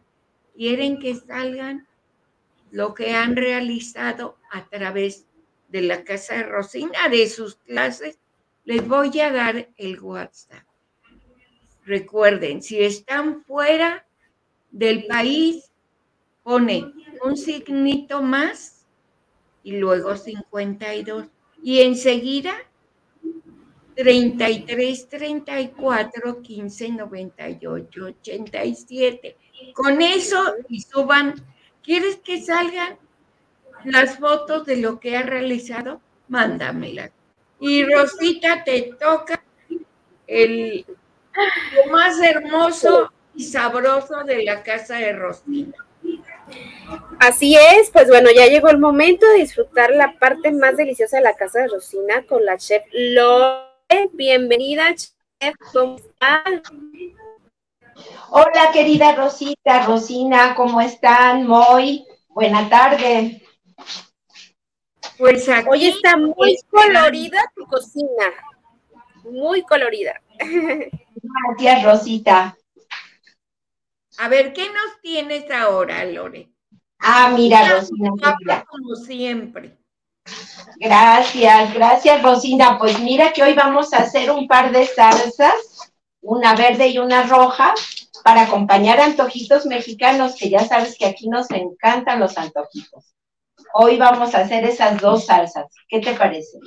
quieren 0.55 0.99
que 0.99 1.15
salgan 1.15 1.87
lo 2.71 2.93
que 2.93 3.15
han 3.15 3.35
realizado 3.35 4.37
a 4.51 4.67
través 4.69 5.25
de 5.69 5.81
la 5.81 6.03
casa 6.03 6.35
de 6.35 6.43
Rosina, 6.43 7.09
de 7.09 7.27
sus 7.27 7.55
clases, 7.55 8.19
les 8.65 8.87
voy 8.87 9.19
a 9.19 9.31
dar 9.31 9.69
el 9.77 9.99
WhatsApp. 9.99 10.63
Recuerden, 11.85 12.61
si 12.61 12.83
están 12.83 13.43
fuera 13.43 14.05
del 14.69 15.05
país, 15.07 15.71
pone 16.43 16.93
un 17.23 17.35
signito 17.35 18.21
más 18.21 18.78
y 19.63 19.77
luego 19.77 20.15
52. 20.15 21.27
Y 21.63 21.81
enseguida 21.81 22.53
33, 23.95 25.09
34, 25.09 26.41
15, 26.41 26.89
98, 26.89 28.05
87. 28.05 29.37
Con 29.73 30.01
eso 30.01 30.55
y 30.69 30.81
suban, 30.81 31.35
¿quieres 31.83 32.17
que 32.17 32.41
salgan 32.41 32.97
las 33.83 34.17
fotos 34.17 34.65
de 34.65 34.77
lo 34.77 34.99
que 34.99 35.17
ha 35.17 35.23
realizado? 35.23 36.01
Mándamelas. 36.27 37.11
Y 37.59 37.83
Rosita, 37.83 38.63
te 38.63 38.93
toca 38.99 39.43
el 40.27 40.85
lo 41.35 41.91
más 41.91 42.19
hermoso 42.21 43.11
y 43.35 43.43
sabroso 43.43 44.23
de 44.23 44.43
la 44.43 44.63
casa 44.63 44.95
de 44.95 45.13
Rosita. 45.13 45.77
Así 47.19 47.55
es, 47.55 47.89
pues 47.91 48.07
bueno, 48.07 48.29
ya 48.33 48.47
llegó 48.47 48.69
el 48.69 48.77
momento 48.77 49.27
de 49.27 49.39
disfrutar 49.39 49.91
la 49.91 50.17
parte 50.19 50.51
más 50.51 50.77
deliciosa 50.77 51.17
de 51.17 51.23
la 51.23 51.35
casa 51.35 51.59
de 51.59 51.67
Rosina 51.67 52.25
con 52.25 52.45
la 52.45 52.57
chef 52.57 52.83
Lore. 52.91 54.09
Bienvenida, 54.13 54.95
chef, 54.95 55.55
¿cómo 55.73 55.97
estás? 55.97 56.61
Hola, 58.29 58.71
querida 58.71 59.15
Rosita, 59.15 59.85
Rosina, 59.85 60.55
¿cómo 60.55 60.79
están? 60.79 61.45
Muy 61.45 62.05
buena 62.29 62.69
tarde. 62.69 63.41
Pues 65.17 65.49
Hoy 65.67 65.87
está 65.87 66.15
muy 66.15 66.55
colorida 66.71 67.43
tu 67.53 67.65
cocina, 67.65 68.31
muy 69.25 69.63
colorida. 69.63 70.21
Gracias, 70.37 71.83
Rosita. 71.83 72.57
A 74.19 74.29
ver, 74.29 74.53
¿qué 74.53 74.67
nos 74.67 75.01
tienes 75.01 75.51
ahora, 75.51 76.05
Lore? 76.05 76.49
Ah, 76.99 77.31
mira, 77.35 77.67
Rosina. 77.69 78.11
Como 78.67 78.95
siempre. 78.95 79.77
Gracias, 80.77 81.73
gracias, 81.73 82.21
Rosina. 82.21 82.77
Pues 82.77 82.99
mira 82.99 83.33
que 83.33 83.43
hoy 83.43 83.53
vamos 83.53 83.93
a 83.93 83.99
hacer 83.99 84.29
un 84.31 84.47
par 84.47 84.71
de 84.71 84.85
salsas, 84.85 85.91
una 86.21 86.55
verde 86.55 86.87
y 86.87 86.99
una 86.99 87.23
roja, 87.23 87.73
para 88.23 88.43
acompañar 88.43 88.99
antojitos 88.99 89.65
mexicanos, 89.65 90.35
que 90.35 90.49
ya 90.49 90.65
sabes 90.65 90.97
que 90.97 91.05
aquí 91.05 91.29
nos 91.29 91.49
encantan 91.51 92.19
los 92.19 92.37
antojitos. 92.37 93.15
Hoy 93.73 93.97
vamos 93.97 94.35
a 94.35 94.39
hacer 94.39 94.65
esas 94.65 94.99
dos 94.99 95.25
salsas. 95.25 95.67
¿Qué 95.87 95.99
te 95.99 96.13
parece? 96.13 96.59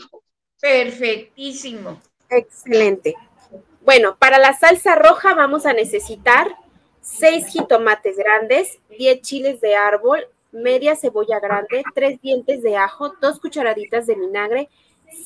Perfectísimo. 0.60 2.00
Excelente. 2.30 3.14
Bueno, 3.82 4.16
para 4.16 4.38
la 4.38 4.54
salsa 4.54 4.94
roja 4.94 5.34
vamos 5.34 5.66
a 5.66 5.72
necesitar 5.72 6.56
6 7.02 7.52
jitomates 7.52 8.16
grandes, 8.16 8.80
10 8.96 9.20
chiles 9.22 9.60
de 9.60 9.74
árbol, 9.74 10.26
media 10.52 10.94
cebolla 10.94 11.40
grande, 11.40 11.82
3 11.94 12.20
dientes 12.20 12.62
de 12.62 12.76
ajo, 12.76 13.10
2 13.20 13.40
cucharaditas 13.40 14.06
de 14.06 14.14
vinagre, 14.14 14.68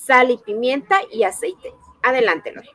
sal 0.05 0.31
y 0.31 0.39
pimienta 0.39 1.01
y 1.13 1.23
aceite. 1.25 1.73
Adelante, 2.03 2.53
Lore. 2.53 2.71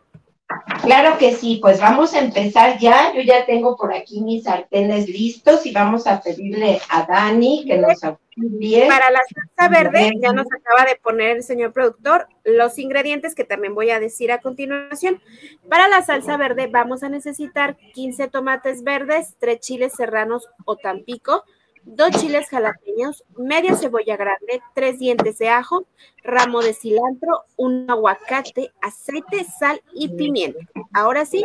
Claro 0.82 1.18
que 1.18 1.34
sí, 1.34 1.60
pues 1.62 1.80
vamos 1.80 2.14
a 2.14 2.20
empezar 2.20 2.78
ya. 2.80 3.14
Yo 3.14 3.22
ya 3.22 3.46
tengo 3.46 3.76
por 3.76 3.94
aquí 3.94 4.22
mis 4.22 4.44
sartenes 4.44 5.08
listos 5.08 5.66
y 5.66 5.72
vamos 5.72 6.08
a 6.08 6.22
pedirle 6.22 6.80
a 6.90 7.06
Dani 7.06 7.66
que 7.66 7.78
nos 7.78 8.04
auxilie. 8.04 8.88
Para 8.88 9.12
la 9.12 9.20
salsa 9.34 9.70
verde, 9.70 10.12
ya 10.22 10.34
nos 10.34 10.48
acaba 10.48 10.86
de 10.86 10.96
poner 10.96 11.38
el 11.38 11.44
señor 11.44 11.74
productor 11.74 12.28
los 12.44 12.80
ingredientes 12.80 13.36
que 13.36 13.44
también 13.44 13.76
voy 13.76 13.92
a 13.92 14.00
decir 14.00 14.32
a 14.32 14.40
continuación. 14.40 15.22
Para 15.70 15.88
la 15.88 16.02
salsa 16.02 16.38
verde 16.38 16.68
vamos 16.68 17.04
a 17.04 17.10
necesitar 17.10 17.78
15 17.94 18.28
tomates 18.30 18.84
verdes, 18.84 19.36
3 19.40 19.60
chiles 19.60 19.94
serranos 19.94 20.48
o 20.66 20.76
tampico, 20.76 21.44
dos 21.84 22.12
chiles 22.12 22.48
jalapeños, 22.50 23.24
media 23.38 23.76
cebolla 23.76 24.18
grande, 24.18 24.62
tres 24.74 25.00
dientes 25.00 25.38
de 25.38 25.50
ajo, 25.50 25.86
ramo 26.24 26.62
de 26.62 26.74
cilantro, 26.74 27.44
un 27.58 27.90
aguacate, 27.90 28.72
aceite, 28.82 29.46
sal 29.60 29.82
y 29.94 30.10
pimienta. 30.10 30.60
Ahora 30.94 31.26
sí, 31.26 31.44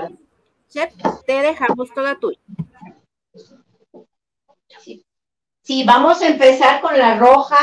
chef, 0.68 0.92
te 1.26 1.40
dejamos 1.40 1.92
toda 1.94 2.18
tuya. 2.18 2.38
Sí, 5.62 5.82
vamos 5.84 6.22
a 6.22 6.28
empezar 6.28 6.80
con 6.80 6.96
la 6.96 7.18
roja. 7.18 7.58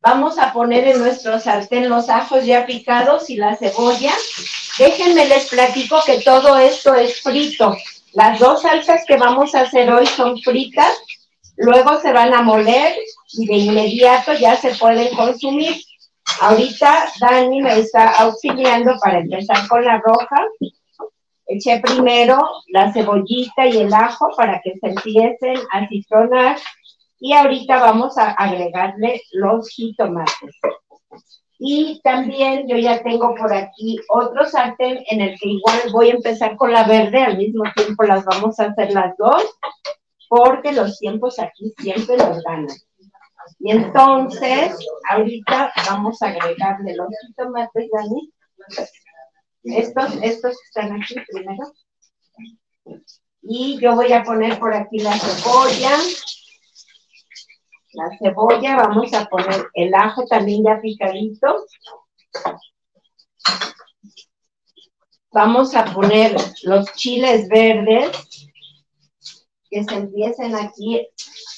Vamos 0.00 0.38
a 0.38 0.52
poner 0.52 0.86
en 0.86 0.98
nuestro 0.98 1.40
sartén 1.40 1.88
los 1.88 2.08
ajos 2.08 2.44
ya 2.44 2.66
picados 2.66 3.30
y 3.30 3.36
la 3.36 3.56
cebolla. 3.56 4.12
Déjenme 4.78 5.26
les 5.26 5.48
platico 5.48 6.00
que 6.04 6.20
todo 6.20 6.58
esto 6.58 6.94
es 6.94 7.20
frito. 7.22 7.76
Las 8.12 8.38
dos 8.38 8.62
salsas 8.62 9.04
que 9.06 9.16
vamos 9.16 9.54
a 9.54 9.62
hacer 9.62 9.90
hoy 9.92 10.06
son 10.06 10.38
fritas 10.38 10.96
luego 11.56 12.00
se 12.00 12.12
van 12.12 12.34
a 12.34 12.42
moler 12.42 12.96
y 13.32 13.46
de 13.46 13.54
inmediato 13.54 14.32
ya 14.34 14.56
se 14.56 14.74
pueden 14.74 15.14
consumir. 15.14 15.74
Ahorita 16.40 17.08
Dani 17.20 17.62
me 17.62 17.78
está 17.78 18.10
auxiliando 18.22 18.96
para 19.02 19.18
empezar 19.18 19.66
con 19.68 19.84
la 19.84 20.00
roja. 20.04 20.46
Eché 21.46 21.80
primero 21.80 22.38
la 22.68 22.92
cebollita 22.92 23.66
y 23.66 23.78
el 23.78 23.94
ajo 23.94 24.28
para 24.36 24.60
que 24.62 24.74
se 24.80 24.88
empiecen 24.88 25.56
a 25.70 25.86
citronar 25.86 26.58
y 27.20 27.32
ahorita 27.32 27.78
vamos 27.78 28.18
a 28.18 28.32
agregarle 28.32 29.22
los 29.32 29.68
jitomates. 29.68 30.56
Y 31.58 32.00
también 32.02 32.68
yo 32.68 32.76
ya 32.76 33.02
tengo 33.02 33.34
por 33.34 33.54
aquí 33.54 33.98
otro 34.08 34.44
sartén 34.44 35.02
en 35.08 35.22
el 35.22 35.38
que 35.38 35.48
igual 35.48 35.78
voy 35.92 36.10
a 36.10 36.14
empezar 36.14 36.56
con 36.56 36.72
la 36.72 36.84
verde, 36.84 37.22
al 37.22 37.38
mismo 37.38 37.62
tiempo 37.74 38.02
las 38.02 38.24
vamos 38.24 38.58
a 38.60 38.64
hacer 38.64 38.92
las 38.92 39.16
dos 39.16 39.42
porque 40.28 40.72
los 40.72 40.98
tiempos 40.98 41.38
aquí 41.38 41.72
siempre 41.78 42.16
nos 42.16 42.42
ganan. 42.42 42.76
Y 43.58 43.70
entonces, 43.70 44.76
ahorita 45.08 45.72
vamos 45.88 46.20
a 46.22 46.28
agregarle 46.28 46.96
los 46.96 47.08
tomates, 47.36 47.88
Dani. 47.92 48.32
Estos, 49.64 50.18
estos 50.22 50.56
están 50.66 51.00
aquí 51.00 51.14
primero. 51.30 51.72
Y 53.42 53.78
yo 53.80 53.94
voy 53.94 54.12
a 54.12 54.24
poner 54.24 54.58
por 54.58 54.74
aquí 54.74 54.98
la 54.98 55.16
cebolla. 55.18 55.96
La 57.92 58.18
cebolla, 58.18 58.76
vamos 58.76 59.12
a 59.14 59.24
poner 59.26 59.68
el 59.74 59.94
ajo 59.94 60.26
también 60.26 60.64
ya 60.64 60.80
picadito. 60.80 61.64
Vamos 65.32 65.74
a 65.74 65.84
poner 65.84 66.36
los 66.62 66.92
chiles 66.94 67.48
verdes 67.48 68.45
que 69.70 69.84
se 69.84 69.94
empiecen 69.94 70.54
aquí 70.54 71.06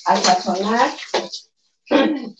a 0.06 0.16
sazonar. 0.16 0.90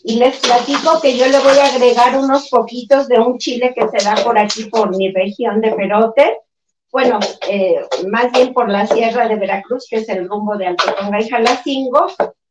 Y 0.03 0.17
les 0.17 0.37
platico 0.37 1.01
que 1.01 1.17
yo 1.17 1.27
le 1.27 1.39
voy 1.39 1.57
a 1.57 1.73
agregar 1.73 2.17
unos 2.17 2.49
poquitos 2.49 3.07
de 3.07 3.19
un 3.19 3.39
chile 3.39 3.73
que 3.75 3.87
se 3.89 4.05
da 4.05 4.15
por 4.23 4.37
aquí, 4.37 4.65
por 4.65 4.95
mi 4.95 5.11
región 5.11 5.59
de 5.59 5.71
Perote. 5.71 6.37
Bueno, 6.91 7.19
eh, 7.47 7.81
más 8.07 8.31
bien 8.31 8.53
por 8.53 8.69
la 8.69 8.85
sierra 8.85 9.27
de 9.27 9.35
Veracruz, 9.35 9.87
que 9.89 9.97
es 9.97 10.09
el 10.09 10.27
rumbo 10.27 10.55
de 10.55 10.67
Altotonga 10.67 11.19
y 11.19 11.29
Jalacingo. 11.29 12.07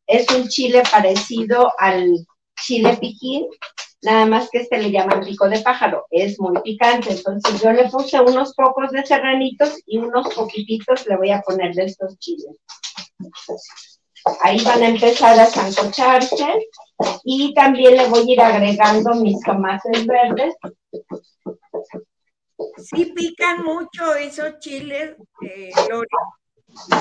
Es 0.06 0.28
un 0.30 0.48
chile 0.48 0.82
parecido 0.90 1.72
al 1.78 2.26
chile 2.60 2.96
piquín, 3.00 3.46
nada 4.02 4.26
más 4.26 4.48
que 4.50 4.58
este 4.58 4.78
le 4.78 4.90
llaman 4.90 5.24
pico 5.24 5.48
de 5.48 5.60
pájaro, 5.60 6.06
es 6.10 6.38
muy 6.40 6.60
picante, 6.62 7.10
entonces 7.10 7.60
yo 7.62 7.72
le 7.72 7.88
puse 7.88 8.20
unos 8.20 8.54
pocos 8.54 8.90
de 8.90 9.04
serranitos 9.04 9.74
y 9.86 9.98
unos 9.98 10.32
poquititos 10.34 11.06
le 11.06 11.16
voy 11.16 11.30
a 11.30 11.40
poner 11.42 11.74
de 11.74 11.84
estos 11.84 12.18
chiles. 12.18 12.56
Ahí 14.40 14.62
van 14.64 14.82
a 14.82 14.88
empezar 14.88 15.38
a 15.38 15.46
zancocharse 15.46 16.68
y 17.24 17.54
también 17.54 17.96
le 17.96 18.08
voy 18.08 18.30
a 18.30 18.32
ir 18.32 18.40
agregando 18.40 19.14
mis 19.14 19.40
tomates 19.42 20.06
verdes. 20.06 20.54
Sí 22.76 23.12
pican 23.14 23.64
mucho 23.64 24.14
esos 24.14 24.58
chiles, 24.58 25.16
eh, 25.42 25.70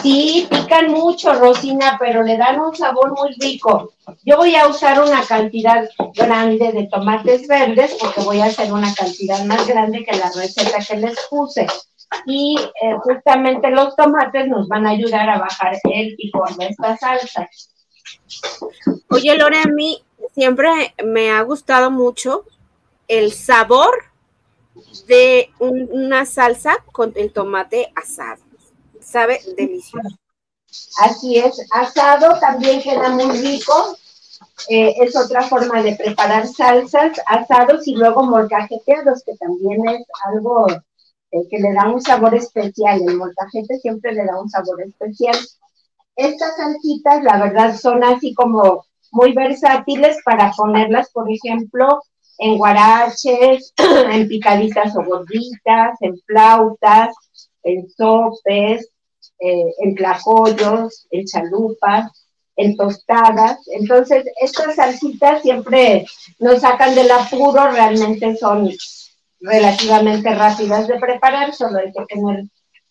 Sí, 0.01 0.47
pican 0.49 0.91
mucho, 0.91 1.33
Rosina, 1.33 1.97
pero 1.99 2.23
le 2.23 2.37
dan 2.37 2.59
un 2.59 2.75
sabor 2.75 3.13
muy 3.17 3.33
rico. 3.39 3.93
Yo 4.23 4.37
voy 4.37 4.55
a 4.55 4.67
usar 4.67 5.01
una 5.01 5.23
cantidad 5.23 5.87
grande 6.13 6.71
de 6.71 6.87
tomates 6.87 7.47
verdes 7.47 7.95
porque 7.99 8.21
voy 8.21 8.39
a 8.39 8.45
hacer 8.45 8.71
una 8.71 8.93
cantidad 8.93 9.43
más 9.45 9.67
grande 9.67 10.03
que 10.03 10.17
la 10.17 10.31
receta 10.31 10.79
que 10.79 10.97
les 10.97 11.19
puse 11.29 11.67
y 12.25 12.57
eh, 12.81 12.95
justamente 13.01 13.69
los 13.71 13.95
tomates 13.95 14.47
nos 14.47 14.67
van 14.67 14.85
a 14.85 14.91
ayudar 14.91 15.29
a 15.29 15.39
bajar 15.39 15.77
el 15.83 16.15
picor 16.15 16.55
de 16.55 16.67
esta 16.67 16.97
salsa. 16.97 17.49
Oye, 19.09 19.37
Lore, 19.37 19.59
a 19.59 19.67
mí 19.67 20.03
siempre 20.33 20.93
me 21.03 21.31
ha 21.31 21.41
gustado 21.41 21.91
mucho 21.91 22.45
el 23.07 23.31
sabor 23.31 23.91
de 25.07 25.51
una 25.59 26.25
salsa 26.25 26.77
con 26.91 27.13
el 27.15 27.31
tomate 27.31 27.91
asado. 27.95 28.43
Sabe 28.99 29.41
delicioso. 29.55 30.17
Así 30.99 31.37
es, 31.37 31.65
asado 31.71 32.39
también 32.39 32.81
queda 32.81 33.09
muy 33.09 33.37
rico. 33.39 33.97
Eh, 34.69 34.93
es 35.01 35.15
otra 35.15 35.43
forma 35.43 35.81
de 35.81 35.95
preparar 35.95 36.47
salsas, 36.47 37.19
asados 37.25 37.87
y 37.87 37.95
luego 37.95 38.23
molcajeteados, 38.23 39.23
que 39.23 39.35
también 39.37 39.87
es 39.87 40.05
algo 40.25 40.67
que 41.31 41.59
le 41.59 41.73
da 41.73 41.89
un 41.89 42.01
sabor 42.01 42.35
especial. 42.35 43.01
El 43.07 43.17
molcajete 43.17 43.77
siempre 43.79 44.13
le 44.13 44.25
da 44.25 44.39
un 44.39 44.49
sabor 44.49 44.81
especial. 44.81 45.35
Estas 46.15 46.55
salsitas, 46.57 47.23
la 47.23 47.37
verdad, 47.37 47.75
son 47.75 48.03
así 48.03 48.33
como 48.33 48.85
muy 49.11 49.33
versátiles 49.33 50.17
para 50.25 50.51
ponerlas, 50.51 51.09
por 51.11 51.31
ejemplo, 51.31 52.01
en 52.39 52.57
guaraches, 52.57 53.73
en 54.11 54.27
picaditas 54.27 54.95
o 54.95 55.03
gorditas, 55.03 55.97
en 56.01 56.17
flautas, 56.25 57.15
en 57.63 57.89
sopes, 57.89 58.89
eh, 59.39 59.73
en 59.79 59.95
tlacoyos, 59.95 61.07
en 61.11 61.25
chalupas, 61.25 62.11
en 62.55 62.75
tostadas. 62.75 63.59
Entonces, 63.67 64.25
estas 64.41 64.75
salsitas 64.75 65.41
siempre 65.41 66.05
nos 66.39 66.61
sacan 66.61 66.95
del 66.95 67.11
apuro, 67.11 67.71
realmente 67.71 68.35
son 68.37 68.69
relativamente 69.39 70.33
rápidas 70.33 70.87
de 70.87 70.99
preparar, 70.99 71.53
solo 71.53 71.79
hay 71.79 71.91
que 71.91 72.05
tener 72.05 72.45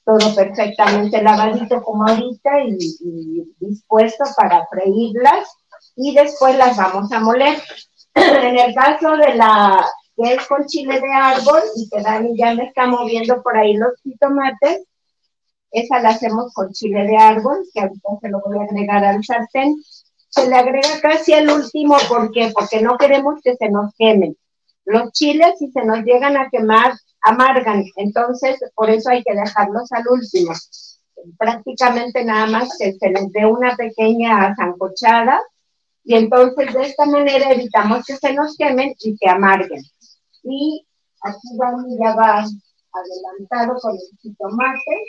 todo 0.04 0.34
perfectamente 0.34 1.20
lavadito 1.20 1.82
como 1.82 2.06
ahorita 2.06 2.62
y, 2.64 3.54
dispuesto 3.58 4.24
para 4.36 4.64
freírlas 4.66 5.48
y 5.96 6.14
después 6.14 6.56
las 6.56 6.76
vamos 6.76 7.10
a 7.12 7.20
moler. 7.20 7.60
en 8.14 8.58
el 8.58 8.74
caso 8.74 9.16
de 9.16 9.34
la 9.34 9.84
que 10.16 10.34
es 10.34 10.46
con 10.46 10.64
chile 10.66 11.00
de 11.00 11.12
árbol 11.12 11.60
y 11.74 11.88
que 11.90 12.00
Dani 12.00 12.36
ya 12.38 12.54
me 12.54 12.64
está 12.64 12.86
moviendo 12.86 13.42
por 13.42 13.56
ahí 13.56 13.74
los 13.74 13.92
tomates, 14.18 14.86
esa 15.70 16.00
la 16.00 16.10
hacemos 16.10 16.54
con 16.54 16.72
chile 16.72 17.04
de 17.04 17.16
árbol, 17.16 17.66
que 17.74 17.80
ahorita 17.80 18.08
se 18.22 18.28
lo 18.30 18.40
voy 18.40 18.58
a 18.58 18.62
agregar 18.62 19.04
al 19.04 19.22
sartén. 19.22 19.76
Se 20.30 20.48
le 20.48 20.56
agrega 20.56 21.00
casi 21.02 21.34
al 21.34 21.50
último, 21.50 21.96
¿por 22.08 22.30
qué? 22.32 22.50
Porque 22.54 22.80
no 22.80 22.96
queremos 22.96 23.40
que 23.42 23.56
se 23.56 23.68
nos 23.68 23.94
quemen. 23.98 24.36
Los 24.86 25.10
chiles, 25.10 25.58
si 25.58 25.70
se 25.72 25.84
nos 25.84 26.04
llegan 26.04 26.36
a 26.36 26.48
quemar, 26.48 26.92
amargan, 27.22 27.84
entonces 27.96 28.56
por 28.74 28.88
eso 28.88 29.10
hay 29.10 29.22
que 29.24 29.34
dejarlos 29.34 29.90
al 29.90 30.04
último. 30.08 30.52
Prácticamente 31.36 32.24
nada 32.24 32.46
más 32.46 32.68
que 32.78 32.92
se 32.92 33.10
les 33.10 33.32
dé 33.32 33.44
una 33.46 33.74
pequeña 33.74 34.54
zancochada 34.54 35.40
y 36.04 36.14
entonces 36.14 36.72
de 36.72 36.82
esta 36.82 37.04
manera 37.04 37.50
evitamos 37.50 38.04
que 38.06 38.16
se 38.16 38.32
nos 38.32 38.56
quemen 38.56 38.94
y 39.00 39.16
que 39.16 39.28
amarguen. 39.28 39.82
Y 40.44 40.86
aquí 41.20 41.48
ya 42.00 42.14
va 42.14 42.44
adelantado 42.92 43.80
con 43.80 43.92
el 43.92 44.18
jitomate. 44.20 45.02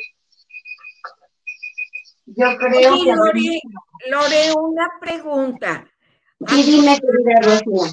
Yo 2.25 2.57
creo 2.57 2.93
que... 2.95 3.13
Lore, 3.13 3.61
Lore, 4.09 4.53
una 4.59 4.89
pregunta. 4.99 5.87
Dime, 6.39 6.99
querida 6.99 7.41
Rocío 7.43 7.91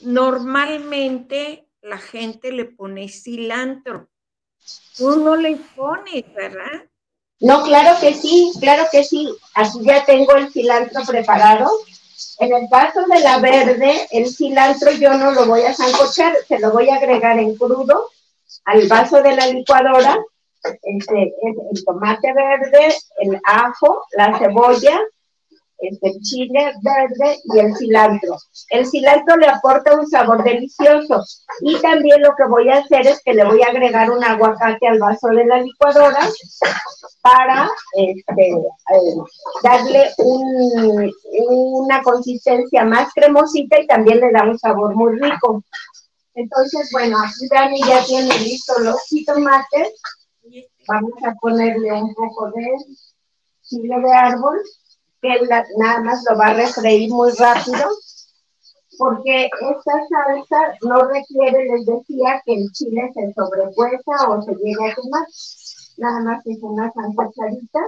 normalmente 0.00 1.68
la 1.80 1.98
gente 1.98 2.52
le 2.52 2.64
pone 2.64 3.08
cilantro. 3.08 4.08
Tú 4.96 5.16
no 5.16 5.36
le 5.36 5.56
pones, 5.74 6.24
¿verdad? 6.34 6.86
No, 7.40 7.64
claro 7.64 7.98
que 8.00 8.14
sí, 8.14 8.52
claro 8.60 8.84
que 8.92 9.02
sí. 9.02 9.28
Aquí 9.54 9.78
ya 9.82 10.04
tengo 10.04 10.34
el 10.36 10.52
cilantro 10.52 11.02
preparado. 11.04 11.68
En 12.38 12.52
el 12.52 12.68
caso 12.70 13.00
de 13.06 13.20
la 13.20 13.38
verde, 13.38 14.06
el 14.10 14.28
cilantro 14.28 14.92
yo 14.92 15.14
no 15.14 15.32
lo 15.32 15.46
voy 15.46 15.62
a 15.62 15.74
zancochar, 15.74 16.36
se 16.46 16.60
lo 16.60 16.70
voy 16.70 16.88
a 16.88 16.96
agregar 16.96 17.38
en 17.38 17.56
crudo 17.56 18.08
al 18.64 18.86
vaso 18.86 19.22
de 19.22 19.34
la 19.34 19.46
licuadora 19.48 20.18
este, 20.64 21.22
es 21.42 21.56
el 21.72 21.84
tomate 21.84 22.32
verde, 22.32 22.94
el 23.18 23.40
ajo, 23.44 24.04
la 24.12 24.38
cebolla, 24.38 25.00
este, 25.82 26.12
chile 26.20 26.72
verde 26.80 27.40
y 27.42 27.58
el 27.58 27.76
cilantro. 27.76 28.36
El 28.70 28.86
cilantro 28.86 29.36
le 29.36 29.48
aporta 29.48 29.96
un 29.96 30.06
sabor 30.06 30.44
delicioso. 30.44 31.24
Y 31.60 31.76
también 31.80 32.22
lo 32.22 32.36
que 32.36 32.44
voy 32.44 32.68
a 32.68 32.78
hacer 32.78 33.04
es 33.08 33.20
que 33.24 33.34
le 33.34 33.44
voy 33.44 33.60
a 33.62 33.70
agregar 33.70 34.08
un 34.12 34.22
aguacate 34.22 34.86
al 34.86 35.00
vaso 35.00 35.28
de 35.28 35.44
la 35.44 35.58
licuadora 35.58 36.20
para 37.20 37.68
este, 37.94 38.50
eh, 38.50 39.14
darle 39.64 40.10
un, 40.18 41.12
una 41.48 42.00
consistencia 42.02 42.84
más 42.84 43.12
cremosita 43.12 43.80
y 43.80 43.86
también 43.88 44.20
le 44.20 44.30
da 44.30 44.44
un 44.44 44.58
sabor 44.58 44.94
muy 44.94 45.18
rico. 45.18 45.64
Entonces, 46.34 46.90
bueno, 46.92 47.18
aquí 47.18 47.48
Dani 47.50 47.80
ya 47.88 48.04
tiene 48.04 48.38
listos 48.38 48.78
los 48.82 49.02
jitomates. 49.08 50.00
Vamos 50.86 51.12
a 51.24 51.34
ponerle 51.40 51.92
un 51.92 52.14
poco 52.14 52.52
de 52.52 52.68
chile 53.62 53.96
de 54.00 54.12
árbol 54.12 54.60
que 55.22 55.28
nada 55.78 56.00
más 56.00 56.24
lo 56.28 56.36
va 56.36 56.48
a 56.48 56.54
refreír 56.54 57.08
muy 57.08 57.30
rápido, 57.38 57.88
porque 58.98 59.44
esta 59.44 59.92
salsa 60.08 60.76
no 60.82 61.06
requiere, 61.06 61.64
les 61.64 61.86
decía, 61.86 62.42
que 62.44 62.54
el 62.54 62.72
chile 62.72 63.10
se 63.14 63.32
sobrepuesa 63.32 64.28
o 64.28 64.42
se 64.42 64.52
llegue 64.56 64.90
a 64.90 64.94
quemar. 64.94 65.26
Nada 65.96 66.20
más 66.20 66.46
es 66.46 66.58
una 66.60 66.92
salsa 66.92 67.30
charita. 67.36 67.80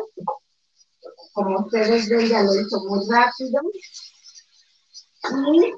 Como 1.33 1.59
ustedes 1.59 2.09
ven, 2.09 2.29
ya 2.29 2.43
lo 2.43 2.55
hizo 2.55 2.85
muy 2.85 3.01
rápido. 3.11 3.61
Y 5.51 5.75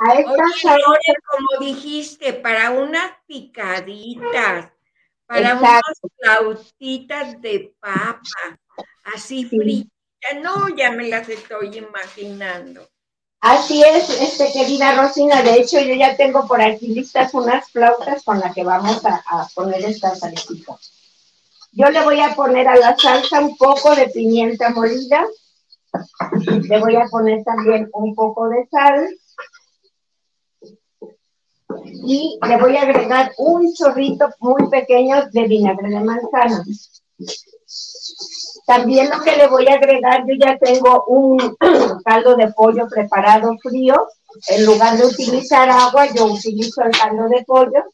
a 0.00 0.14
esta 0.14 0.48
salsa, 0.60 1.12
como 1.30 1.64
dijiste, 1.64 2.32
para 2.32 2.72
unas 2.72 3.12
picaditas, 3.28 4.73
para 5.26 5.56
unas 5.56 5.82
flautitas 6.18 7.40
de 7.40 7.74
papa, 7.80 8.58
así 9.14 9.44
frita. 9.44 9.90
No, 10.42 10.68
ya 10.74 10.90
me 10.90 11.08
las 11.08 11.28
estoy 11.28 11.76
imaginando. 11.78 12.88
Así 13.40 13.82
es, 13.82 14.08
este, 14.08 14.50
querida 14.52 14.96
Rosina. 14.96 15.42
De 15.42 15.56
hecho, 15.56 15.78
yo 15.78 15.94
ya 15.94 16.16
tengo 16.16 16.48
por 16.48 16.62
aquí 16.62 16.88
listas 16.88 17.34
unas 17.34 17.70
flautas 17.70 18.22
con 18.24 18.40
las 18.40 18.54
que 18.54 18.64
vamos 18.64 19.04
a, 19.04 19.46
poner 19.54 19.84
esta 19.84 20.14
salsita. 20.14 20.78
Yo 21.72 21.90
le 21.90 22.02
voy 22.02 22.20
a 22.20 22.34
poner 22.34 22.66
a 22.68 22.76
la 22.76 22.96
salsa 22.96 23.40
un 23.40 23.54
poco 23.58 23.94
de 23.94 24.08
pimienta 24.08 24.70
molida. 24.70 25.26
Le 26.46 26.80
voy 26.80 26.96
a 26.96 27.04
poner 27.10 27.44
también 27.44 27.90
un 27.92 28.14
poco 28.14 28.48
de 28.48 28.66
sal. 28.70 29.08
Y 32.06 32.38
le 32.46 32.56
voy 32.58 32.76
a 32.76 32.82
agregar 32.82 33.32
un 33.38 33.72
chorrito 33.74 34.28
muy 34.40 34.68
pequeño 34.68 35.28
de 35.32 35.46
vinagre 35.46 35.88
de 35.88 36.00
manzana. 36.00 36.64
También 38.66 39.10
lo 39.10 39.20
que 39.22 39.36
le 39.36 39.46
voy 39.48 39.66
a 39.68 39.74
agregar, 39.74 40.24
yo 40.26 40.34
ya 40.38 40.58
tengo 40.58 41.04
un 41.06 41.56
caldo 42.04 42.36
de 42.36 42.52
pollo 42.52 42.86
preparado 42.88 43.56
frío. 43.62 44.08
En 44.48 44.66
lugar 44.66 44.96
de 44.96 45.06
utilizar 45.06 45.68
agua, 45.70 46.06
yo 46.12 46.26
utilizo 46.26 46.82
el 46.82 46.90
caldo 46.90 47.28
de 47.28 47.44
pollo. 47.44 47.84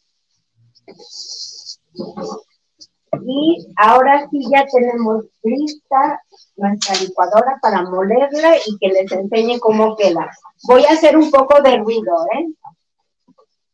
Y 3.23 3.67
ahora 3.77 4.29
sí 4.31 4.41
ya 4.51 4.65
tenemos 4.73 5.27
lista 5.43 6.23
nuestra 6.57 6.95
licuadora 6.97 7.59
para 7.61 7.83
molerla 7.83 8.57
y 8.67 8.79
que 8.79 8.89
les 8.89 9.11
enseñe 9.13 9.59
cómo 9.59 9.97
queda. 9.97 10.31
Voy 10.65 10.85
a 10.85 10.93
hacer 10.93 11.17
un 11.17 11.31
poco 11.31 11.61
de 11.63 11.77
ruido, 11.79 12.27
¿eh? 12.35 12.47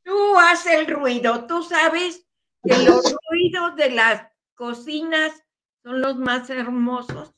Tú 0.06 0.38
haces 0.38 0.72
el 0.72 0.86
ruido, 0.86 1.48
tú 1.48 1.64
sabes 1.64 2.24
que 2.62 2.78
los 2.84 3.02
ruidos 3.28 3.74
de 3.74 3.90
las 3.90 4.28
cocinas 4.54 5.32
son 5.82 6.00
los 6.00 6.16
más 6.16 6.48
hermosos. 6.48 7.34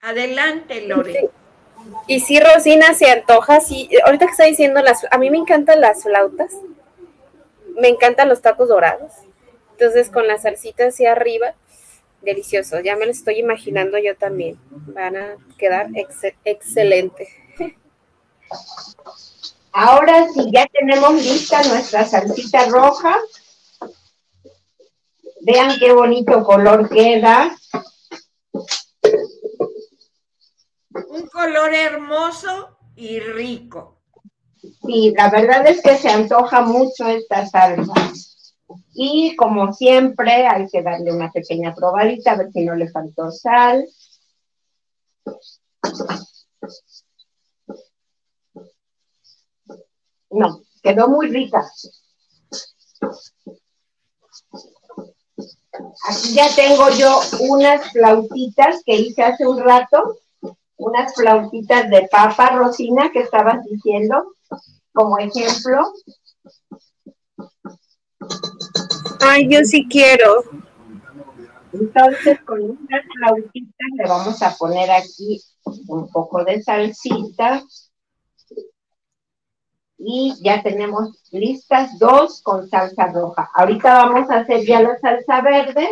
Adelante, 0.00 0.80
Lore. 0.88 1.30
Y 2.08 2.18
si 2.18 2.40
Rosina, 2.40 2.92
se 2.94 3.08
antoja, 3.08 3.60
sí, 3.60 3.88
ahorita 4.04 4.26
que 4.26 4.32
está 4.32 4.44
diciendo 4.46 4.82
las, 4.82 5.06
a 5.12 5.16
mí 5.16 5.30
me 5.30 5.38
encantan 5.38 5.80
las 5.80 6.02
flautas, 6.02 6.52
me 7.80 7.86
encantan 7.86 8.28
los 8.28 8.42
tacos 8.42 8.68
dorados, 8.68 9.12
entonces 9.70 10.10
con 10.10 10.26
la 10.26 10.38
salsita 10.38 10.88
hacia 10.88 11.12
arriba, 11.12 11.54
delicioso, 12.22 12.80
ya 12.80 12.96
me 12.96 13.06
lo 13.06 13.12
estoy 13.12 13.38
imaginando 13.38 13.96
yo 13.98 14.16
también, 14.16 14.58
van 14.70 15.16
a 15.16 15.36
quedar 15.56 15.86
excelente. 16.44 17.28
Ahora 19.72 20.26
sí, 20.32 20.50
ya 20.52 20.66
tenemos 20.66 21.14
lista 21.14 21.62
nuestra 21.62 22.04
salsita 22.04 22.66
roja, 22.66 23.16
Vean 25.40 25.78
qué 25.78 25.92
bonito 25.92 26.42
color 26.44 26.88
queda. 26.88 27.56
Un 31.08 31.26
color 31.28 31.72
hermoso 31.72 32.76
y 32.96 33.20
rico. 33.20 34.00
Sí, 34.84 35.14
la 35.16 35.30
verdad 35.30 35.66
es 35.66 35.80
que 35.80 35.96
se 35.96 36.10
antoja 36.10 36.62
mucho 36.62 37.06
esta 37.08 37.46
salsa. 37.46 37.94
Y 38.94 39.36
como 39.36 39.72
siempre, 39.72 40.46
hay 40.46 40.66
que 40.68 40.82
darle 40.82 41.12
una 41.12 41.30
pequeña 41.30 41.74
probadita 41.74 42.32
a 42.32 42.36
ver 42.36 42.50
si 42.52 42.64
no 42.64 42.74
le 42.74 42.90
faltó 42.90 43.30
sal. 43.30 43.86
No, 50.30 50.62
quedó 50.82 51.08
muy 51.08 51.28
rica. 51.28 51.64
Aquí 56.08 56.34
ya 56.34 56.46
tengo 56.54 56.88
yo 56.90 57.20
unas 57.40 57.92
flautitas 57.92 58.82
que 58.84 58.96
hice 58.96 59.22
hace 59.22 59.46
un 59.46 59.60
rato, 59.60 60.18
unas 60.76 61.14
flautitas 61.14 61.90
de 61.90 62.08
papa, 62.10 62.50
Rosina, 62.50 63.10
que 63.12 63.20
estabas 63.20 63.64
diciendo, 63.64 64.34
como 64.92 65.18
ejemplo. 65.18 65.92
Ay, 69.20 69.48
yo 69.48 69.60
sí 69.64 69.86
quiero. 69.88 70.44
Entonces, 71.72 72.40
con 72.44 72.62
unas 72.62 73.04
flautitas 73.16 73.88
le 73.96 74.08
vamos 74.08 74.42
a 74.42 74.56
poner 74.56 74.90
aquí 74.90 75.40
un 75.88 76.08
poco 76.10 76.44
de 76.44 76.62
salsita 76.62 77.62
y 79.98 80.34
ya 80.42 80.62
tenemos 80.62 81.10
listas 81.32 81.98
dos 81.98 82.40
con 82.42 82.68
salsa 82.68 83.08
roja. 83.12 83.50
Ahorita 83.54 84.04
vamos 84.04 84.30
a 84.30 84.38
hacer 84.38 84.64
ya 84.64 84.80
la 84.80 84.98
salsa 84.98 85.40
verde. 85.42 85.88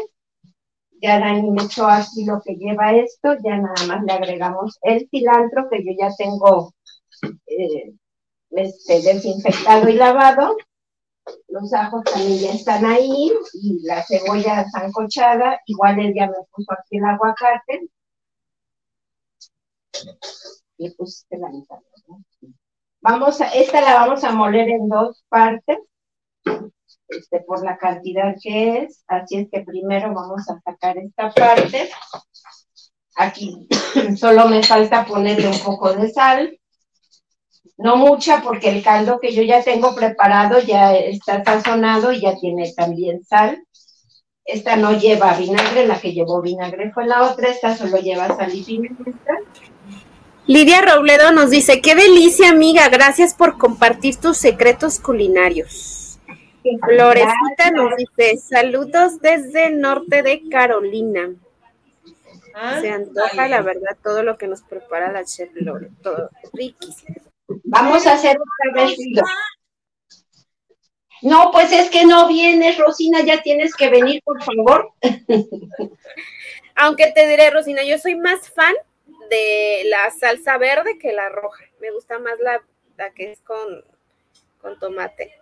Ya 1.03 1.19
Dani 1.19 1.51
me 1.51 1.65
echó 1.65 1.87
así 1.87 2.25
lo 2.25 2.41
que 2.41 2.55
lleva 2.55 2.95
esto, 2.95 3.35
ya 3.45 3.59
nada 3.59 3.87
más 3.87 4.03
le 4.05 4.13
agregamos 4.13 4.79
el 4.83 5.07
cilantro 5.11 5.69
que 5.69 5.85
yo 5.85 5.93
ya 5.99 6.09
tengo 6.17 6.73
eh, 7.47 7.93
este, 8.51 9.03
desinfectado 9.03 9.89
y 9.89 9.95
lavado. 9.95 10.57
Los 11.49 11.73
ajos 11.75 12.05
también 12.05 12.39
ya 12.39 12.53
están 12.53 12.85
ahí 12.87 13.33
y 13.55 13.81
la 13.83 14.03
cebolla 14.05 14.65
zancochada. 14.71 15.61
Igual 15.67 15.99
él 15.99 16.15
ya 16.15 16.29
me 16.29 16.37
puso 16.53 16.73
aquí 16.73 16.99
el 16.99 17.05
aguacate. 17.05 17.91
Y 20.79 20.91
pusiste 20.91 21.39
la 21.39 21.49
mitad. 21.49 21.79
Vamos 23.09 23.41
a, 23.41 23.47
esta 23.51 23.81
la 23.83 23.95
vamos 23.95 24.25
a 24.25 24.33
moler 24.33 24.69
en 24.69 24.89
dos 24.89 25.25
partes, 25.29 25.79
este, 27.07 27.39
por 27.47 27.65
la 27.65 27.79
cantidad 27.79 28.35
que 28.43 28.79
es. 28.79 29.05
Así 29.07 29.37
es 29.37 29.49
que 29.49 29.61
primero 29.61 30.13
vamos 30.13 30.51
a 30.51 30.61
sacar 30.61 30.99
esta 30.99 31.31
parte. 31.31 31.89
Aquí 33.15 33.69
solo 34.17 34.49
me 34.49 34.61
falta 34.65 35.05
ponerle 35.05 35.47
un 35.47 35.61
poco 35.61 35.93
de 35.93 36.11
sal. 36.11 36.59
No 37.77 37.95
mucha 37.95 38.43
porque 38.43 38.71
el 38.71 38.83
caldo 38.83 39.21
que 39.21 39.33
yo 39.33 39.45
ya 39.45 39.63
tengo 39.63 39.95
preparado 39.95 40.59
ya 40.59 40.97
está 40.97 41.45
sazonado 41.45 42.11
y 42.11 42.23
ya 42.23 42.35
tiene 42.35 42.73
también 42.73 43.23
sal. 43.25 43.65
Esta 44.45 44.75
no 44.75 44.99
lleva 44.99 45.37
vinagre, 45.37 45.87
la 45.87 46.01
que 46.01 46.13
llevó 46.13 46.43
vinagre 46.43 46.91
fue 46.91 47.07
la 47.07 47.23
otra, 47.31 47.51
esta 47.51 47.77
solo 47.77 47.99
lleva 47.99 48.35
sal 48.35 48.53
y 48.53 48.65
pimienta. 48.65 49.39
Lidia 50.47 50.81
Robledo 50.81 51.33
nos 51.33 51.51
dice, 51.51 51.81
qué 51.81 51.97
delicia 51.97 52.51
amiga, 52.51 52.89
gracias 52.89 53.35
por 53.35 53.59
compartir 53.59 54.17
tus 54.17 54.37
secretos 54.37 55.01
culinarios. 55.01 56.21
Florecita 56.85 57.73
nos 57.73 57.97
dice, 57.97 58.37
saludos 58.37 59.21
desde 59.21 59.67
el 59.67 59.81
norte 59.81 60.23
de 60.23 60.49
Carolina. 60.49 61.35
Se 62.81 62.91
antoja, 62.91 63.49
la 63.49 63.61
verdad, 63.61 63.97
todo 64.03 64.23
lo 64.23 64.39
que 64.39 64.47
nos 64.47 64.63
prepara 64.63 65.11
la 65.11 65.25
chef 65.25 65.51
Lore, 65.55 65.91
todo 66.01 66.31
riquísimo. 66.53 67.17
Vamos 67.65 68.07
a 68.07 68.15
hacer 68.15 68.39
otra 68.39 68.85
vez. 68.85 68.97
No, 71.23 71.51
pues 71.51 71.73
es 71.73 71.91
que 71.91 72.07
no 72.07 72.29
vienes, 72.29 72.79
Rosina, 72.79 73.21
ya 73.23 73.43
tienes 73.43 73.75
que 73.75 73.91
venir, 73.91 74.23
por 74.25 74.41
favor. 74.43 74.93
Aunque 76.77 77.11
te 77.13 77.27
diré, 77.29 77.51
Rosina, 77.51 77.83
yo 77.83 77.99
soy 77.99 78.15
más 78.15 78.49
fan 78.51 78.75
de 79.29 79.83
la 79.87 80.11
salsa 80.11 80.59
verde 80.59 80.99
que 80.99 81.13
la 81.13 81.29
roja. 81.29 81.65
Me 81.81 81.91
gusta 81.91 82.19
más 82.19 82.39
la, 82.41 82.63
la 82.97 83.13
que 83.13 83.33
es 83.33 83.41
con, 83.43 83.85
con 84.61 84.79
tomate. 84.79 85.35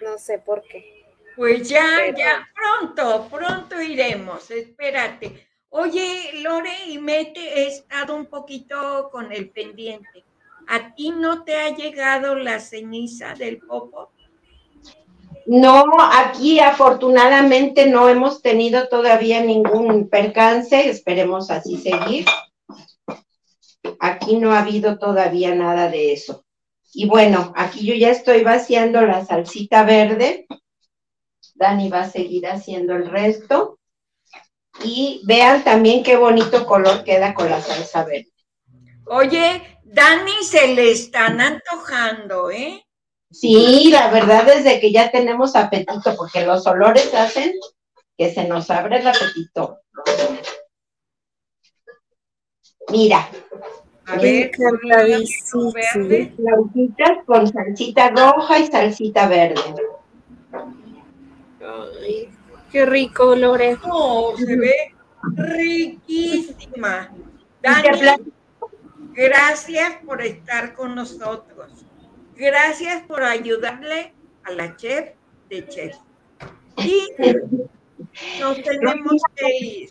No 0.00 0.18
sé 0.18 0.38
por 0.38 0.62
qué. 0.62 1.04
Pues 1.36 1.68
ya, 1.68 2.12
ya, 2.14 2.46
pronto, 2.54 3.28
pronto 3.30 3.80
iremos, 3.80 4.50
espérate. 4.50 5.46
Oye, 5.70 6.32
Lore 6.42 6.86
y 6.88 6.98
Mete, 6.98 7.40
he 7.40 7.68
estado 7.68 8.14
un 8.14 8.26
poquito 8.26 9.08
con 9.10 9.32
el 9.32 9.48
pendiente. 9.48 10.24
¿A 10.68 10.94
ti 10.94 11.10
no 11.10 11.44
te 11.44 11.56
ha 11.56 11.70
llegado 11.74 12.34
la 12.34 12.60
ceniza 12.60 13.34
del 13.34 13.58
popo? 13.58 14.10
No, 15.46 15.84
aquí 16.12 16.60
afortunadamente 16.60 17.86
no 17.86 18.08
hemos 18.08 18.42
tenido 18.42 18.88
todavía 18.88 19.40
ningún 19.40 20.08
percance, 20.08 20.88
esperemos 20.88 21.50
así 21.50 21.78
seguir. 21.78 22.26
Aquí 24.00 24.36
no 24.36 24.52
ha 24.52 24.60
habido 24.60 24.98
todavía 24.98 25.54
nada 25.54 25.88
de 25.88 26.12
eso. 26.12 26.44
Y 26.92 27.06
bueno, 27.06 27.52
aquí 27.56 27.86
yo 27.86 27.94
ya 27.94 28.10
estoy 28.10 28.42
vaciando 28.42 29.02
la 29.02 29.24
salsita 29.24 29.84
verde. 29.84 30.46
Dani 31.54 31.88
va 31.88 32.02
a 32.02 32.10
seguir 32.10 32.46
haciendo 32.46 32.94
el 32.94 33.10
resto. 33.10 33.78
Y 34.84 35.22
vean 35.24 35.64
también 35.64 36.02
qué 36.02 36.16
bonito 36.16 36.66
color 36.66 37.04
queda 37.04 37.34
con 37.34 37.48
la 37.48 37.60
salsa 37.60 38.04
verde. 38.04 38.32
Oye, 39.06 39.78
Dani 39.84 40.42
se 40.42 40.74
le 40.74 40.90
están 40.90 41.40
antojando, 41.40 42.50
¿eh? 42.50 42.84
Sí, 43.30 43.90
la 43.90 44.10
verdad 44.10 44.48
es 44.50 44.64
de 44.64 44.78
que 44.80 44.92
ya 44.92 45.10
tenemos 45.10 45.56
apetito, 45.56 46.14
porque 46.16 46.44
los 46.44 46.66
olores 46.66 47.14
hacen 47.14 47.52
que 48.16 48.32
se 48.32 48.44
nos 48.44 48.70
abre 48.70 48.98
el 48.98 49.06
apetito. 49.06 49.78
Mira. 52.90 53.28
A 54.06 54.16
ver, 54.16 54.50
verde. 55.94 56.32
con 57.24 57.46
salsita 57.46 58.10
roja 58.10 58.58
y 58.58 58.66
salsita 58.66 59.28
verde. 59.28 59.62
Ay, 61.60 62.28
qué 62.70 62.84
rico, 62.84 63.36
Lore. 63.36 63.78
Oh, 63.84 64.34
se 64.36 64.56
ve 64.56 64.92
riquísima. 65.36 67.12
Dani, 67.62 67.88
gracias 69.14 69.92
por 70.04 70.20
estar 70.20 70.74
con 70.74 70.94
nosotros. 70.94 71.84
Gracias 72.34 73.02
por 73.04 73.22
ayudarle 73.22 74.12
a 74.44 74.50
la 74.50 74.76
chef 74.76 75.10
de 75.48 75.68
chef. 75.68 75.96
Y 76.78 77.08
nos 78.40 78.62
tenemos 78.62 79.22
que 79.36 79.58
ir. 79.60 79.90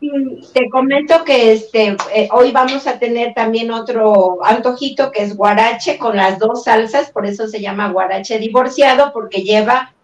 Te 0.00 0.68
comento 0.70 1.24
que 1.24 1.52
este 1.52 1.96
eh, 2.14 2.28
hoy 2.32 2.52
vamos 2.52 2.86
a 2.86 2.98
tener 2.98 3.32
también 3.34 3.70
otro 3.70 4.44
antojito 4.44 5.10
que 5.10 5.22
es 5.22 5.36
guarache 5.36 5.96
con 5.96 6.16
las 6.16 6.38
dos 6.38 6.64
salsas, 6.64 7.10
por 7.10 7.26
eso 7.26 7.48
se 7.48 7.60
llama 7.60 7.90
guarache 7.90 8.38
divorciado, 8.38 9.12
porque 9.12 9.42
lleva 9.42 9.94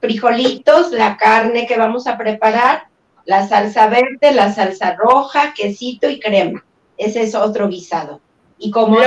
frijolitos, 0.00 0.90
la 0.90 1.16
carne 1.16 1.66
que 1.66 1.76
vamos 1.76 2.06
a 2.06 2.16
preparar, 2.16 2.84
la 3.24 3.46
salsa 3.46 3.88
verde, 3.88 4.32
la 4.32 4.52
salsa 4.52 4.96
roja, 4.96 5.54
quesito 5.54 6.08
y 6.08 6.18
crema. 6.18 6.64
Ese 6.96 7.22
es 7.22 7.34
otro 7.34 7.68
guisado. 7.68 8.20
Y 8.58 8.70
como 8.70 8.98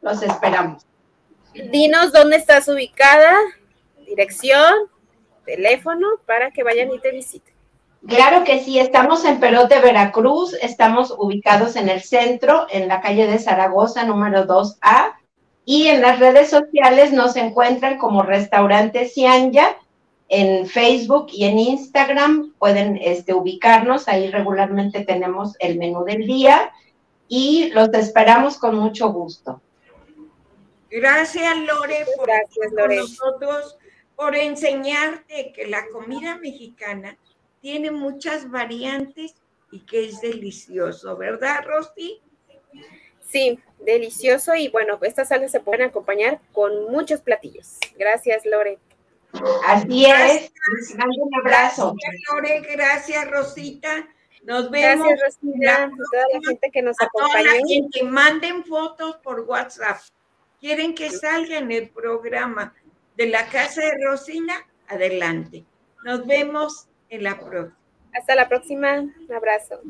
los 0.00 0.22
esperamos. 0.22 0.84
Dinos 1.70 2.12
dónde 2.12 2.36
estás 2.36 2.68
ubicada, 2.68 3.34
dirección, 4.06 4.72
teléfono, 5.44 6.06
para 6.26 6.50
que 6.50 6.62
vayan 6.62 6.92
y 6.92 6.98
te 6.98 7.10
visiten. 7.12 7.51
Claro 8.06 8.42
que 8.42 8.60
sí, 8.60 8.80
estamos 8.80 9.24
en 9.24 9.38
Perote, 9.38 9.78
Veracruz, 9.78 10.54
estamos 10.60 11.14
ubicados 11.16 11.76
en 11.76 11.88
el 11.88 12.02
centro, 12.02 12.66
en 12.68 12.88
la 12.88 13.00
calle 13.00 13.26
de 13.26 13.38
Zaragoza, 13.38 14.04
número 14.04 14.44
2A, 14.44 15.14
y 15.64 15.86
en 15.86 16.02
las 16.02 16.18
redes 16.18 16.50
sociales 16.50 17.12
nos 17.12 17.36
encuentran 17.36 17.98
como 17.98 18.22
Restaurante 18.22 19.06
Cianya, 19.06 19.76
en 20.28 20.66
Facebook 20.66 21.26
y 21.30 21.44
en 21.44 21.58
Instagram 21.58 22.54
pueden 22.58 22.98
este, 23.00 23.34
ubicarnos, 23.34 24.08
ahí 24.08 24.30
regularmente 24.30 25.04
tenemos 25.04 25.54
el 25.60 25.78
menú 25.78 26.04
del 26.04 26.26
día 26.26 26.72
y 27.28 27.70
los 27.70 27.92
esperamos 27.92 28.56
con 28.56 28.76
mucho 28.76 29.12
gusto. 29.12 29.60
Gracias, 30.90 31.56
Lore, 31.56 32.06
por 32.16 32.26
Gracias, 32.26 32.72
Lore. 32.72 32.96
nosotros, 32.96 33.76
por 34.16 34.34
enseñarte 34.34 35.52
que 35.52 35.66
la 35.66 35.86
comida 35.92 36.36
mexicana 36.38 37.16
tiene 37.62 37.90
muchas 37.90 38.50
variantes 38.50 39.34
y 39.70 39.80
que 39.80 40.04
es 40.04 40.20
delicioso, 40.20 41.16
¿verdad, 41.16 41.64
Rosy? 41.64 42.20
Sí, 43.26 43.58
delicioso 43.80 44.54
y 44.54 44.68
bueno, 44.68 44.98
estas 45.00 45.28
salsas 45.28 45.50
se 45.50 45.60
pueden 45.60 45.88
acompañar 45.88 46.40
con 46.52 46.90
muchos 46.90 47.22
platillos. 47.22 47.78
Gracias, 47.96 48.44
Lore. 48.44 48.78
Así 49.66 50.04
es. 50.04 50.52
Un 50.94 51.34
abrazo. 51.40 51.94
Gracias, 51.94 52.22
Lore. 52.30 52.60
Gracias, 52.72 53.30
Rosita. 53.30 54.08
Nos 54.42 54.70
vemos. 54.70 55.06
Gracias, 55.08 55.40
Rosita. 55.42 55.90
toda 56.10 56.28
la 56.34 56.40
gente 56.46 56.70
que 56.70 56.82
nos 56.82 56.96
acompaña. 57.00 57.52
Manden 58.10 58.64
fotos 58.64 59.16
por 59.22 59.40
WhatsApp 59.40 60.02
quieren 60.62 60.94
que 60.94 61.10
salga 61.10 61.58
en 61.58 61.72
el 61.72 61.90
programa 61.90 62.72
de 63.16 63.26
la 63.26 63.46
casa 63.48 63.82
de 63.82 64.04
Rosina, 64.06 64.54
adelante. 64.86 65.64
Nos 66.04 66.24
vemos 66.24 66.86
hasta 68.14 68.34
la 68.34 68.48
próxima. 68.48 69.00
Un 69.00 69.34
abrazo. 69.34 69.80